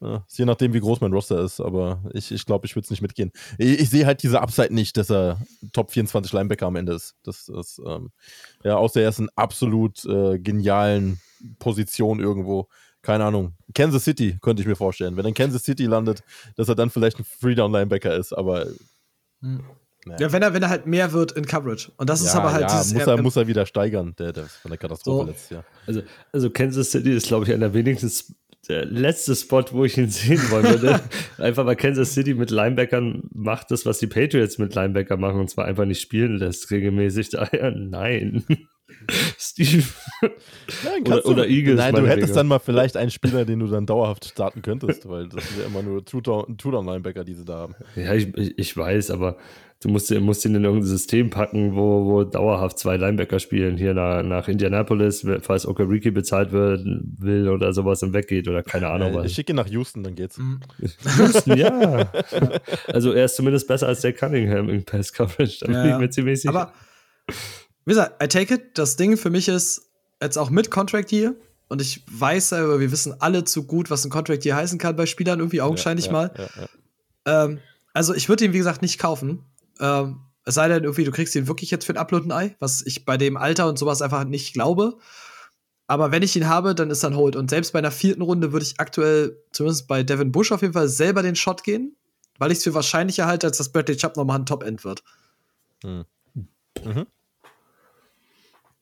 [0.00, 2.84] ist je nachdem, wie groß mein Roster ist, aber ich glaube, ich, glaub, ich würde
[2.84, 3.32] es nicht mitgehen.
[3.58, 5.40] Ich, ich sehe halt diese Upside nicht, dass er
[5.72, 7.16] Top 24 Linebacker am Ende ist.
[7.24, 8.10] Das ist, ähm,
[8.62, 11.20] ja, außer er ist in absolut äh, genialen
[11.58, 12.68] Position irgendwo.
[13.08, 13.54] Keine Ahnung.
[13.74, 15.16] Kansas City könnte ich mir vorstellen.
[15.16, 16.22] Wenn er in Kansas City landet,
[16.56, 18.66] dass er dann vielleicht ein Freedown-Linebacker ist, aber.
[19.40, 19.64] Hm.
[20.04, 20.20] naja.
[20.20, 21.90] Ja, wenn er, wenn er halt mehr wird in Coverage.
[21.96, 24.44] Und das ist aber halt ja, dieses muss, er, muss er wieder steigern, der, der
[24.44, 25.30] von der Katastrophe So.
[25.30, 25.64] letztes Jahr.
[25.86, 26.02] Also,
[26.34, 28.34] also Kansas City ist, glaube ich, einer wenigstens
[28.68, 31.00] der letzte Spot, wo ich ihn sehen wollen würde.
[31.38, 35.48] einfach weil Kansas City mit Linebackern macht das, was die Patriots mit Linebacker machen, und
[35.48, 37.30] zwar einfach nicht spielen lässt regelmäßig.
[37.30, 38.44] Daher nein.
[39.38, 39.84] Steve.
[40.22, 40.30] Nein,
[41.02, 43.66] Oder- kannst du- oder Eagles, Nein, du hättest dann mal vielleicht einen Spieler, den du
[43.66, 47.74] dann dauerhaft starten könntest, weil das sind ja immer nur Two-Down-Linebacker, die sie da haben.
[47.96, 49.36] Ja, ich, ich, ich weiß, aber
[49.82, 53.76] du musst, ihn- musst ihn in irgendein System packen, wo, wo dauerhaft zwei Linebacker spielen.
[53.76, 58.88] Hier nach, nach Indianapolis, falls Okariki bezahlt wird, will oder sowas und weggeht oder keine
[58.88, 59.26] Ahnung was.
[59.26, 60.40] ich schicke ihn nach Houston, dann geht's.
[61.18, 62.10] Houston, ja.
[62.88, 65.58] Also er ist zumindest besser als der Cunningham im Pass Coverage.
[65.60, 65.98] Da bin Ja, ich ja.
[65.98, 66.54] mir ziemlich sicher.
[66.54, 66.72] Aber,
[67.88, 68.76] wie gesagt, I take it.
[68.76, 69.90] Das Ding für mich ist
[70.22, 71.34] jetzt auch mit Contract hier.
[71.68, 74.94] Und ich weiß, aber wir wissen alle zu gut, was ein Contract hier heißen kann
[74.94, 76.34] bei Spielern, irgendwie augenscheinlich ja, mal.
[76.36, 76.48] Ja,
[77.26, 77.44] ja.
[77.44, 77.60] Ähm,
[77.94, 79.44] also ich würde ihn, wie gesagt, nicht kaufen.
[79.80, 82.56] Ähm, es sei denn, irgendwie, du kriegst ihn wirklich jetzt für ein Upload ein Ei,
[82.58, 84.98] was ich bei dem Alter und sowas einfach nicht glaube.
[85.86, 87.36] Aber wenn ich ihn habe, dann ist dann Hold.
[87.36, 90.74] Und selbst bei einer vierten Runde würde ich aktuell, zumindest bei Devin Bush auf jeden
[90.74, 91.96] Fall, selber den Shot gehen,
[92.38, 95.02] weil ich es für wahrscheinlicher halte, als dass Bradley Chubb nochmal ein Top-End wird.
[95.82, 96.04] Hm.
[96.84, 97.06] Mhm.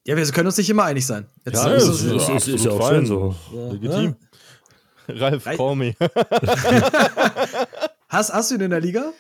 [0.07, 1.27] Ja, wir können uns nicht immer einig sein.
[1.45, 2.95] Jetzt ja, ist das es- ist, ist, ist, ist ja auch fein.
[2.95, 3.35] schön so.
[3.73, 4.17] Legitim.
[5.09, 5.95] Ralf, call me.
[8.09, 9.13] hast, hast du ihn in der Liga?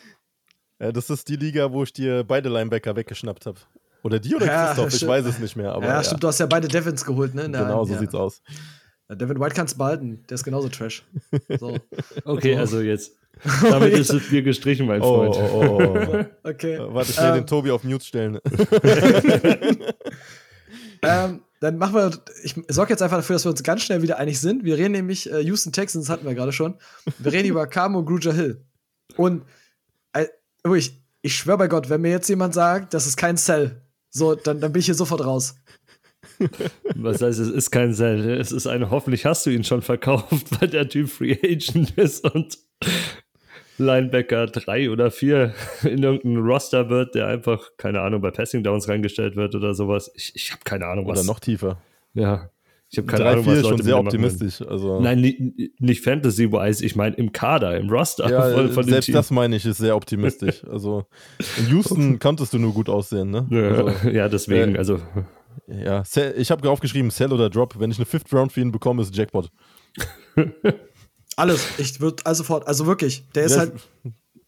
[0.80, 3.58] Ja, das ist die Liga, wo ich dir beide Linebacker weggeschnappt habe.
[4.02, 5.10] Oder die oder Ja, Christoph, ich stimmt.
[5.10, 5.72] weiß es nicht mehr.
[5.72, 7.48] Aber ja, ja, stimmt, du hast ja beide Devins geholt, ne?
[7.50, 7.98] der- Genau, so ja.
[7.98, 8.40] sieht's aus.
[9.08, 11.04] Ja, Devin White kannst du behalten, der ist genauso Trash.
[11.58, 11.76] So.
[12.24, 13.12] Okay, also jetzt.
[13.62, 15.36] Damit ist das Bier gestrichen, mein Oh, Freund.
[15.36, 16.48] oh, oh, oh.
[16.48, 16.78] Okay.
[16.80, 17.34] Warte, ich will Ähm.
[17.34, 18.38] den Tobi auf Mute stellen.
[21.02, 22.10] Ähm, dann machen wir,
[22.42, 24.64] ich sorge jetzt einfach dafür, dass wir uns ganz schnell wieder einig sind.
[24.64, 26.74] Wir reden nämlich, äh, Houston Texans hatten wir gerade schon.
[27.18, 28.64] Wir reden über Camo Gruja Hill.
[29.16, 29.44] Und
[30.12, 30.26] äh,
[30.62, 34.34] wirklich, ich schwöre bei Gott, wenn mir jetzt jemand sagt, das ist kein Cell, so,
[34.34, 35.56] dann, dann bin ich hier sofort raus.
[36.94, 38.38] Was heißt, es ist kein Sell.
[38.38, 42.24] Es ist eine, hoffentlich hast du ihn schon verkauft, weil der Typ Free Agent ist
[42.24, 42.58] und
[43.78, 45.54] Linebacker 3 oder 4
[45.84, 50.10] in irgendeinem Roster wird, der einfach, keine Ahnung, bei Passing Downs reingestellt wird oder sowas.
[50.14, 51.18] Ich, ich habe keine Ahnung, was.
[51.18, 51.78] Oder noch tiefer.
[52.14, 52.50] Ja.
[52.88, 54.62] Ich habe keine 3-4 Ahnung, was ist Leute schon sehr optimistisch.
[54.62, 55.00] Also.
[55.00, 59.30] Nein, ni- nicht Fantasy-wise, ich meine im Kader, im Roster ja, von, von selbst das
[59.32, 60.62] meine ich, ist sehr optimistisch.
[60.70, 61.04] Also
[61.58, 63.46] in Houston konntest du nur gut aussehen, ne?
[63.50, 65.00] ja, Also, ja, deswegen, äh, also
[65.66, 66.04] ja,
[66.36, 67.80] ich habe aufgeschrieben, Sell oder Drop.
[67.80, 69.50] Wenn ich eine Fifth Round für ihn bekomme, ist Jackpot.
[71.36, 71.64] Alles.
[71.78, 73.72] Ich würde also sofort, also wirklich, der ist Ja, halt,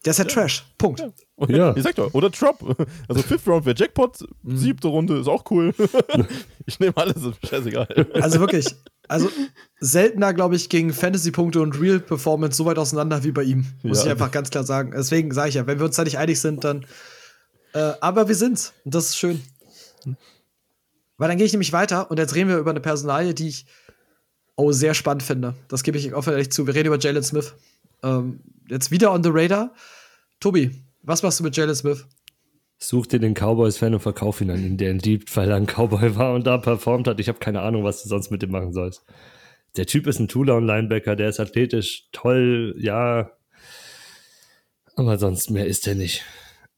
[0.04, 0.64] der ist halt Trash.
[0.78, 1.04] Punkt.
[1.48, 1.76] Ja.
[1.76, 2.76] Ich sag doch, oder Drop.
[3.08, 4.56] Also Fifth Round wäre Jackpot, Mhm.
[4.56, 5.72] siebte Runde ist auch cool.
[6.66, 8.06] ich nehme alles, ist scheißegal.
[8.14, 8.66] Also wirklich,
[9.06, 9.30] also
[9.80, 13.66] seltener, glaube ich, gegen Fantasy-Punkte und Real Performance so weit auseinander wie bei ihm.
[13.82, 14.04] Muss Ja.
[14.06, 14.92] ich einfach ganz klar sagen.
[14.96, 16.86] Deswegen sage ich ja, wenn wir uns da nicht einig sind, dann.
[17.74, 18.72] Äh, aber wir sind's.
[18.84, 19.42] Und das ist schön.
[21.18, 23.66] Weil dann gehe ich nämlich weiter und jetzt reden wir über eine Personalie, die ich
[24.58, 25.54] oh, sehr spannend finde.
[25.68, 26.66] Das gebe ich offen ehrlich zu.
[26.66, 27.54] Wir reden über Jalen Smith.
[28.02, 29.72] Ähm, jetzt wieder on the radar.
[30.40, 30.70] Tobi,
[31.02, 32.04] was machst du mit Jalen Smith?
[32.78, 35.66] Such dir den Cowboys-Fan und verkauf ihn an ihn, der ihn liebt, weil er ein
[35.66, 37.18] Cowboy war und da performt hat.
[37.18, 39.04] Ich habe keine Ahnung, was du sonst mit dem machen sollst.
[39.76, 43.30] Der Typ ist ein Two-Down-Linebacker, der ist athletisch, toll, ja.
[44.96, 46.24] Aber sonst mehr ist er nicht.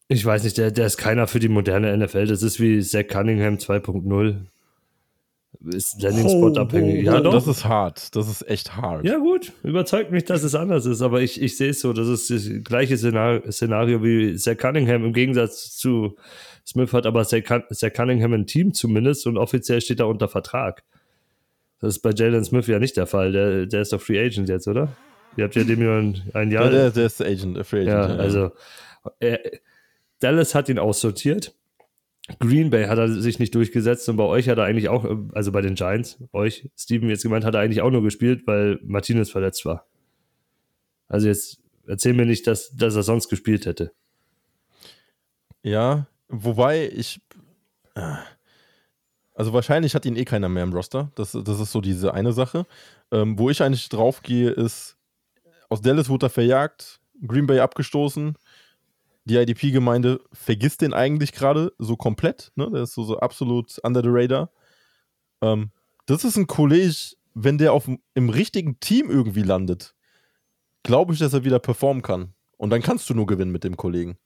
[0.09, 2.27] Ich weiß nicht, der, der ist keiner für die moderne NFL.
[2.27, 4.47] Das ist wie Zach Cunningham 2.0.
[5.73, 7.05] Ist Landing-Spot abhängig.
[7.05, 7.33] ja, doch.
[7.35, 8.15] Das ist hart.
[8.17, 9.05] Das ist echt hart.
[9.05, 12.09] Ja, gut, überzeugt mich, dass es anders ist, aber ich, ich sehe es so, das
[12.09, 16.17] ist das gleiche Szenario, Szenario wie Zach Cunningham im Gegensatz zu
[16.67, 20.29] Smith hat aber Zach, Cun- Zach Cunningham ein Team zumindest und offiziell steht er unter
[20.29, 20.83] Vertrag.
[21.81, 24.49] Das ist bei Jalen Smith ja nicht der Fall, der, der ist doch Free Agent
[24.49, 24.97] jetzt, oder?
[25.37, 26.65] Ihr habt ja dem ja ein, ein Jahr.
[26.67, 28.21] Ja, der, der ist Agent, der Free Ja, Agent.
[28.21, 28.51] also
[29.19, 29.41] er,
[30.21, 31.55] Dallas hat ihn aussortiert.
[32.39, 35.53] Green Bay hat er sich nicht durchgesetzt und bei euch hat er eigentlich auch, also
[35.53, 39.31] bei den Giants, euch, Steven jetzt gemeint, hat er eigentlich auch nur gespielt, weil Martinez
[39.31, 39.87] verletzt war.
[41.09, 43.93] Also jetzt erzähl mir nicht, dass, dass er sonst gespielt hätte.
[45.63, 47.21] Ja, wobei ich.
[47.95, 48.17] äh,
[49.35, 51.11] Also wahrscheinlich hat ihn eh keiner mehr im Roster.
[51.15, 52.67] Das, das ist so diese eine Sache.
[53.11, 54.97] Ähm, wo ich eigentlich drauf gehe, ist,
[55.69, 58.37] aus Dallas wurde er verjagt, Green Bay abgestoßen.
[59.25, 62.53] Die IDP-Gemeinde vergisst den eigentlich gerade so komplett.
[62.57, 62.71] Ne?
[62.73, 64.51] Der ist so, so absolut under the radar.
[65.43, 65.71] Ähm,
[66.07, 66.95] das ist ein Kollege,
[67.35, 69.95] wenn der auf, im richtigen Team irgendwie landet,
[70.83, 72.35] glaube ich, dass er wieder performen kann.
[72.57, 74.19] Und dann kannst du nur gewinnen mit dem Kollegen.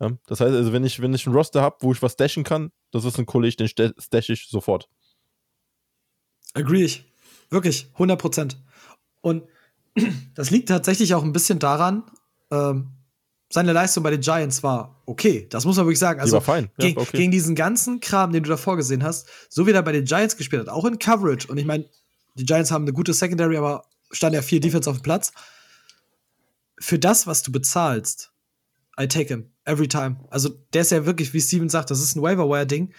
[0.00, 2.44] Ja, das heißt, also wenn ich, wenn ich einen Roster habe, wo ich was dashen
[2.44, 4.88] kann, das ist ein Kollege, den stash ich sofort.
[6.54, 7.12] Agree ich.
[7.50, 8.62] Wirklich, 100 Prozent.
[9.20, 9.44] Und
[10.34, 12.04] das liegt tatsächlich auch ein bisschen daran,
[12.50, 12.92] ähm,
[13.48, 15.46] seine Leistung bei den Giants war okay.
[15.50, 16.20] Das muss man wirklich sagen.
[16.20, 16.70] Also war fein.
[16.78, 17.16] Ja, gegen, okay.
[17.16, 20.36] gegen diesen ganzen Kram, den du davor gesehen hast, so wie er bei den Giants
[20.36, 21.46] gespielt hat, auch in Coverage.
[21.48, 21.88] Und ich meine,
[22.34, 25.32] die Giants haben eine gute Secondary, aber stand ja vier Defense auf dem Platz.
[26.78, 28.32] Für das, was du bezahlst,
[29.00, 30.16] I take him every time.
[30.30, 32.92] Also der ist ja wirklich, wie Steven sagt, das ist ein Waiver-Wire-Ding.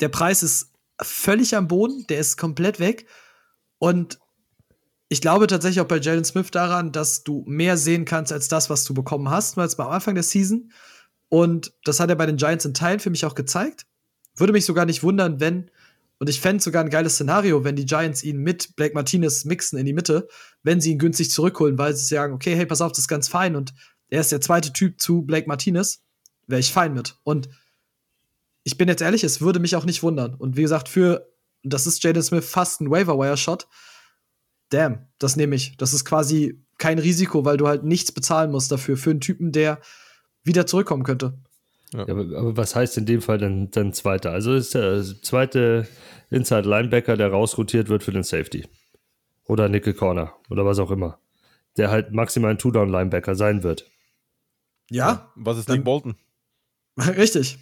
[0.00, 0.70] Der Preis ist
[1.00, 3.06] völlig am Boden, der ist komplett weg.
[3.78, 4.18] Und
[5.08, 8.68] ich glaube tatsächlich auch bei Jalen Smith daran, dass du mehr sehen kannst als das,
[8.68, 10.70] was du bekommen hast, weil es am Anfang der Season.
[11.28, 13.86] Und das hat er bei den Giants in Teilen für mich auch gezeigt.
[14.36, 15.70] Würde mich sogar nicht wundern, wenn,
[16.18, 19.78] und ich fände sogar ein geiles Szenario, wenn die Giants ihn mit Blake Martinez mixen
[19.78, 20.28] in die Mitte,
[20.62, 23.28] wenn sie ihn günstig zurückholen, weil sie sagen, okay, hey, pass auf, das ist ganz
[23.28, 23.72] fein und
[24.08, 26.02] er ist der zweite Typ zu Blake Martinez,
[26.46, 27.16] wäre ich fein mit.
[27.24, 27.48] Und
[28.64, 30.34] ich bin jetzt ehrlich, es würde mich auch nicht wundern.
[30.34, 31.28] Und wie gesagt, für,
[31.62, 33.66] das ist Jaden Smith fast ein Waiver-Wire-Shot.
[34.70, 35.76] Damn, das nehme ich.
[35.76, 39.52] Das ist quasi kein Risiko, weil du halt nichts bezahlen musst dafür, für einen Typen,
[39.52, 39.80] der
[40.44, 41.38] wieder zurückkommen könnte.
[41.92, 42.02] Ja.
[42.02, 44.30] aber, aber, was heißt in dem Fall dann, dann zweiter?
[44.30, 45.88] Also ist der zweite
[46.30, 48.66] Inside Linebacker, der rausrotiert wird für den Safety.
[49.44, 51.18] Oder Nickel Corner oder was auch immer.
[51.78, 53.90] Der halt maximal ein Two-Down-Linebacker sein wird.
[54.90, 55.32] Ja.
[55.36, 56.16] Was ist Nick Bolton?
[56.98, 57.58] Richtig.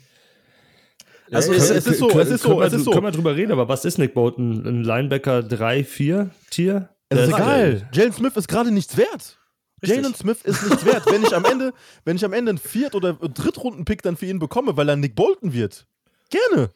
[1.31, 2.91] Also ja, es, es, ist so, es ist so, es ist so.
[2.93, 4.65] Können wir drüber reden, aber was ist Nick Bolton?
[4.65, 6.89] Ein Linebacker 3, 4 Tier?
[7.09, 7.89] Es ist egal.
[7.93, 9.39] Jalen Smith ist gerade nichts wert.
[9.83, 11.05] Jalen Smith ist nichts wert.
[11.07, 11.73] wenn ich am Ende,
[12.05, 15.15] wenn ich am Ende einen Viert- oder Drittrunden-Pick dann für ihn bekomme, weil er Nick
[15.15, 15.87] Bolton wird,
[16.31, 16.71] gerne.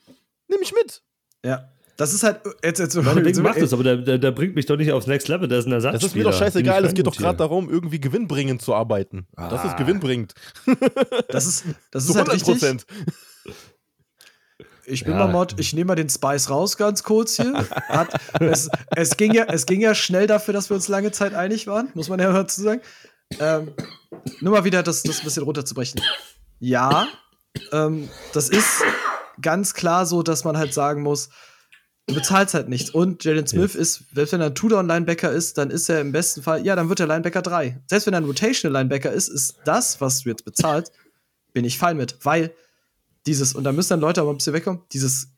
[0.48, 1.02] Nehme ich mit.
[1.44, 1.70] Ja.
[1.96, 2.94] Das ist halt jetzt jetzt.
[2.94, 5.58] Meinetwegen macht das, aber der, der, der, bringt mich doch nicht aufs Next Level, der
[5.58, 5.92] ist ein Ersatz.
[5.92, 9.26] Das ist mir doch scheißegal, es geht doch gerade darum, irgendwie gewinnbringend zu arbeiten.
[9.36, 9.50] Ah.
[9.50, 10.32] Das ist gewinnbringend.
[11.28, 12.86] Das ist, das ist halt richtig.
[14.90, 15.20] Ich bin ja.
[15.20, 17.52] mal Mod, ich nehme mal den Spice raus, ganz kurz hier.
[17.88, 21.34] Hat, es, es, ging ja, es ging ja schnell dafür, dass wir uns lange Zeit
[21.34, 22.80] einig waren, muss man ja dazu sagen.
[23.38, 23.72] Ähm,
[24.40, 26.00] nur mal wieder das, das ein bisschen runterzubrechen.
[26.58, 27.06] Ja,
[27.72, 28.82] ähm, das ist
[29.40, 31.30] ganz klar so, dass man halt sagen muss,
[32.06, 32.90] du bezahlst halt nichts.
[32.90, 33.80] Und Jalen Smith ja.
[33.80, 36.88] ist, selbst wenn er ein Two-Down-Linebacker ist, dann ist er im besten Fall, ja, dann
[36.88, 37.80] wird er Linebacker 3.
[37.86, 40.92] Selbst wenn er ein Rotational-Linebacker ist, ist das, was du jetzt bezahlst,
[41.52, 42.16] bin ich fein mit.
[42.22, 42.52] Weil
[43.26, 45.32] dieses, und da müssen dann Leute aber ein bisschen wegkommen, dieses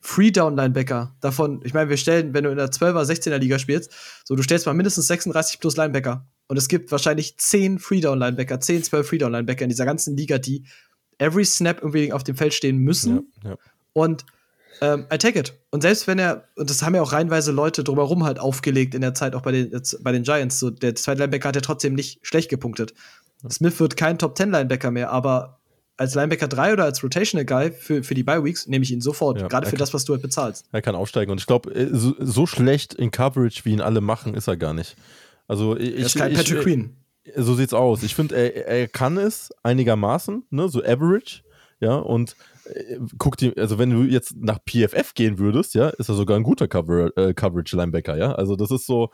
[0.00, 3.90] Free-Down-Linebacker davon, ich meine, wir stellen, wenn du in der 12er, 16er Liga spielst,
[4.24, 6.26] so du stellst mal mindestens 36 plus Linebacker.
[6.48, 10.64] Und es gibt wahrscheinlich 10 Free-Down-Linebacker, 10, 12 Free-Down-Linebacker in dieser ganzen Liga, die
[11.18, 13.32] every Snap irgendwie auf dem Feld stehen müssen.
[13.42, 13.56] Ja, ja.
[13.94, 14.24] Und
[14.80, 15.54] ähm, I take it.
[15.70, 19.00] Und selbst wenn er, und das haben ja auch reihenweise Leute drumherum halt aufgelegt in
[19.00, 21.94] der Zeit, auch bei den, bei den Giants, so der zweite Linebacker hat ja trotzdem
[21.94, 22.94] nicht schlecht gepunktet.
[23.50, 25.60] Smith wird kein Top 10 Linebacker mehr, aber
[25.96, 29.00] als Linebacker 3 oder als Rotational Guy für, für die Bye Weeks nehme ich ihn
[29.00, 30.66] sofort, ja, gerade für kann, das, was du halt bezahlst.
[30.72, 34.00] Er kann aufsteigen und ich glaube, äh, so, so, schlecht in Coverage, wie ihn alle
[34.00, 34.96] machen, ist er gar nicht.
[35.48, 36.96] Also ich, er ist kein ich, Patrick ich, Queen.
[37.34, 38.02] So sieht's aus.
[38.02, 41.42] Ich finde, er, er kann es einigermaßen, ne, so average,
[41.80, 42.36] ja, und
[42.72, 46.36] äh, guck dir, also wenn du jetzt nach PFF gehen würdest, ja, ist er sogar
[46.36, 48.32] ein guter Cover, äh, Coverage-Linebacker, ja.
[48.32, 49.10] Also das ist so,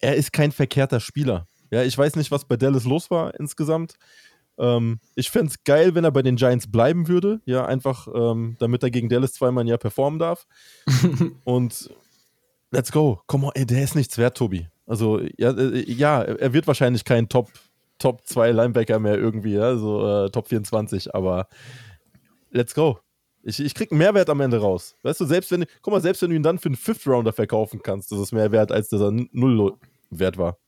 [0.00, 1.46] er ist kein verkehrter Spieler.
[1.70, 3.94] Ja, ich weiß nicht, was bei Dallas los war insgesamt.
[4.60, 7.40] Ähm, ich fände es geil, wenn er bei den Giants bleiben würde.
[7.46, 10.46] Ja, einfach, ähm, damit er gegen Dallas zweimal ein Jahr performen darf.
[11.44, 11.90] Und
[12.70, 13.22] let's go.
[13.26, 14.68] Komm on, ey, der ist nichts wert, Tobi.
[14.86, 17.50] Also, ja, äh, ja er wird wahrscheinlich kein Top,
[17.98, 21.48] Top 2 Linebacker mehr irgendwie, ja, so äh, Top 24, aber
[22.50, 22.98] let's go.
[23.42, 24.96] Ich, ich krieg einen Mehrwert am Ende raus.
[25.02, 27.32] Weißt du, selbst wenn, guck mal, selbst wenn du ihn dann für einen Fifth Rounder
[27.32, 29.78] verkaufen kannst, das ist mehr wert, als dass er null
[30.10, 30.58] wert war.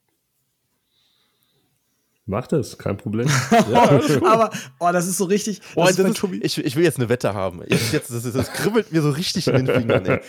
[2.25, 3.29] Mach das, kein Problem.
[3.71, 3.83] ja,
[4.25, 5.61] Aber, oh, das ist so richtig.
[5.75, 7.63] Oh, das ist, ich, ich, will jetzt eine Wette haben.
[7.67, 10.21] Jetzt, jetzt, das, das, kribbelt mir so richtig in den Fingern, ey.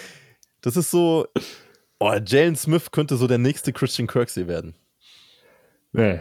[0.62, 1.28] Das ist so.
[2.00, 4.76] Oh, Jalen Smith könnte so der nächste Christian Kirksey werden.
[5.92, 6.20] Nee.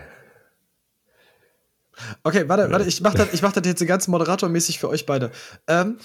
[2.22, 5.30] Okay, warte, warte, ich mach das, ich mach das jetzt ganz moderatormäßig für euch beide.
[5.66, 5.98] Ähm,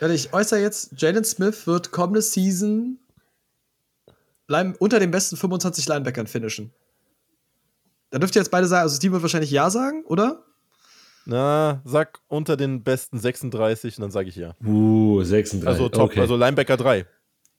[0.00, 2.98] ich äußere jetzt, Jalen Smith wird kommende Season
[4.48, 6.72] unter den besten 25 Linebackern finishen.
[8.14, 10.44] Da dürft ihr jetzt beide sagen, also Steve wird wahrscheinlich Ja sagen, oder?
[11.24, 14.54] Na, sag unter den besten 36 und dann sage ich ja.
[14.64, 15.66] Uh, 36.
[15.66, 16.20] Also top, okay.
[16.20, 17.06] also Linebacker 3.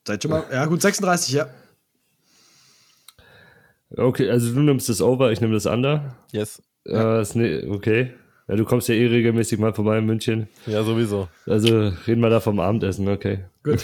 [0.07, 1.49] Seid schon mal, ja gut, 36, ja.
[3.98, 6.15] Okay, also du nimmst das Over, ich nehme das Under.
[6.32, 6.61] Yes.
[6.86, 8.14] Äh, ne, okay.
[8.48, 10.48] Ja, du kommst ja eh regelmäßig mal vorbei in München.
[10.68, 11.28] Ja, sowieso.
[11.48, 13.46] Also reden wir da vom Abendessen, okay.
[13.64, 13.80] Gut.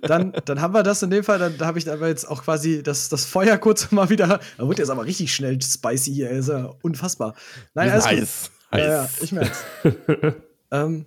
[0.00, 2.82] Dann, dann haben wir das in dem Fall, dann habe ich aber jetzt auch quasi
[2.82, 4.40] das, das Feuer kurz mal wieder.
[4.56, 7.34] Da wird jetzt aber richtig schnell spicy hier, ist ja unfassbar.
[7.74, 8.50] Nein, alles heiß.
[8.70, 8.80] Gut.
[8.80, 9.62] Ja, ja, ich merk's.
[10.70, 11.04] ähm,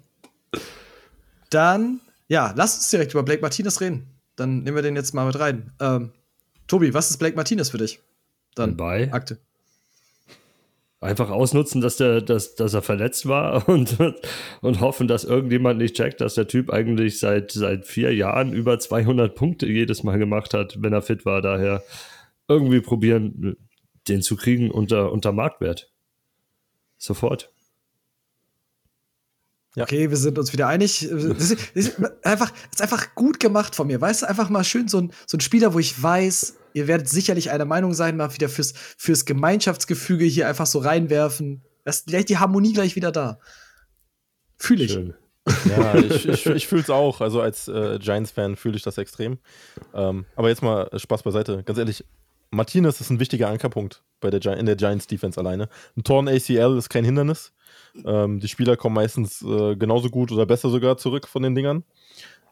[1.50, 4.06] dann, ja, lass uns direkt über Blake Martinez reden.
[4.36, 5.72] Dann nehmen wir den jetzt mal mit rein.
[5.80, 6.12] Ähm,
[6.68, 8.00] Tobi, was ist Blake Martinez für dich?
[8.54, 9.40] Dann bei Akte
[11.02, 13.98] einfach ausnutzen, dass, der, dass, dass er verletzt war und,
[14.62, 18.80] und hoffen, dass irgendjemand nicht checkt, dass der Typ eigentlich seit, seit vier Jahren über
[18.80, 21.42] 200 Punkte jedes Mal gemacht hat, wenn er fit war.
[21.42, 21.84] Daher
[22.48, 23.58] irgendwie probieren,
[24.08, 25.92] den zu kriegen unter, unter Marktwert.
[26.98, 27.52] Sofort.
[29.76, 29.84] Ja.
[29.84, 31.08] Okay, wir sind uns wieder einig.
[31.12, 34.00] Das ist, das ist einfach, das ist einfach gut gemacht von mir.
[34.00, 37.08] Weißt du, einfach mal schön so ein, so ein Spieler, wo ich weiß, ihr werdet
[37.08, 41.64] sicherlich einer Meinung sein, mal wieder fürs, fürs Gemeinschaftsgefüge hier einfach so reinwerfen.
[41.86, 43.40] Das ist gleich die Harmonie gleich wieder da.
[44.58, 44.92] Fühle ich.
[44.92, 45.14] Schön.
[45.70, 47.22] Ja, ich, ich, ich fühle es auch.
[47.22, 49.38] Also als äh, Giants-Fan fühle ich das extrem.
[49.94, 51.64] Ähm, aber jetzt mal Spaß beiseite.
[51.64, 52.04] Ganz ehrlich,
[52.52, 55.70] Martinez ist ein wichtiger Ankerpunkt bei der, Gi- in der Giants-Defense alleine.
[55.96, 57.54] Ein Torn ACL ist kein Hindernis.
[58.06, 61.84] Ähm, die Spieler kommen meistens äh, genauso gut oder besser sogar zurück von den Dingern,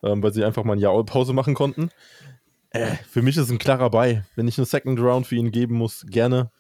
[0.02, 1.90] ähm, weil sie einfach mal ein Jahr Pause machen konnten.
[2.74, 4.26] Äh, für mich ist ein klarer Bei.
[4.36, 6.52] Wenn ich eine Second Round für ihn geben muss, gerne.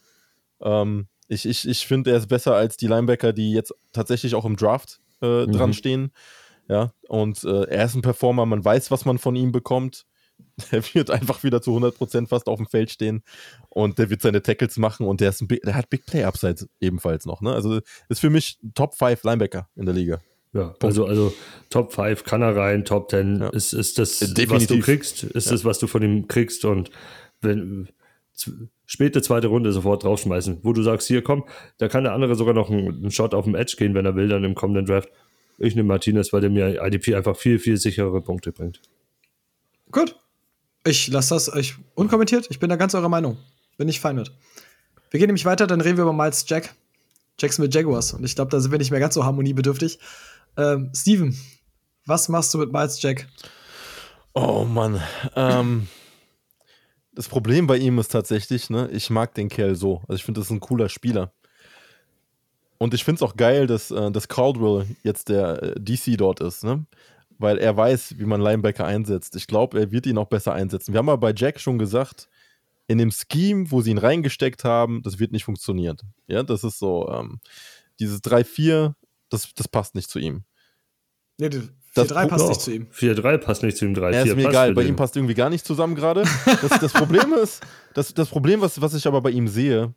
[0.61, 4.45] Ähm, ich ich, ich finde, er ist besser als die Linebacker, die jetzt tatsächlich auch
[4.45, 5.73] im Draft äh, dran Mhm.
[5.73, 6.11] stehen.
[6.69, 10.05] Ja, und äh, er ist ein Performer, man weiß, was man von ihm bekommt.
[10.71, 13.23] Er wird einfach wieder zu 100% fast auf dem Feld stehen
[13.69, 16.23] und der wird seine Tackles machen und der, ist ein Big, der hat Big Play
[16.23, 17.41] Upside ebenfalls noch.
[17.41, 17.53] Ne?
[17.53, 17.79] Also
[18.09, 20.21] ist für mich Top 5 Linebacker in der Liga.
[20.53, 21.33] Ja, also, also
[21.69, 23.49] Top 5 kann er rein, Top 10 Ja.
[23.49, 24.85] ist, ist das, Äh, was du definitiv.
[24.85, 26.91] kriegst, ist das, was du von ihm kriegst und
[27.41, 27.89] wenn
[28.85, 31.43] späte zweite Runde sofort draufschmeißen, wo du sagst, hier komm,
[31.77, 34.15] da kann der andere sogar noch einen, einen Shot auf dem Edge gehen, wenn er
[34.15, 35.09] will, dann im kommenden Draft.
[35.59, 38.81] Ich nehme Martinez, weil der mir IDP einfach viel, viel sicherere Punkte bringt.
[39.91, 40.15] Gut.
[40.85, 42.47] Ich lasse das ich, unkommentiert.
[42.49, 43.37] Ich bin da ganz eurer Meinung.
[43.77, 44.31] Bin ich fein mit.
[45.11, 46.73] Wir gehen nämlich weiter, dann reden wir über Miles Jack.
[47.39, 48.13] Jackson mit Jaguars.
[48.13, 49.99] Und ich glaube, da sind wir nicht mehr ganz so harmoniebedürftig.
[50.57, 51.37] Ähm, Steven,
[52.05, 53.27] was machst du mit Miles Jack?
[54.33, 55.01] Oh Mann.
[55.35, 55.87] Ähm,
[57.13, 60.01] das Problem bei ihm ist tatsächlich, ne, ich mag den Kerl so.
[60.07, 61.31] Also ich finde, das ist ein cooler Spieler.
[62.77, 66.39] Und ich finde es auch geil, dass, äh, dass Caldwell jetzt der äh, DC dort
[66.41, 66.85] ist, ne?
[67.39, 69.35] Weil er weiß, wie man Linebacker einsetzt.
[69.35, 70.93] Ich glaube, er wird ihn auch besser einsetzen.
[70.93, 72.29] Wir haben aber bei Jack schon gesagt,
[72.87, 75.97] in dem Scheme, wo sie ihn reingesteckt haben, das wird nicht funktionieren.
[76.27, 77.39] Ja, das ist so, ähm,
[77.99, 78.93] dieses 3-4,
[79.33, 80.43] das, das passt nicht zu ihm.
[81.39, 82.87] Nee, die Das 4-3 passt nicht zu ihm.
[82.91, 84.89] 4-3 passt nicht zu ihm, 3-4 Ja, ist mir passt egal, bei den.
[84.89, 86.23] ihm passt irgendwie gar nicht zusammen gerade.
[86.61, 87.61] Das, das Problem ist,
[87.95, 89.93] das, das Problem, was, was ich aber bei ihm sehe,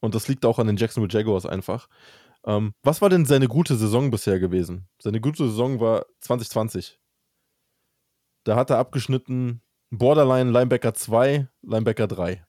[0.00, 1.88] und das liegt auch an den Jacksonville Jaguars einfach,
[2.46, 4.86] ähm, was war denn seine gute Saison bisher gewesen?
[5.02, 7.00] Seine gute Saison war 2020.
[8.44, 9.60] Da hat er abgeschnitten
[9.90, 12.44] Borderline Linebacker 2, Linebacker 3.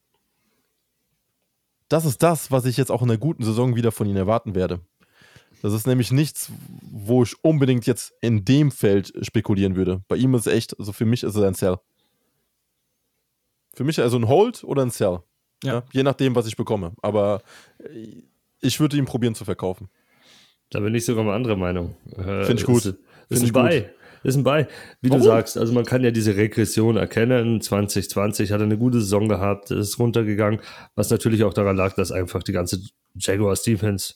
[1.90, 4.54] Das ist das, was ich jetzt auch in der guten Saison wieder von ihm erwarten
[4.54, 4.82] werde.
[5.62, 6.52] Das ist nämlich nichts,
[6.92, 10.02] wo ich unbedingt jetzt in dem Feld spekulieren würde.
[10.08, 11.78] Bei ihm ist es echt, also für mich ist es ein Sell.
[13.74, 15.20] Für mich also ein Hold oder ein Sell.
[15.64, 15.74] Ja.
[15.74, 15.84] Ja.
[15.92, 16.94] je nachdem, was ich bekomme.
[17.02, 17.42] Aber
[18.62, 19.90] ich würde ihn probieren zu verkaufen.
[20.70, 21.96] Da bin ich sogar mal anderer Meinung.
[22.16, 22.86] Äh, Find ich gut.
[22.86, 22.98] Ist,
[23.30, 23.52] ist ein.
[23.52, 23.92] Bei.
[24.24, 24.68] Ist ein Bei.
[25.02, 25.22] Wie Warum?
[25.22, 27.62] du sagst, also man kann ja diese Regression erkennen.
[27.62, 30.62] 2020 hat er eine gute Saison gehabt, ist runtergegangen,
[30.96, 32.82] was natürlich auch daran lag, dass einfach die ganze
[33.16, 34.16] Jaguars Defense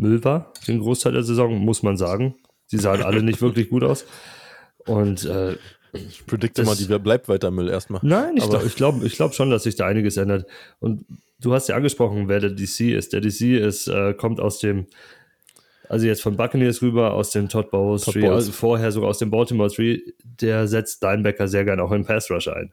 [0.00, 2.34] Müll war, den Großteil der Saison, muss man sagen.
[2.66, 4.06] Sie sahen alle nicht wirklich gut aus.
[4.86, 5.56] Und äh,
[5.92, 8.00] Ich predikte mal, die bleibt weiter Müll erstmal.
[8.02, 10.46] Nein, ich glaube ich glaub, ich glaub schon, dass sich da einiges ändert.
[10.78, 11.04] Und
[11.40, 13.12] du hast ja angesprochen, wer der DC ist.
[13.12, 14.86] Der DC ist, äh, kommt aus dem,
[15.88, 18.34] also jetzt von Buccaneers rüber, aus dem Todd Bowles Todd Tree, Bowles.
[18.36, 20.00] also vorher sogar aus dem Baltimore Tree.
[20.40, 22.72] Der setzt Linebacker sehr gerne auch im Pass Rush ein.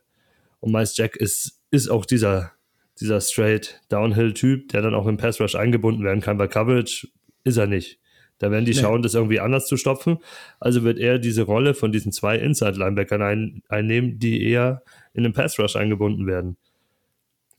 [0.60, 2.52] Und Miles Jack ist, ist auch dieser,
[3.00, 6.38] dieser straight Downhill-Typ, der dann auch im Pass Rush eingebunden werden kann.
[6.38, 7.08] Bei Coverage
[7.44, 8.00] ist er nicht.
[8.40, 8.82] Da werden die Nee.
[8.82, 10.20] schauen, das irgendwie anders zu stopfen.
[10.60, 14.84] Also wird er diese Rolle von diesen zwei Inside-Linebackern ein, einnehmen, die eher
[15.14, 16.56] in den Pass-Rush eingebunden werden.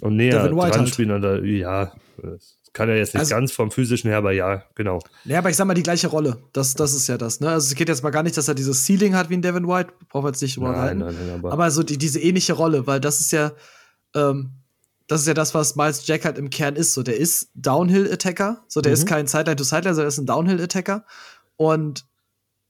[0.00, 0.88] Und näher dran halt.
[0.88, 1.92] spielen an der, ja,
[2.22, 5.00] das kann er jetzt nicht Also- ganz vom physischen her, aber ja, genau.
[5.24, 6.38] Ja, aber ich sag mal die gleiche Rolle.
[6.52, 7.40] Das, das ist ja das.
[7.40, 7.48] Ne?
[7.48, 9.66] Also es geht jetzt mal gar nicht, dass er dieses Ceiling hat wie ein Devin
[9.66, 9.92] White.
[10.08, 12.86] Brauchen wir jetzt nicht drüber Nein, nein, nein, aber, Aber so die, diese ähnliche Rolle,
[12.86, 13.50] weil das ist ja,
[14.14, 14.50] ähm,
[15.08, 16.94] das ist ja das, was Miles Jack halt im Kern ist.
[16.94, 18.62] So, der ist Downhill-Attacker.
[18.68, 18.94] So, der Mhm.
[18.94, 21.04] ist kein Sideline-to-Sideline, sondern er ist ein Downhill-Attacker.
[21.56, 22.06] Und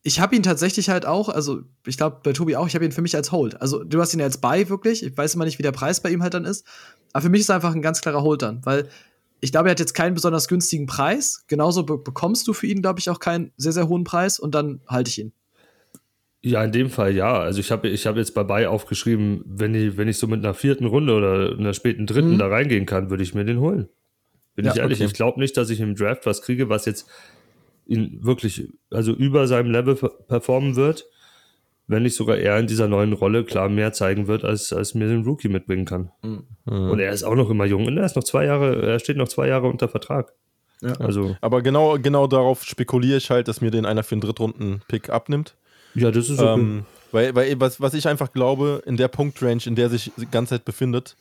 [0.02, 2.92] ich habe ihn tatsächlich halt auch, also ich glaube bei Tobi auch, ich habe ihn
[2.92, 3.60] für mich als Hold.
[3.60, 5.02] Also du hast ihn ja als Buy wirklich.
[5.04, 6.64] Ich weiß immer nicht, wie der Preis bei ihm halt dann ist.
[7.12, 8.88] Aber für mich ist er einfach ein ganz klarer Hold dann, weil
[9.40, 11.44] ich glaube, er hat jetzt keinen besonders günstigen Preis.
[11.48, 14.54] Genauso be bekommst du für ihn, glaube ich, auch keinen sehr, sehr hohen Preis und
[14.54, 15.32] dann halte ich ihn.
[16.42, 17.38] Ja, in dem Fall ja.
[17.40, 20.44] Also ich habe ich hab jetzt bei Bay aufgeschrieben, wenn ich, wenn ich so mit
[20.44, 22.38] einer vierten Runde oder einer späten dritten Mhm.
[22.38, 23.88] da reingehen kann, würde ich mir den holen.
[24.54, 25.06] Bin Ja, ich ehrlich, okay.
[25.06, 27.08] ich glaube nicht, dass ich im Draft was kriege, was jetzt
[27.86, 31.06] ihn wirklich, also über seinem Level per- performen wird,
[31.86, 35.08] wenn nicht sogar eher in dieser neuen Rolle klar mehr zeigen wird, als, als mir
[35.08, 36.10] den Rookie mitbringen kann.
[36.22, 36.44] Mhm.
[36.66, 39.16] Und er ist auch noch immer jung und er ist noch zwei Jahre, er steht
[39.16, 40.32] noch zwei Jahre unter Vertrag.
[40.82, 40.92] Ja.
[41.00, 45.08] Also, Aber genau, genau darauf spekuliere ich halt, dass mir den einer für einen Drittrunden-Pick
[45.10, 45.56] abnimmt.
[45.94, 46.60] Ja, das ist okay.
[46.60, 50.30] Ähm, weil, weil was, was ich einfach glaube, in der Punktrange, in der sich die
[50.30, 51.16] ganze Zeit befindet,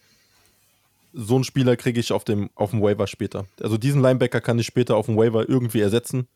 [1.13, 3.45] so einen Spieler kriege ich auf dem, auf dem Waiver später.
[3.61, 6.27] Also diesen Linebacker kann ich später auf dem Waiver irgendwie ersetzen.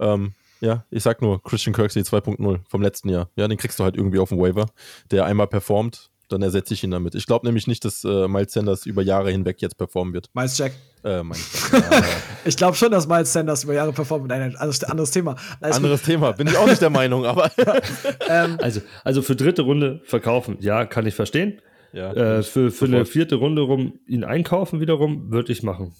[0.00, 3.28] Ähm, Ja, ich sag nur Christian Kirksey 2.0 vom letzten Jahr.
[3.36, 4.66] Ja, den kriegst du halt irgendwie auf dem Waiver,
[5.10, 7.14] der einmal performt, dann ersetze ich ihn damit.
[7.14, 10.28] Ich glaube nämlich nicht, dass äh, Miles Sanders über Jahre hinweg jetzt performen wird.
[10.34, 10.72] Miles Jack.
[11.04, 11.92] Äh, Miles Jack.
[11.92, 12.02] Ja,
[12.44, 14.28] ich glaube schon, dass Miles Sanders über Jahre performt.
[14.28, 15.36] Nein, also anderes Thema.
[15.60, 16.06] Alles anderes gut.
[16.06, 17.50] Thema, bin ich auch nicht der Meinung, aber.
[18.28, 21.60] ähm, also, also für dritte Runde verkaufen, ja, kann ich verstehen.
[21.92, 25.94] Ja, äh, für für eine vierte Runde rum ihn einkaufen wiederum, würde ich machen.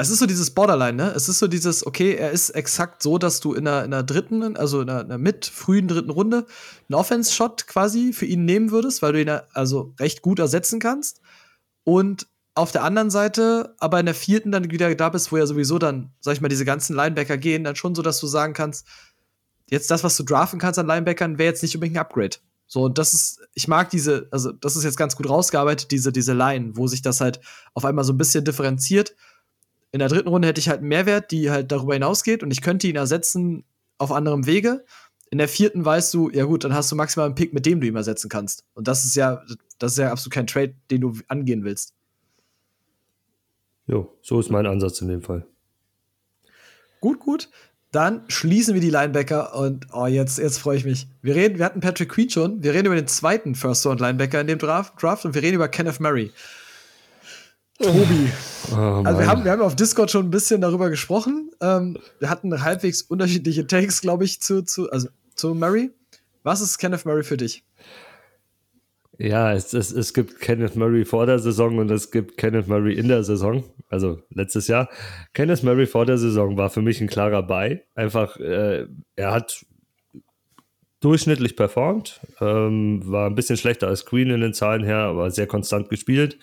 [0.00, 1.12] Es ist so dieses Borderline, ne?
[1.16, 4.04] Es ist so dieses, okay, er ist exakt so, dass du in einer, in einer
[4.04, 6.46] dritten, also in einer, in einer mit frühen dritten Runde
[6.88, 11.20] einen Offense-Shot quasi für ihn nehmen würdest, weil du ihn also recht gut ersetzen kannst.
[11.82, 15.46] Und auf der anderen Seite, aber in der vierten dann wieder da bist, wo ja
[15.46, 18.52] sowieso dann, sag ich mal, diese ganzen Linebacker gehen, dann schon so, dass du sagen
[18.52, 18.86] kannst,
[19.68, 22.36] jetzt das, was du draften kannst an Linebackern, wäre jetzt nicht unbedingt ein Upgrade.
[22.68, 26.12] So, und das ist, ich mag diese, also das ist jetzt ganz gut rausgearbeitet, diese,
[26.12, 27.40] diese Line, wo sich das halt
[27.74, 29.16] auf einmal so ein bisschen differenziert
[29.90, 32.60] in der dritten Runde hätte ich halt einen Mehrwert, die halt darüber hinausgeht und ich
[32.60, 33.64] könnte ihn ersetzen
[33.96, 34.84] auf anderem Wege.
[35.30, 37.80] In der vierten weißt du, ja gut, dann hast du maximal einen Pick, mit dem
[37.80, 38.64] du ihn ersetzen kannst.
[38.74, 39.42] Und das ist ja,
[39.78, 41.94] das ist ja absolut kein Trade, den du angehen willst.
[43.86, 45.46] Jo, so ist mein Ansatz in dem Fall.
[47.00, 47.48] Gut, gut.
[47.90, 51.06] Dann schließen wir die Linebacker und oh, jetzt, jetzt freue ich mich.
[51.22, 54.42] Wir reden, wir hatten Patrick Queen schon, wir reden über den zweiten First Round Linebacker
[54.42, 56.30] in dem Draft, Draft und wir reden über Kenneth Murray.
[57.80, 58.32] Tobi.
[58.72, 61.50] Oh, also wir haben, wir haben auf Discord schon ein bisschen darüber gesprochen.
[61.60, 65.90] Ähm, wir hatten halbwegs unterschiedliche Takes, glaube ich, zu, zu, also, zu Murray.
[66.42, 67.64] Was ist Kenneth Murray für dich?
[69.18, 72.94] Ja, es, es, es gibt Kenneth Murray vor der Saison und es gibt Kenneth Murray
[72.94, 74.88] in der Saison, also letztes Jahr.
[75.34, 77.80] Kenneth Murray vor der Saison war für mich ein klarer Buy.
[77.96, 78.86] Einfach, äh,
[79.16, 79.66] er hat
[81.00, 85.46] durchschnittlich performt, ähm, war ein bisschen schlechter als Queen in den Zahlen her, aber sehr
[85.48, 86.38] konstant gespielt.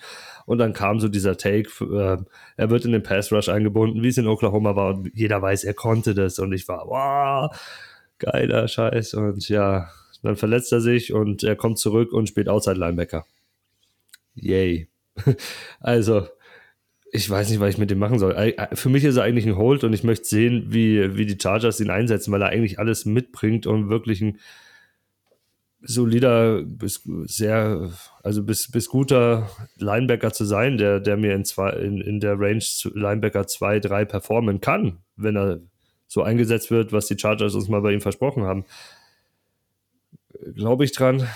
[0.46, 2.16] Und dann kam so dieser Take, äh,
[2.56, 4.94] er wird in den Pass Rush eingebunden, wie es in Oklahoma war.
[4.94, 6.38] Und jeder weiß, er konnte das.
[6.38, 7.56] Und ich war, wow,
[8.18, 9.14] geiler Scheiß.
[9.14, 9.90] Und ja,
[10.22, 13.26] dann verletzt er sich und er kommt zurück und spielt Outside Linebacker.
[14.34, 14.88] Yay.
[15.80, 16.28] also,
[17.10, 18.54] ich weiß nicht, was ich mit dem machen soll.
[18.74, 21.80] Für mich ist er eigentlich ein Hold und ich möchte sehen, wie, wie die Chargers
[21.80, 24.38] ihn einsetzen, weil er eigentlich alles mitbringt und wirklich ein
[25.80, 27.90] solider, bis sehr,
[28.22, 32.38] also bis, bis guter Linebacker zu sein, der, der mir in, zwei, in, in der
[32.38, 35.60] Range Linebacker 2, 3 performen kann, wenn er
[36.06, 38.64] so eingesetzt wird, was die Chargers uns mal bei ihm versprochen haben.
[40.54, 41.26] Glaube ich dran?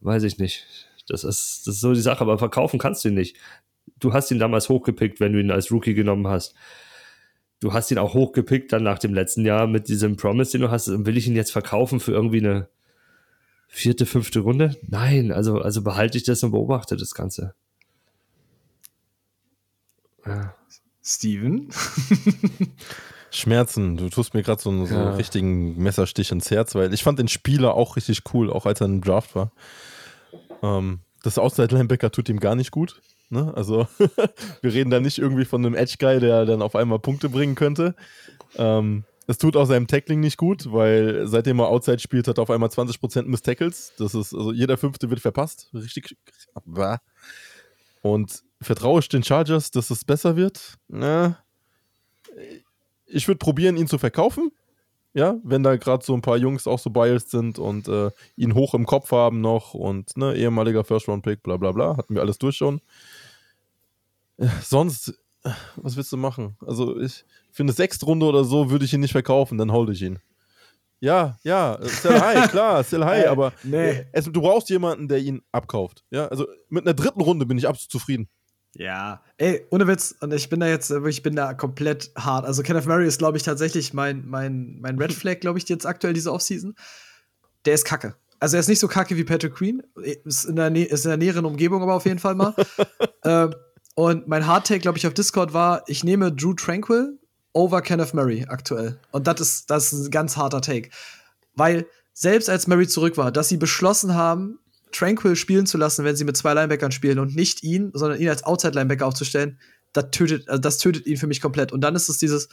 [0.00, 0.66] Weiß ich nicht.
[1.08, 3.36] Das ist, das ist so die Sache, aber verkaufen kannst du ihn nicht.
[3.98, 6.54] Du hast ihn damals hochgepickt, wenn du ihn als Rookie genommen hast.
[7.60, 10.70] Du hast ihn auch hochgepickt dann nach dem letzten Jahr mit diesem Promise, den du
[10.70, 10.88] hast.
[10.88, 12.68] Will ich ihn jetzt verkaufen für irgendwie eine
[13.68, 14.76] vierte, fünfte Runde?
[14.82, 17.54] Nein, also, also behalte ich das und beobachte das Ganze.
[20.26, 20.54] Ja.
[21.02, 21.70] Steven?
[23.30, 23.96] Schmerzen.
[23.96, 25.14] Du tust mir gerade so einen ja.
[25.14, 28.86] richtigen Messerstich ins Herz, weil ich fand den Spieler auch richtig cool, auch als er
[28.86, 29.52] im Draft war.
[30.62, 33.00] Ähm, das Outside-Linebacker tut ihm gar nicht gut.
[33.30, 33.52] Ne?
[33.54, 33.86] Also,
[34.62, 37.94] wir reden da nicht irgendwie von einem Edge-Guy, der dann auf einmal Punkte bringen könnte.
[38.56, 42.42] Ähm, es tut auch seinem Tackling nicht gut, weil seitdem er Outside spielt, hat er
[42.42, 43.92] auf einmal 20% Miss Tackles.
[43.98, 45.70] Das ist, also jeder fünfte wird verpasst.
[45.74, 46.16] Richtig.
[48.00, 50.78] Und vertraue ich den Chargers, dass es besser wird?
[50.88, 51.38] Na,
[53.04, 54.50] ich würde probieren, ihn zu verkaufen.
[55.12, 58.54] Ja, wenn da gerade so ein paar Jungs auch so biased sind und äh, ihn
[58.54, 62.38] hoch im Kopf haben noch und ne, ehemaliger First-Round-Pick, bla bla bla, hatten wir alles
[62.38, 62.80] durch schon.
[64.62, 65.20] Sonst,
[65.76, 66.56] was willst du machen?
[66.64, 67.24] Also ich,
[67.58, 70.20] für eine Sechstrunde oder so würde ich ihn nicht verkaufen, dann hol ich ihn.
[71.00, 74.06] Ja, ja, sell high, klar, sell high, äh, aber nee.
[74.12, 76.04] es, du brauchst jemanden, der ihn abkauft.
[76.10, 78.28] Ja, also mit einer dritten Runde bin ich absolut zufrieden.
[78.76, 82.44] Ja, ey, ohne Witz, und ich bin da jetzt, ich bin da komplett hart.
[82.44, 85.84] Also Kenneth Murray ist, glaube ich, tatsächlich mein, mein, mein Red Flag, glaube ich, jetzt
[85.84, 86.76] aktuell diese Offseason.
[87.64, 88.14] Der ist kacke.
[88.38, 91.18] Also er ist nicht so kacke wie Patrick Queen, ist in der, ist in der
[91.18, 92.54] näheren Umgebung aber auf jeden Fall mal.
[93.24, 93.52] ähm,
[93.96, 97.18] und mein Hard-Take, glaube ich, auf Discord war, ich nehme Drew Tranquil
[97.52, 98.98] over Kenneth Murray aktuell.
[99.10, 100.90] Und das ist, das ist ein ganz harter Take.
[101.54, 104.58] Weil selbst als Murray zurück war, dass sie beschlossen haben,
[104.92, 108.28] Tranquil spielen zu lassen, wenn sie mit zwei Linebackern spielen und nicht ihn, sondern ihn
[108.28, 109.58] als Outside-Linebacker aufzustellen,
[109.92, 111.72] das tötet, also das tötet ihn für mich komplett.
[111.72, 112.48] Und dann ist es dieses,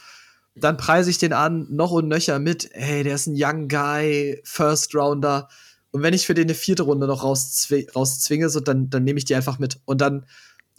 [0.54, 4.40] dann preise ich den an, noch und nöcher mit, hey, der ist ein Young Guy,
[4.44, 5.48] First Rounder.
[5.90, 9.18] Und wenn ich für den eine vierte Runde noch rauszwinge, rauszwinge so, dann, dann nehme
[9.18, 9.80] ich die einfach mit.
[9.84, 10.26] Und dann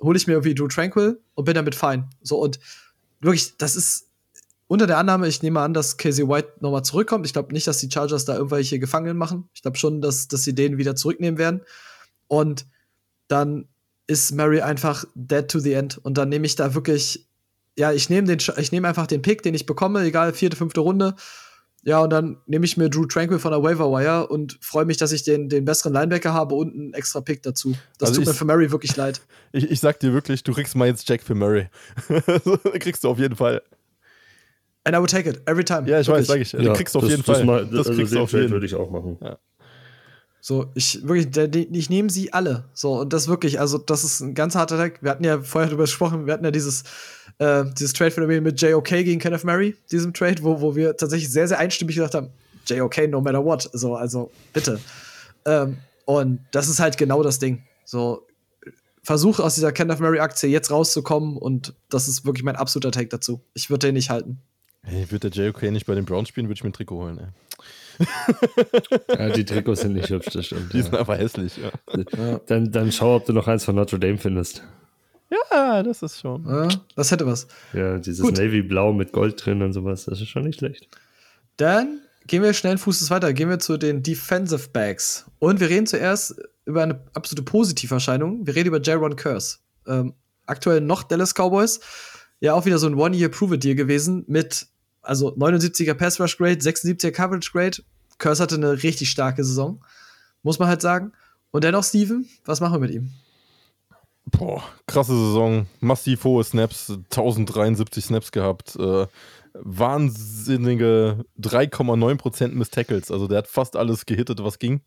[0.02, 2.10] hole ich mir irgendwie Drew Tranquil und bin damit fein.
[2.22, 2.60] So, und
[3.20, 4.07] wirklich, das ist,
[4.68, 7.26] unter der Annahme, ich nehme an, dass Casey White nochmal zurückkommt.
[7.26, 9.50] Ich glaube nicht, dass die Chargers da irgendwelche Gefangenen machen.
[9.54, 11.62] Ich glaube schon, dass, dass sie den wieder zurücknehmen werden.
[12.28, 12.66] Und
[13.28, 13.68] dann
[14.08, 15.98] ist Mary einfach dead to the end.
[15.98, 17.28] Und dann nehme ich da wirklich,
[17.78, 20.82] ja, ich nehme den, ich nehme einfach den Pick, den ich bekomme, egal, vierte, fünfte
[20.82, 21.16] Runde.
[21.84, 24.98] Ja, und dann nehme ich mir Drew Tranquil von der Waiver Wire und freue mich,
[24.98, 27.76] dass ich den, den besseren Linebacker habe und einen extra Pick dazu.
[27.98, 29.22] Das Also tut mir ich- für Murray wirklich leid.
[29.54, 31.70] Ich, ich sag dir wirklich, du kriegst mal jetzt Jack für Murray.
[32.80, 33.62] kriegst du auf jeden Fall.
[34.88, 35.86] And I would take it, every time.
[35.86, 36.50] Ja, ich weiß, Wirklich.
[36.50, 36.66] sag ich.
[36.66, 37.46] Du kriegst du auf das, jeden das Fall.
[37.46, 39.18] Mal, das also kriegst du den auf Trade jeden würde ich auch machen.
[40.40, 42.70] So, ich wirklich, der, ich nehme sie alle.
[42.74, 45.04] So, und das wirklich, also das ist ein ganz harter Tag.
[45.04, 46.84] Wir hatten ja vorher darüber gesprochen, wir hatten ja dieses,
[47.40, 51.50] äh, dieses Trade-Phänomen mit JOK gegen Kenneth Murray, diesem Trade, wo, wo wir tatsächlich sehr,
[51.50, 52.30] sehr einstimmig gesagt haben,
[52.66, 53.70] JOK no matter what.
[53.74, 54.80] So, also bitte.
[55.44, 57.64] ähm, und das ist halt genau das Ding.
[57.84, 58.26] So,
[59.04, 63.42] versuche aus dieser Kenneth Murray-Aktie jetzt rauszukommen und das ist wirklich mein absoluter Take dazu.
[63.54, 64.42] Ich würde den nicht halten.
[64.90, 67.20] Hey, würde der JOK nicht bei den Browns spielen, würde ich mir ein Trikot holen.
[67.20, 68.06] Ey.
[69.18, 70.72] Ja, die Trikots sind nicht hübsch, das stimmt.
[70.74, 70.84] Die Ja.
[70.84, 71.54] sind aber hässlich.
[71.58, 72.40] Ja.
[72.46, 74.64] Dann, dann schau, ob du noch eins von Notre Dame findest.
[75.52, 76.46] ja, das ist schon.
[76.46, 77.48] Ja, das hätte was.
[77.74, 78.38] Ja, dieses Gut.
[78.38, 80.88] Navy-Blau mit Gold drin und sowas, das ist schon nicht schlecht.
[81.58, 83.34] Dann gehen wir schnellen Fußes weiter.
[83.34, 85.26] Gehen wir zu den Defensive Backs.
[85.40, 86.36] Und wir reden zuerst
[86.66, 88.46] über eine absolute Positiverscheinung.
[88.46, 89.58] Wir reden über Jaron Curse.
[89.88, 90.14] Ähm,
[90.46, 91.80] aktuell noch Dallas Cowboys.
[92.40, 94.68] Ja, auch wieder so ein One-Year-Prove-It-Deal gewesen mit
[95.08, 97.84] also 79er Pass-Rush-Grade, 76er Coverage-Grade.
[98.18, 99.84] Curse hatte eine richtig starke Saison.
[100.44, 101.14] Muss man halt sagen.
[101.52, 103.12] Und dennoch, Steven, was machen wir mit ihm?
[104.26, 105.68] Boah, krasse Saison.
[105.80, 108.76] Massiv hohe Snaps, 1073 Snaps gehabt.
[108.76, 109.08] Äh,
[109.54, 113.12] wahnsinnige 3,9% Miss Tackles.
[113.12, 114.82] Also der hat fast alles gehittet, was ging.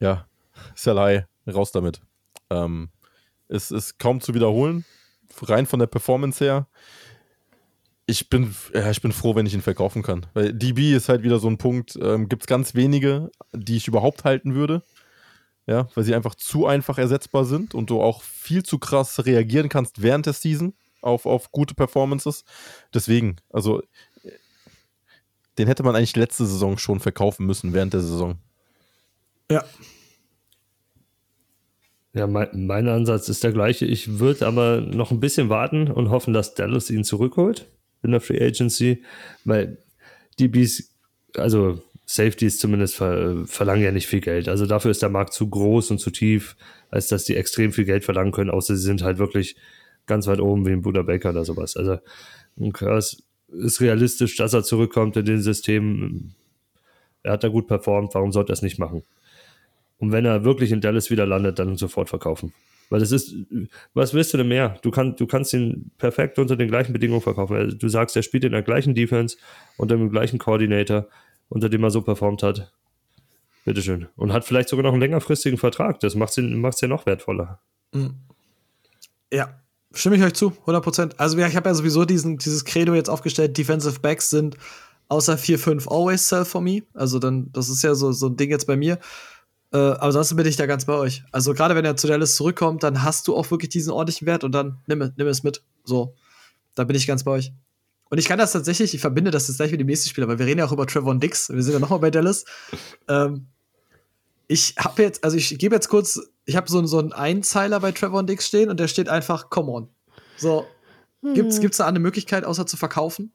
[0.00, 0.26] Ja,
[0.74, 2.00] Salai, raus damit.
[2.50, 2.90] Ähm,
[3.48, 4.84] es ist kaum zu wiederholen.
[5.40, 6.66] Rein von der Performance her.
[8.12, 10.26] Ich bin, ja, ich bin froh, wenn ich ihn verkaufen kann.
[10.34, 11.98] Weil DB ist halt wieder so ein Punkt.
[11.98, 14.82] Ähm, Gibt es ganz wenige, die ich überhaupt halten würde.
[15.66, 19.70] Ja, weil sie einfach zu einfach ersetzbar sind und du auch viel zu krass reagieren
[19.70, 22.44] kannst während der Season auf, auf gute Performances.
[22.92, 23.80] Deswegen, also
[25.56, 28.36] den hätte man eigentlich letzte Saison schon verkaufen müssen während der Saison.
[29.50, 29.64] Ja.
[32.12, 33.86] Ja, mein, mein Ansatz ist der gleiche.
[33.86, 37.70] Ich würde aber noch ein bisschen warten und hoffen, dass Dallas ihn zurückholt
[38.02, 39.02] in der Free Agency,
[39.44, 39.78] weil
[40.38, 40.90] Bees,
[41.36, 44.48] also Safeties zumindest ver, verlangen ja nicht viel Geld.
[44.48, 46.56] Also dafür ist der Markt zu groß und zu tief,
[46.90, 49.56] als dass die extrem viel Geld verlangen können, außer sie sind halt wirklich
[50.06, 51.76] ganz weit oben wie ein Buda Baker oder sowas.
[51.76, 51.98] Also
[52.58, 53.18] ein Curse
[53.48, 56.34] ist realistisch, dass er zurückkommt in den System.
[57.22, 59.04] Er hat da gut performt, warum sollte er es nicht machen?
[59.98, 62.52] Und wenn er wirklich in Dallas wieder landet, dann sofort verkaufen.
[62.92, 63.34] Weil das ist,
[63.94, 64.76] was willst du denn mehr?
[64.82, 67.56] Du, kann, du kannst ihn perfekt unter den gleichen Bedingungen verkaufen.
[67.56, 69.38] Also Du sagst, er spielt in der gleichen Defense,
[69.78, 71.08] unter dem gleichen Coordinator,
[71.48, 72.70] unter dem er so performt hat.
[73.64, 74.08] Bitteschön.
[74.14, 76.00] Und hat vielleicht sogar noch einen längerfristigen Vertrag.
[76.00, 77.62] Das macht es ja noch wertvoller.
[79.32, 79.58] Ja,
[79.94, 81.14] stimme ich euch zu, 100%.
[81.16, 84.58] Also, ja, ich habe ja sowieso diesen, dieses Credo jetzt aufgestellt: Defensive Backs sind
[85.08, 86.82] außer 4, 5 always sell for me.
[86.92, 88.98] Also, dann, das ist ja so, so ein Ding jetzt bei mir.
[89.72, 91.22] Äh, aber ansonsten bin ich da ganz bei euch.
[91.32, 94.44] Also, gerade wenn er zu Dallas zurückkommt, dann hast du auch wirklich diesen ordentlichen Wert
[94.44, 95.62] und dann nimm, nimm es mit.
[95.84, 96.14] So,
[96.74, 97.52] da bin ich ganz bei euch.
[98.10, 100.38] Und ich kann das tatsächlich, ich verbinde das jetzt gleich mit dem nächsten Spieler, weil
[100.38, 101.48] wir reden ja auch über Trevor Dix.
[101.48, 102.44] Wir sind ja nochmal bei Dallas.
[103.08, 103.46] Ähm,
[104.48, 107.92] ich habe jetzt, also ich gebe jetzt kurz, ich habe so, so einen Einzeiler bei
[107.92, 109.88] Trevor Dix stehen und der steht einfach, come on.
[110.36, 110.66] So,
[111.22, 113.32] gibt's, gibt's da eine Möglichkeit, außer zu verkaufen?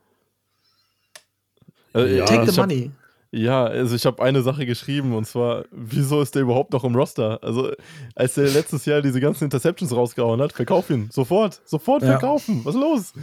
[1.96, 2.92] Äh, Ja, Take the hab- money.
[3.32, 6.96] Ja, also ich habe eine Sache geschrieben und zwar, wieso ist der überhaupt noch im
[6.96, 7.44] Roster?
[7.44, 7.72] Also,
[8.16, 11.10] als der letztes Jahr diese ganzen Interceptions rausgehauen hat, verkauf ihn.
[11.12, 12.12] Sofort, sofort Ja.
[12.12, 12.62] verkaufen.
[12.64, 13.14] Was ist los?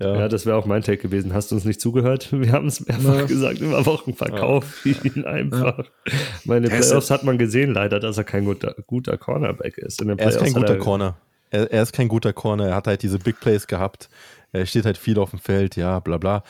[0.00, 0.28] Ja, Ja.
[0.28, 1.32] das wäre auch mein Take gewesen.
[1.34, 2.28] Hast du uns nicht zugehört?
[2.32, 3.26] Wir haben es mehrfach Ja.
[3.26, 5.84] gesagt, über Wochen verkauf ihn einfach.
[6.44, 10.00] Meine Playoffs hat man gesehen leider, dass er kein guter, guter Cornerback ist.
[10.00, 11.16] In den Er ist kein Playoffs guter er- Corner.
[11.50, 12.68] Er, er ist kein guter Corner.
[12.68, 14.08] Er hat halt diese Big Plays gehabt.
[14.52, 16.42] Er steht halt viel auf dem Feld, ja, bla bla.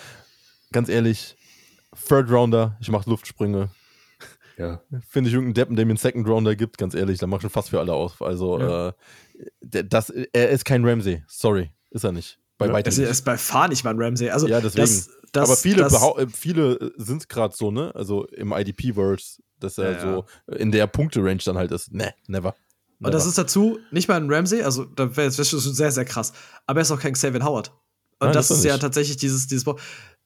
[0.73, 1.37] Ganz ehrlich,
[2.09, 3.71] Third Rounder, ich mache Luftsprünge.
[4.57, 4.81] Ja.
[5.09, 7.51] Finde ich irgendeinen Deppen, der mir einen Second Rounder gibt, ganz ehrlich, dann mach schon
[7.51, 8.21] fast für alle aus.
[8.21, 8.89] Also, Ja.
[8.89, 11.25] äh, das, er ist kein Ramsey.
[11.27, 12.39] Sorry, ist er nicht.
[12.57, 13.13] Bei Ja, weitem Also, er nicht.
[13.19, 14.31] ist bei Fahr nicht mal ein Ramsey.
[14.31, 14.83] Also, Ja, deswegen.
[14.87, 17.93] Das, das, Aber viele, das, äh, viele sind es gerade so, ne?
[17.97, 20.01] Also im IDP-Verse, dass er Ja, ja.
[20.49, 21.93] so in der Punkte-Range dann halt ist.
[21.93, 22.55] Ne, never.
[23.01, 26.05] Und das ist dazu nicht mal ein Ramsey, also da wäre es schon sehr, sehr
[26.05, 26.33] krass.
[26.67, 27.71] Aber er ist auch kein Xavier Howard.
[28.21, 29.65] Und Nein, das ist ja tatsächlich dieses, dieses.
[29.65, 29.79] Bo-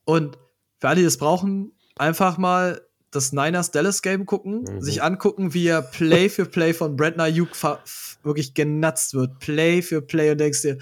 [0.04, 0.36] Und
[0.78, 2.80] für alle, die das brauchen, einfach mal
[3.10, 4.82] das Niners Dallas Game gucken, Mhm.
[4.82, 9.38] sich angucken, wie er Play für Play von Brandon Ayuk fa- f- wirklich genutzt wird.
[9.38, 10.78] Play für Play und denkst dir,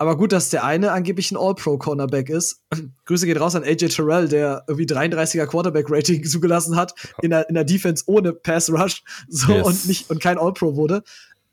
[0.00, 2.62] aber gut, dass der eine angeblich ein All-Pro-Cornerback ist.
[3.06, 7.56] Grüße geht raus an AJ Terrell, der irgendwie 33er Quarterback-Rating zugelassen hat in der, in
[7.56, 9.66] der Defense ohne Pass-Rush so, Yes.
[9.66, 11.02] und, nicht, und kein All-Pro wurde.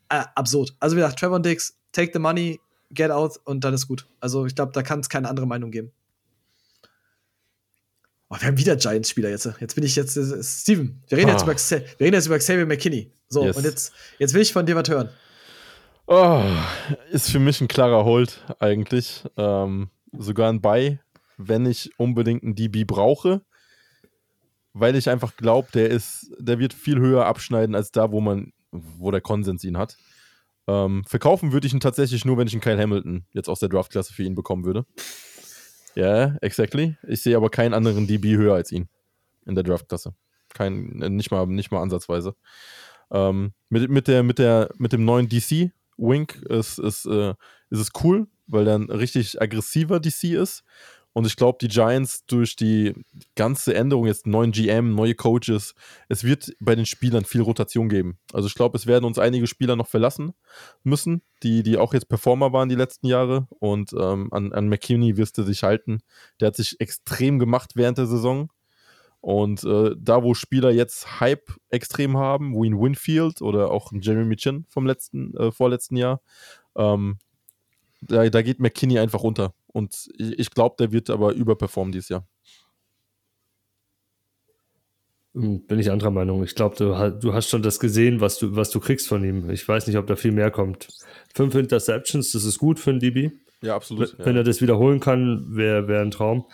[0.08, 0.76] Äh, absurd.
[0.78, 2.60] Also wie gesagt, Trevor Dix, take the money,
[2.92, 4.06] get out und dann ist gut.
[4.20, 5.90] Also ich glaube, da kann es keine andere Meinung geben.
[8.28, 9.48] Oh, wir haben wieder Giants-Spieler jetzt.
[9.60, 11.32] Jetzt bin ich jetzt, äh, Steven, wir reden, Ah.
[11.34, 13.12] jetzt über, Xa- wir reden jetzt über Xavier McKinney.
[13.28, 13.56] So, Yes.
[13.56, 15.08] und jetzt, jetzt will ich von dir was hören.
[16.08, 16.42] Oh,
[17.10, 19.24] ist für mich ein klarer Hold eigentlich.
[19.36, 20.98] Ähm, sogar ein Buy,
[21.36, 23.42] wenn ich unbedingt einen DB brauche.
[24.72, 28.52] Weil ich einfach glaube, der ist, der wird viel höher abschneiden als da, wo man,
[28.70, 29.96] wo der Konsens ihn hat.
[30.68, 33.68] Ähm, verkaufen würde ich ihn tatsächlich nur, wenn ich einen Kyle Hamilton jetzt aus der
[33.68, 34.84] Draftklasse für ihn bekommen würde.
[35.96, 36.96] Ja, exactly.
[37.08, 38.88] Ich sehe aber keinen anderen DB höher als ihn
[39.46, 40.14] in der Draftklasse.
[40.52, 42.36] Kein, äh, nicht mal, nicht mal ansatzweise.
[43.10, 47.30] Ähm, mit, mit, der, mit, der, mit dem neuen DC Wink ist, ist, äh,
[47.70, 50.64] ist es cool, weil er ein richtig aggressiver DC ist.
[51.16, 52.92] Und ich glaube, die Giants durch die
[53.36, 55.74] ganze Änderung, jetzt neuen GM, neue Coaches,
[56.10, 58.18] es wird bei den Spielern viel Rotation geben.
[58.34, 60.34] Also ich glaube, es werden uns einige Spieler noch verlassen
[60.82, 63.48] müssen, die, die auch jetzt Performer waren die letzten Jahre.
[63.60, 66.00] Und ähm, an, an McKinney wirst du dich halten.
[66.38, 68.52] Der hat sich extrem gemacht während der Saison.
[69.22, 74.02] Und äh, da, wo Spieler jetzt Hype extrem haben, wie ein Winfield oder auch ein
[74.02, 76.20] Jeremy Chin vom letzten, äh, vorletzten Jahr,
[76.76, 77.16] ähm,
[78.02, 79.54] da, da geht McKinney einfach runter.
[79.68, 82.26] Und ich, ich glaube, der wird aber überperformen dieses Jahr.
[85.34, 86.42] Hm, Bin ich anderer Meinung.
[86.44, 89.50] Ich glaube, du, du hast schon das gesehen, was du, was du kriegst von ihm.
[89.50, 90.88] Ich weiß nicht, ob da viel mehr kommt.
[91.34, 93.30] Fünf Interceptions, das ist gut für einen DB.
[93.62, 96.46] Ja, Wenn- Wenn er das wiederholen kann, wäre wär ein Traum.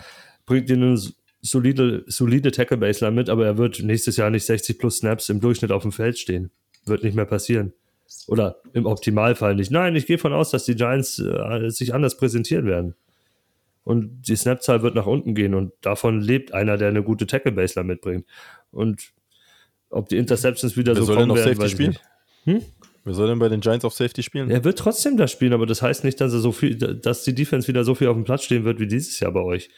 [0.46, 0.98] Bringt dir eine
[1.40, 5.70] solide, solide Tackle-Baseline mit, aber er wird nächstes Jahr nicht 60 plus Snaps im Durchschnitt
[5.72, 6.50] auf dem Feld stehen.
[6.84, 7.72] Wird nicht mehr passieren.
[8.28, 9.70] Oder im Optimalfall nicht.
[9.70, 12.94] Nein, ich gehe von aus, dass die Giants äh, sich anders präsentieren werden.
[13.84, 17.86] Und die Snap-Zahl wird nach unten gehen und davon lebt einer, der eine gute Tackle-Baseline
[17.88, 18.26] mitbringt.
[18.70, 19.12] Und
[19.90, 21.96] ob die Interceptions wieder Wer so soll denn kommen auf werden, Safety weiß ich spielen?
[22.44, 22.66] nicht.
[23.04, 24.50] Wer soll denn bei den Giants auf Safety spielen?
[24.50, 27.34] Er wird trotzdem das spielen, aber das heißt nicht, dass er so viel, dass die
[27.34, 29.68] Defense wieder so viel auf dem Platz stehen wird wie dieses Jahr bei euch.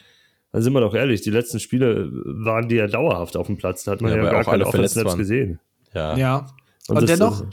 [0.51, 3.83] Da sind wir doch ehrlich, die letzten Spiele waren die ja dauerhaft auf dem Platz.
[3.83, 5.17] Da hat man Ja, ja, gar auch alle keine Offense-Snaps waren.
[5.17, 5.59] gesehen.
[5.93, 6.15] Ja.
[6.15, 6.45] Ja.
[6.87, 7.45] Und, das, dennoch, äh,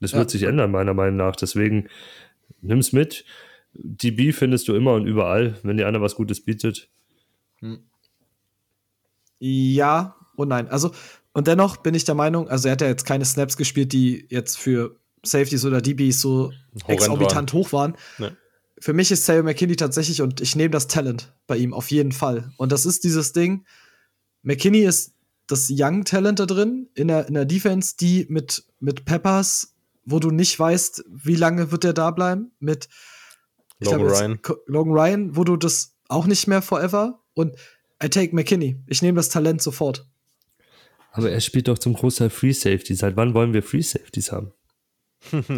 [0.00, 0.18] Das Ja.
[0.18, 1.36] wird sich ändern, meiner Meinung nach.
[1.36, 1.88] Deswegen
[2.62, 3.24] nimm's mit.
[3.74, 6.88] DB findest du immer und überall, wenn dir einer was Gutes bietet.
[9.38, 10.68] ja und nein.
[10.68, 10.92] Also,
[11.32, 14.26] und dennoch bin ich der Meinung, also er hat ja jetzt keine Snaps gespielt, die
[14.30, 16.52] jetzt für Safeties oder DBs so
[16.86, 17.94] exorbitant hoch waren.
[18.18, 18.36] Ne.
[18.78, 22.12] Für mich ist Samuel McKinney tatsächlich, und ich nehme das Talent bei ihm auf jeden
[22.12, 22.52] Fall.
[22.56, 23.64] Und das ist dieses Ding,
[24.42, 25.12] McKinney ist
[25.46, 29.74] das Young Talent da drin, in der, in der Defense, die mit, mit Peppers,
[30.10, 32.88] wo du nicht weißt, wie lange wird der da bleiben, mit
[33.78, 34.40] Logan glaub, Ryan.
[34.66, 37.56] Logan Ryan, wo du das auch nicht mehr forever und
[38.02, 38.82] I take McKinney.
[38.86, 40.06] Ich nehme das Talent sofort.
[41.12, 42.94] Aber er spielt doch zum Großteil Free Safety.
[42.94, 44.52] Seit wann wollen wir Free Safeties haben?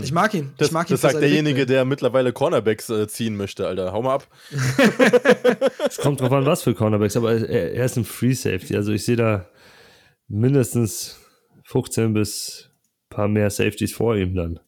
[0.03, 0.53] Ich mag ihn.
[0.57, 3.93] Das, ich mag ihn das sagt derjenige, der mittlerweile Cornerbacks äh, ziehen möchte, Alter.
[3.93, 4.29] Hau mal ab.
[5.87, 8.75] Es kommt drauf an, was für Cornerbacks, aber er, er ist ein Free Safety.
[8.75, 9.49] Also ich sehe da
[10.27, 11.19] mindestens
[11.65, 12.72] 15 bis
[13.13, 14.61] paar mehr Safeties vor ihm dann.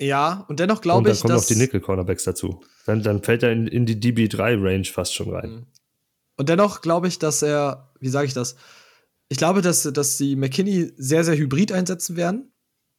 [0.00, 1.48] Ja, und dennoch Und glaube dann ich, kommen noch dass.
[1.48, 2.60] die Nickel-Cornerbacks dazu.
[2.86, 5.66] Dann, dann fällt er in, in die DB3-Range fast schon rein.
[6.36, 8.56] Und dennoch glaube ich, dass er, wie sage ich das?
[9.28, 12.52] Ich glaube, dass, dass die McKinney sehr, sehr hybrid einsetzen werden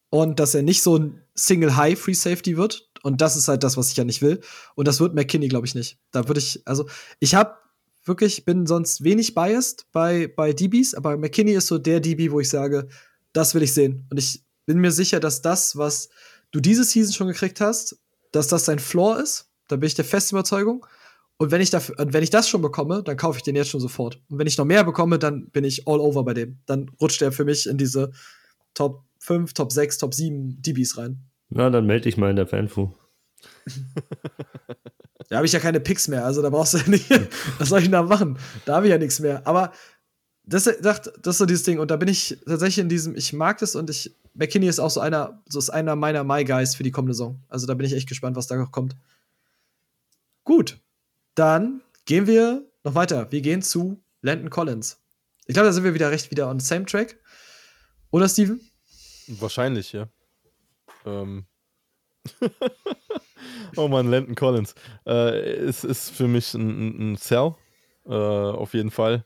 [0.10, 2.90] und dass er nicht so ein Single High Free Safety wird.
[3.04, 4.42] Und das ist halt das, was ich ja nicht will.
[4.76, 6.00] Und das wird McKinney, glaube ich, nicht.
[6.12, 6.88] Da würde ich, also
[7.20, 7.56] ich habe
[8.06, 12.40] wirklich, bin sonst wenig biased bei, bei DBs, aber McKinney ist so der DB, wo
[12.40, 12.88] ich sage,
[13.36, 14.08] das will ich sehen.
[14.10, 16.10] Und ich bin mir sicher, dass das, was
[16.52, 17.98] du diese Season schon gekriegt hast,
[18.32, 19.50] dass das sein Floor ist.
[19.68, 20.86] Da bin ich der festen Überzeugung.
[21.38, 23.82] Und wenn ich, dafür, wenn ich das schon bekomme, dann kaufe ich den jetzt schon
[23.82, 24.22] sofort.
[24.30, 26.60] Und wenn ich noch mehr bekomme, dann bin ich all over bei dem.
[26.66, 28.12] Dann rutscht er für mich in diese
[28.74, 31.20] Top 5, Top 6, Top 7 DBs rein.
[31.50, 32.94] Na, dann melde ich mal in der Fanfu.
[35.30, 37.10] Da habe ich ja keine Picks mehr, also da brauchst du ja nicht.
[37.58, 38.38] Was soll ich denn da machen?
[38.66, 39.46] Da habe ich ja nichts mehr.
[39.48, 39.72] Aber
[40.48, 41.80] das, das, das ist so dieses Ding.
[41.80, 44.90] Und da bin ich tatsächlich in diesem, ich mag das und ich, McKinney ist auch
[44.92, 47.40] so einer, so ist einer meiner My Guys für die kommende Saison.
[47.48, 48.96] Also da bin ich echt gespannt, was da noch kommt.
[50.44, 50.80] Gut.
[51.36, 53.32] Dann gehen wir noch weiter.
[53.32, 55.00] Wir gehen zu Landon Collins.
[55.48, 57.18] Ich glaube, da sind wir wieder recht wieder on same track.
[58.12, 58.60] Oder, Steven?
[59.28, 60.08] Wahrscheinlich, ja.
[61.06, 61.46] Ähm.
[63.76, 64.76] oh man, Landon Collins.
[65.06, 67.56] Äh, es ist für mich ein, ein- ein Sell.
[68.06, 69.26] Äh, auf jeden Fall.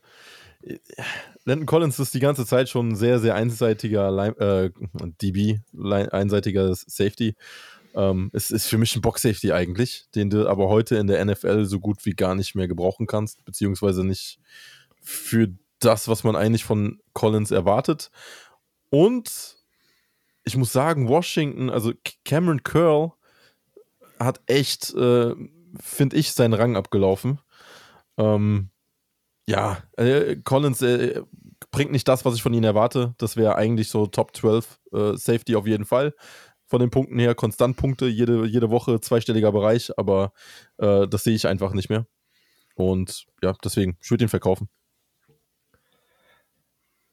[1.44, 4.70] Landon Collins ist die ganze Zeit schon ein sehr, sehr einseitiger Line, äh,
[5.22, 7.34] DB, Line, einseitiger Safety.
[7.94, 11.64] Ähm, es ist für mich ein Box-Safety eigentlich, den du aber heute in der NFL
[11.64, 14.38] so gut wie gar nicht mehr gebrauchen kannst, beziehungsweise nicht
[15.00, 15.48] für
[15.80, 18.10] das, was man eigentlich von Collins erwartet.
[18.90, 19.56] Und
[20.44, 21.92] ich muss sagen, Washington, also
[22.24, 23.12] Cameron Curl
[24.18, 25.34] hat echt, äh,
[25.80, 27.40] finde ich, seinen Rang abgelaufen.
[28.18, 28.70] Ähm,
[29.50, 31.22] Ja, äh, Collins äh,
[31.72, 33.16] bringt nicht das, was ich von ihm erwarte.
[33.18, 36.14] Das wäre eigentlich so Top 12 äh, Safety auf jeden Fall.
[36.66, 40.32] Von den Punkten her, konstant Punkte, jede, jede Woche zweistelliger Bereich, aber
[40.78, 42.06] äh, das sehe ich einfach nicht mehr.
[42.76, 44.68] Und ja, deswegen, ich würde ihn verkaufen.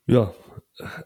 [0.05, 0.31] Ja,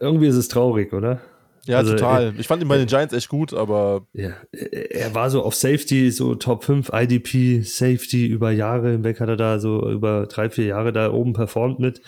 [0.00, 1.22] irgendwie ist es traurig, oder?
[1.66, 2.34] Ja, Also, total.
[2.38, 6.10] ich fand ihn bei den Giants echt gut, aber Ja, er war so auf Safety,
[6.10, 10.66] so Top 5 IDP Safety über Jahre hinweg hat er da so über drei, vier
[10.66, 12.02] Jahre da oben performt mit.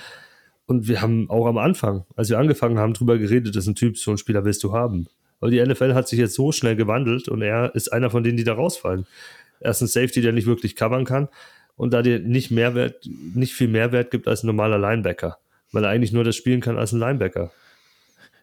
[0.67, 3.99] Und wir haben auch am Anfang, als wir angefangen haben, drüber geredet, dass ein Typ,
[3.99, 5.07] so ein Spieler willst du haben.
[5.41, 8.39] Aber die NFL hat sich jetzt so schnell gewandelt und er ist einer von denen,
[8.39, 9.07] die da rausfallen.
[9.61, 11.29] Er ist ein Safety, der nicht wirklich covern kann
[11.77, 15.37] und da dir nicht Mehrwert, nicht viel Mehrwert gibt als ein normaler Linebacker,
[15.71, 17.53] weil er eigentlich nur das spielen kann als ein Linebacker.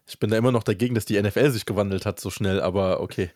[0.08, 3.02] Ich bin da immer noch dagegen, dass die NFL sich gewandelt hat so schnell, aber
[3.02, 3.30] okay.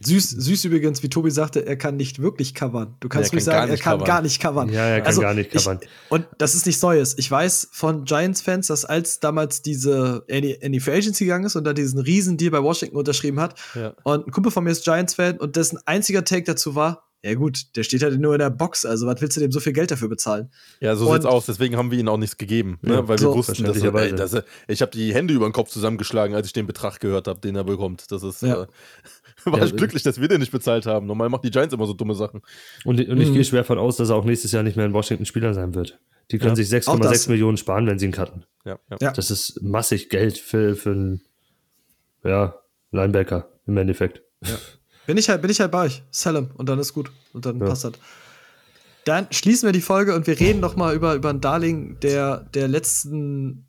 [0.00, 2.96] Süß, süß übrigens, wie Tobi sagte, er kann nicht wirklich covern.
[2.98, 4.06] Du kannst Er ruhig kann sagen, er kann covern.
[4.06, 4.68] gar nicht covern.
[4.68, 5.78] Ja, er kann Also, gar nicht ich- covern.
[6.08, 7.16] Und das ist nichts Neues.
[7.16, 11.72] Ich weiß von Giants-Fans, dass als damals diese die Free Agency gegangen ist und da
[11.72, 13.94] diesen riesen Deal bei Washington unterschrieben hat Ja.
[14.02, 17.74] und ein Kumpel von mir ist Giants-Fan und dessen einziger Take dazu war, ja gut,
[17.74, 19.90] der steht halt nur in der Box, also was willst du dem so viel Geld
[19.90, 20.50] dafür bezahlen?
[20.80, 21.46] Ja, so Und- sieht's aus.
[21.46, 22.94] Deswegen haben wir ihnen auch nichts gegeben, ne?
[22.94, 25.48] Ja, weil so, wir wussten, dass, er, ey, dass er, ich habe die Hände über
[25.48, 28.10] den Kopf zusammengeschlagen, als ich den Betrag gehört habe, den er bekommt.
[28.12, 28.64] Das ist Ja.
[28.64, 28.66] äh,
[29.44, 31.06] war Ja, ich glücklich, dass wir den nicht bezahlt haben.
[31.06, 32.42] Normal machen die Giants immer so dumme Sachen.
[32.84, 33.32] Und, und ich Mhm.
[33.34, 35.74] gehe schwer davon aus, dass er auch nächstes Jahr nicht mehr in Washington Spieler sein
[35.74, 35.98] wird.
[36.30, 36.62] Die können Ja.
[36.64, 37.10] sich Auch das.
[37.12, 38.44] 6,6 Millionen sparen, wenn sie ihn cutten.
[38.64, 38.96] Ja, ja.
[39.00, 39.12] Ja.
[39.12, 41.20] Das ist massig Geld für, für einen
[42.22, 42.54] ja,
[42.92, 44.22] Linebacker im Endeffekt.
[45.06, 46.02] Bin ich halt, bin ich halt bei euch.
[46.10, 47.10] Salem und dann ist gut.
[47.32, 47.66] Und dann Ja.
[47.66, 47.92] passt das.
[49.04, 52.38] Dann schließen wir die Folge und wir reden noch mal über, über ein Darling der,
[52.54, 53.66] der letzten,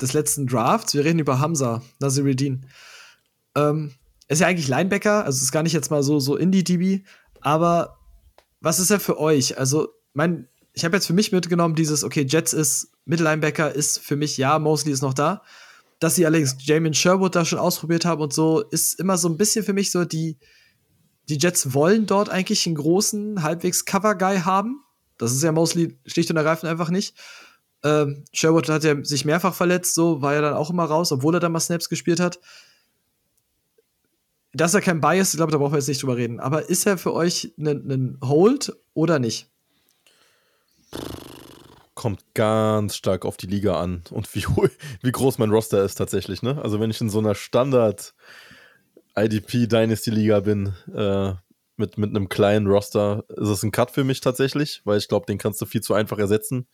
[0.00, 0.94] des letzten Drafts.
[0.94, 2.64] Wir reden über Hamza, Nasiruddin.
[3.54, 3.92] Ähm,
[4.28, 7.04] ist ja eigentlich Linebacker, also ist gar nicht jetzt mal so, so Indie-DB,
[7.40, 7.98] aber
[8.60, 9.58] was ist er für euch?
[9.58, 14.16] Also, mein, ich habe jetzt für mich mitgenommen, dieses, okay, Jets ist Mittellinebacker, ist für
[14.16, 15.42] mich, ja, Mosley ist noch da.
[16.00, 19.36] Dass sie allerdings Jamin Sherwood da schon ausprobiert haben und so, ist immer so ein
[19.36, 20.38] bisschen für mich so die,
[21.28, 24.82] die Jets wollen dort eigentlich einen großen, halbwegs Cover-Guy haben.
[25.18, 27.16] Das ist ja mostly schlicht und ergreifend einfach nicht.
[27.84, 31.34] Ähm, Sherwood hat ja sich mehrfach verletzt, so war er dann auch immer raus, obwohl
[31.34, 32.40] er dann mal Snaps gespielt hat.
[34.52, 36.40] Dass er kein Bias, ich glaube, da brauchen wir jetzt nicht drüber reden.
[36.40, 39.50] Aber ist er für euch ein Hold oder nicht?
[41.94, 44.44] Kommt ganz stark auf die Liga an und wie,
[45.02, 46.42] wie groß mein Roster ist tatsächlich.
[46.42, 46.60] Ne?
[46.62, 48.14] Also wenn ich in so einer Standard
[49.24, 51.32] IDP Dynasty Liga bin, äh,
[51.76, 55.24] mit, mit einem kleinen Roster, ist es ein Cut für mich tatsächlich, weil ich glaube,
[55.26, 56.66] den kannst du viel zu einfach ersetzen.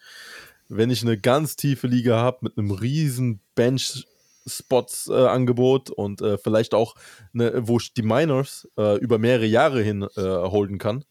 [0.69, 6.95] Wenn ich eine ganz tiefe Liga habe mit einem riesen Bench-Spots-Angebot und äh, vielleicht auch,
[7.35, 11.05] eine, wo ich die Minors äh, über mehrere Jahre hin äh, holden kann,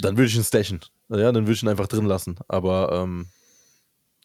[0.00, 0.80] dann würde ich ihn stashen.
[1.08, 2.36] Ja, dann würde ich ihn einfach drin lassen.
[2.46, 3.26] Aber ähm,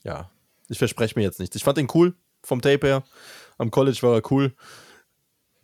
[0.03, 0.29] ja,
[0.69, 1.55] ich verspreche mir jetzt nichts.
[1.55, 2.13] Ich fand ihn cool
[2.43, 3.03] vom Tape her.
[3.57, 4.53] Am College war er cool.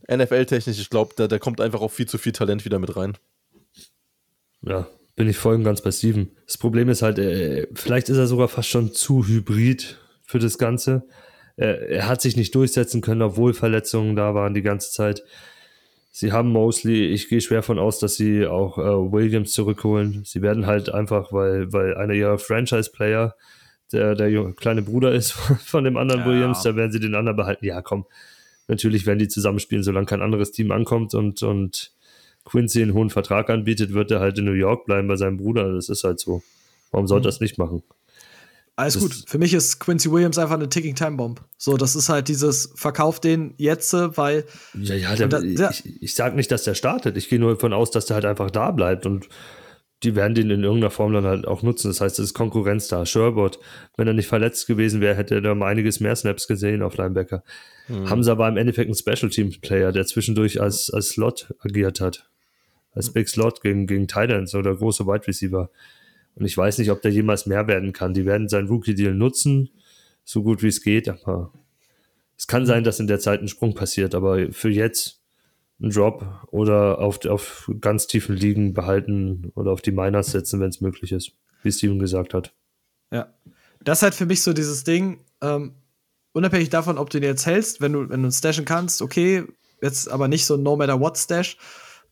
[0.09, 3.17] NFL-technisch, ich glaube, da, da kommt einfach auch viel zu viel Talent wieder mit rein.
[4.61, 6.31] Ja, bin ich voll und ganz bei Steven.
[6.45, 10.57] Das Problem ist halt, äh, vielleicht ist er sogar fast schon zu hybrid für das
[10.57, 11.07] Ganze.
[11.57, 15.23] Er, er hat sich nicht durchsetzen können, obwohl Verletzungen da waren die ganze Zeit.
[16.13, 20.23] Sie haben Mosley, ich gehe schwer von aus, dass sie auch äh, Williams zurückholen.
[20.25, 23.35] Sie werden halt einfach, weil, weil einer ihrer Franchise-Player
[23.93, 25.31] der, der junge, kleine Bruder ist
[25.65, 26.27] von dem anderen Ja.
[26.27, 27.65] Williams, da werden sie den anderen behalten.
[27.65, 28.05] Ja, komm,
[28.67, 31.91] natürlich werden die zusammenspielen, solange kein anderes Team ankommt und, und
[32.45, 35.73] Quincy einen hohen Vertrag anbietet, wird er halt in New York bleiben bei seinem Bruder.
[35.73, 36.41] Das ist halt so.
[36.91, 37.83] Warum sollte er das nicht machen?
[38.75, 39.23] Alles Das- gut.
[39.27, 41.41] Für mich ist Quincy Williams einfach eine Ticking Time Bomb.
[41.57, 45.69] So, das ist halt dieses Verkauf den jetzt, weil Ja, ja, der, da- ja.
[45.69, 47.15] ich, ich sage nicht, dass der startet.
[47.17, 49.27] Ich gehe nur davon aus, dass der halt einfach da bleibt und
[50.03, 51.89] die werden den in irgendeiner Form dann halt auch nutzen.
[51.89, 53.05] Das heißt, es ist Konkurrenz da.
[53.05, 53.59] Sherbert,
[53.97, 56.97] wenn er nicht verletzt gewesen wäre, hätte er da um einiges mehr Snaps gesehen auf
[56.97, 57.43] Linebacker.
[58.09, 62.29] Hamza war im Endeffekt ein Special Team Player, der zwischendurch als, als Slot agiert hat.
[62.93, 65.69] Als Big Slot gegen, gegen Titans oder große Wide Receiver.
[66.35, 68.13] Und ich weiß nicht, ob der jemals mehr werden kann.
[68.13, 69.69] Die werden seinen Rookie-Deal nutzen,
[70.23, 71.51] so gut wie es geht, aber
[72.37, 75.20] es kann sein, dass in der Zeit ein Sprung passiert, aber für jetzt
[75.81, 80.69] ein Drop oder auf, auf ganz tiefen Ligen behalten oder auf die Miners setzen, wenn
[80.69, 81.31] es möglich ist,
[81.63, 82.53] wie Steven gesagt hat.
[83.11, 83.33] Ja.
[83.83, 85.73] Das ist halt für mich so dieses Ding, ähm,
[86.33, 89.43] unabhängig davon, ob du ihn jetzt hältst, wenn du, wenn du stashen kannst, okay,
[89.81, 91.57] jetzt aber nicht so ein No Matter What Stash.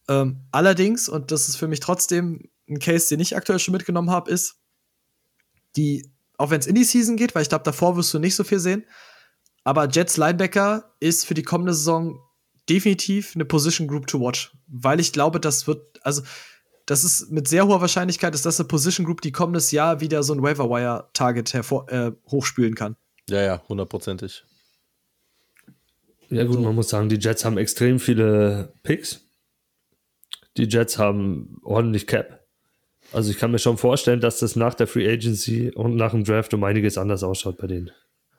[0.07, 4.09] Ähm, allerdings, und das ist für mich trotzdem ein Case, den ich aktuell schon mitgenommen
[4.09, 4.55] habe, ist,
[5.75, 8.35] die, auch wenn es in die Season geht, weil ich glaube, davor wirst du nicht
[8.35, 8.85] so viel sehen,
[9.63, 12.19] aber Jets Linebacker ist für die kommende Saison
[12.69, 16.21] definitiv eine Position Group to watch, weil ich glaube, das wird, also
[16.85, 20.23] das ist mit sehr hoher Wahrscheinlichkeit, ist das eine Position Group, die kommendes Jahr wieder
[20.23, 22.95] so ein Waiver Wire Target hervor, äh, hochspülen kann.
[23.29, 24.43] Ja, ja, hundertprozentig.
[26.29, 29.21] Ja, gut, man muss sagen, die Jets haben extrem viele Picks.
[30.57, 32.47] Die Jets haben ordentlich Cap.
[33.11, 36.23] Also ich kann mir schon vorstellen, dass das nach der Free Agency und nach dem
[36.23, 37.91] Draft um einiges anders ausschaut bei denen.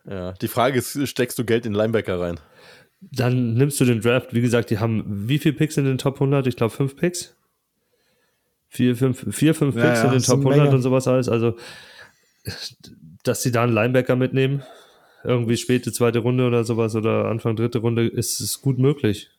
[0.08, 2.38] Ja, die Frage ist, steckst du Geld in Linebacker rein?
[3.00, 4.34] Dann nimmst du den Draft.
[4.34, 6.46] Wie gesagt, die haben wie viele Picks in den Top 100?
[6.46, 7.34] Ich glaube fünf Picks.
[8.68, 10.74] Vier, fünf, vier, fünf Ja, Picks ja, in den ist Top 100 Menge.
[10.76, 11.28] und sowas alles.
[11.28, 11.56] Also,
[13.24, 14.62] dass sie da einen Linebacker mitnehmen,
[15.24, 19.30] irgendwie späte zweite Runde oder sowas oder Anfang dritte Runde, ist es gut möglich.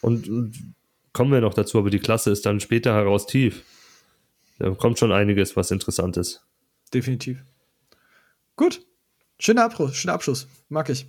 [0.00, 0.74] Und, und
[1.12, 3.62] kommen wir noch dazu, aber die Klasse ist dann später heraus tief.
[4.58, 6.42] Da kommt schon einiges, was interessant ist.
[6.94, 7.44] Definitiv.
[8.56, 8.80] Gut.
[9.38, 10.46] Schöner Abschluss, schöner Abschluss.
[10.70, 11.06] Mag ich.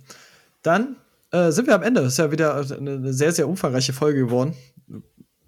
[0.62, 0.96] Dann
[1.30, 2.02] äh, sind wir am Ende.
[2.02, 4.54] Ist ja wieder eine, eine sehr, sehr umfangreiche Folge geworden.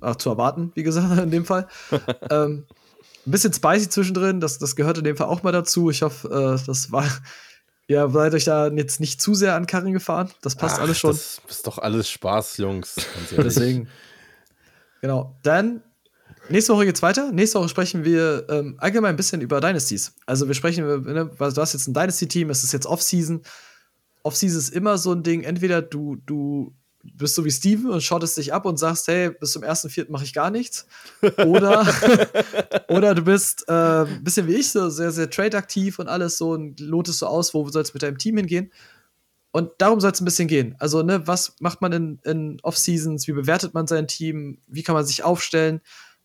[0.01, 1.69] Ach, zu erwarten, wie gesagt, in dem Fall.
[2.31, 2.67] ähm,
[3.27, 5.91] ein bisschen spicy zwischendrin, das, das gehört in dem Fall auch mal dazu.
[5.91, 7.05] Ich hoffe, äh, das war.
[7.87, 10.31] Ihr seid euch da jetzt nicht zu sehr an Karren gefahren.
[10.43, 11.11] Das passt Ach, alles schon.
[11.11, 12.95] Das ist doch alles Spaß, Jungs.
[13.37, 13.89] Deswegen.
[15.01, 15.37] Genau.
[15.43, 15.83] Dann,
[16.49, 17.33] nächste Woche geht's weiter.
[17.33, 20.15] Nächste Woche sprechen wir ähm, allgemein ein bisschen über Dynasties.
[20.25, 23.43] Also wir sprechen, ne, du hast jetzt ein Dynasty-Team, es ist jetzt Off-Season.
[24.23, 28.37] Off-Season ist immer so ein Ding, entweder du, du bist so wie Steven und schottest
[28.37, 30.11] dich ab und sagst, hey, bis zum 1.4.
[30.11, 30.87] mache ich gar nichts.
[31.47, 31.87] Oder,
[32.89, 36.51] oder du bist äh, ein bisschen wie ich, so sehr, sehr trade-aktiv und alles so
[36.51, 38.71] und lotest so aus, wo soll es mit deinem Team hingehen.
[39.53, 40.77] Und darum soll es ein bisschen gehen.
[40.79, 43.27] Also, ne, was macht man in, in Off-Seasons?
[43.27, 44.59] Wie bewertet man sein Team?
[44.69, 45.81] Wie kann man sich aufstellen?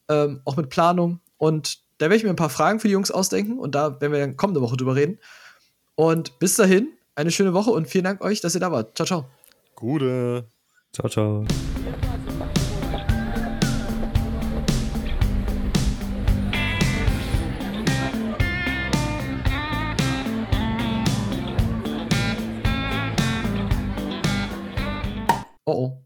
[0.10, 1.22] Ähm, auch mit Planung.
[1.38, 4.12] Und da werde ich mir ein paar Fragen für die Jungs ausdenken und da werden
[4.12, 5.20] wir dann kommende Woche drüber reden.
[5.96, 8.96] Und bis dahin, eine schöne Woche und vielen Dank euch, dass ihr da wart.
[8.96, 9.26] Ciao, ciao.
[9.76, 10.48] Gute.
[10.94, 11.46] Ciao, ciao.
[25.68, 26.06] Oh oh.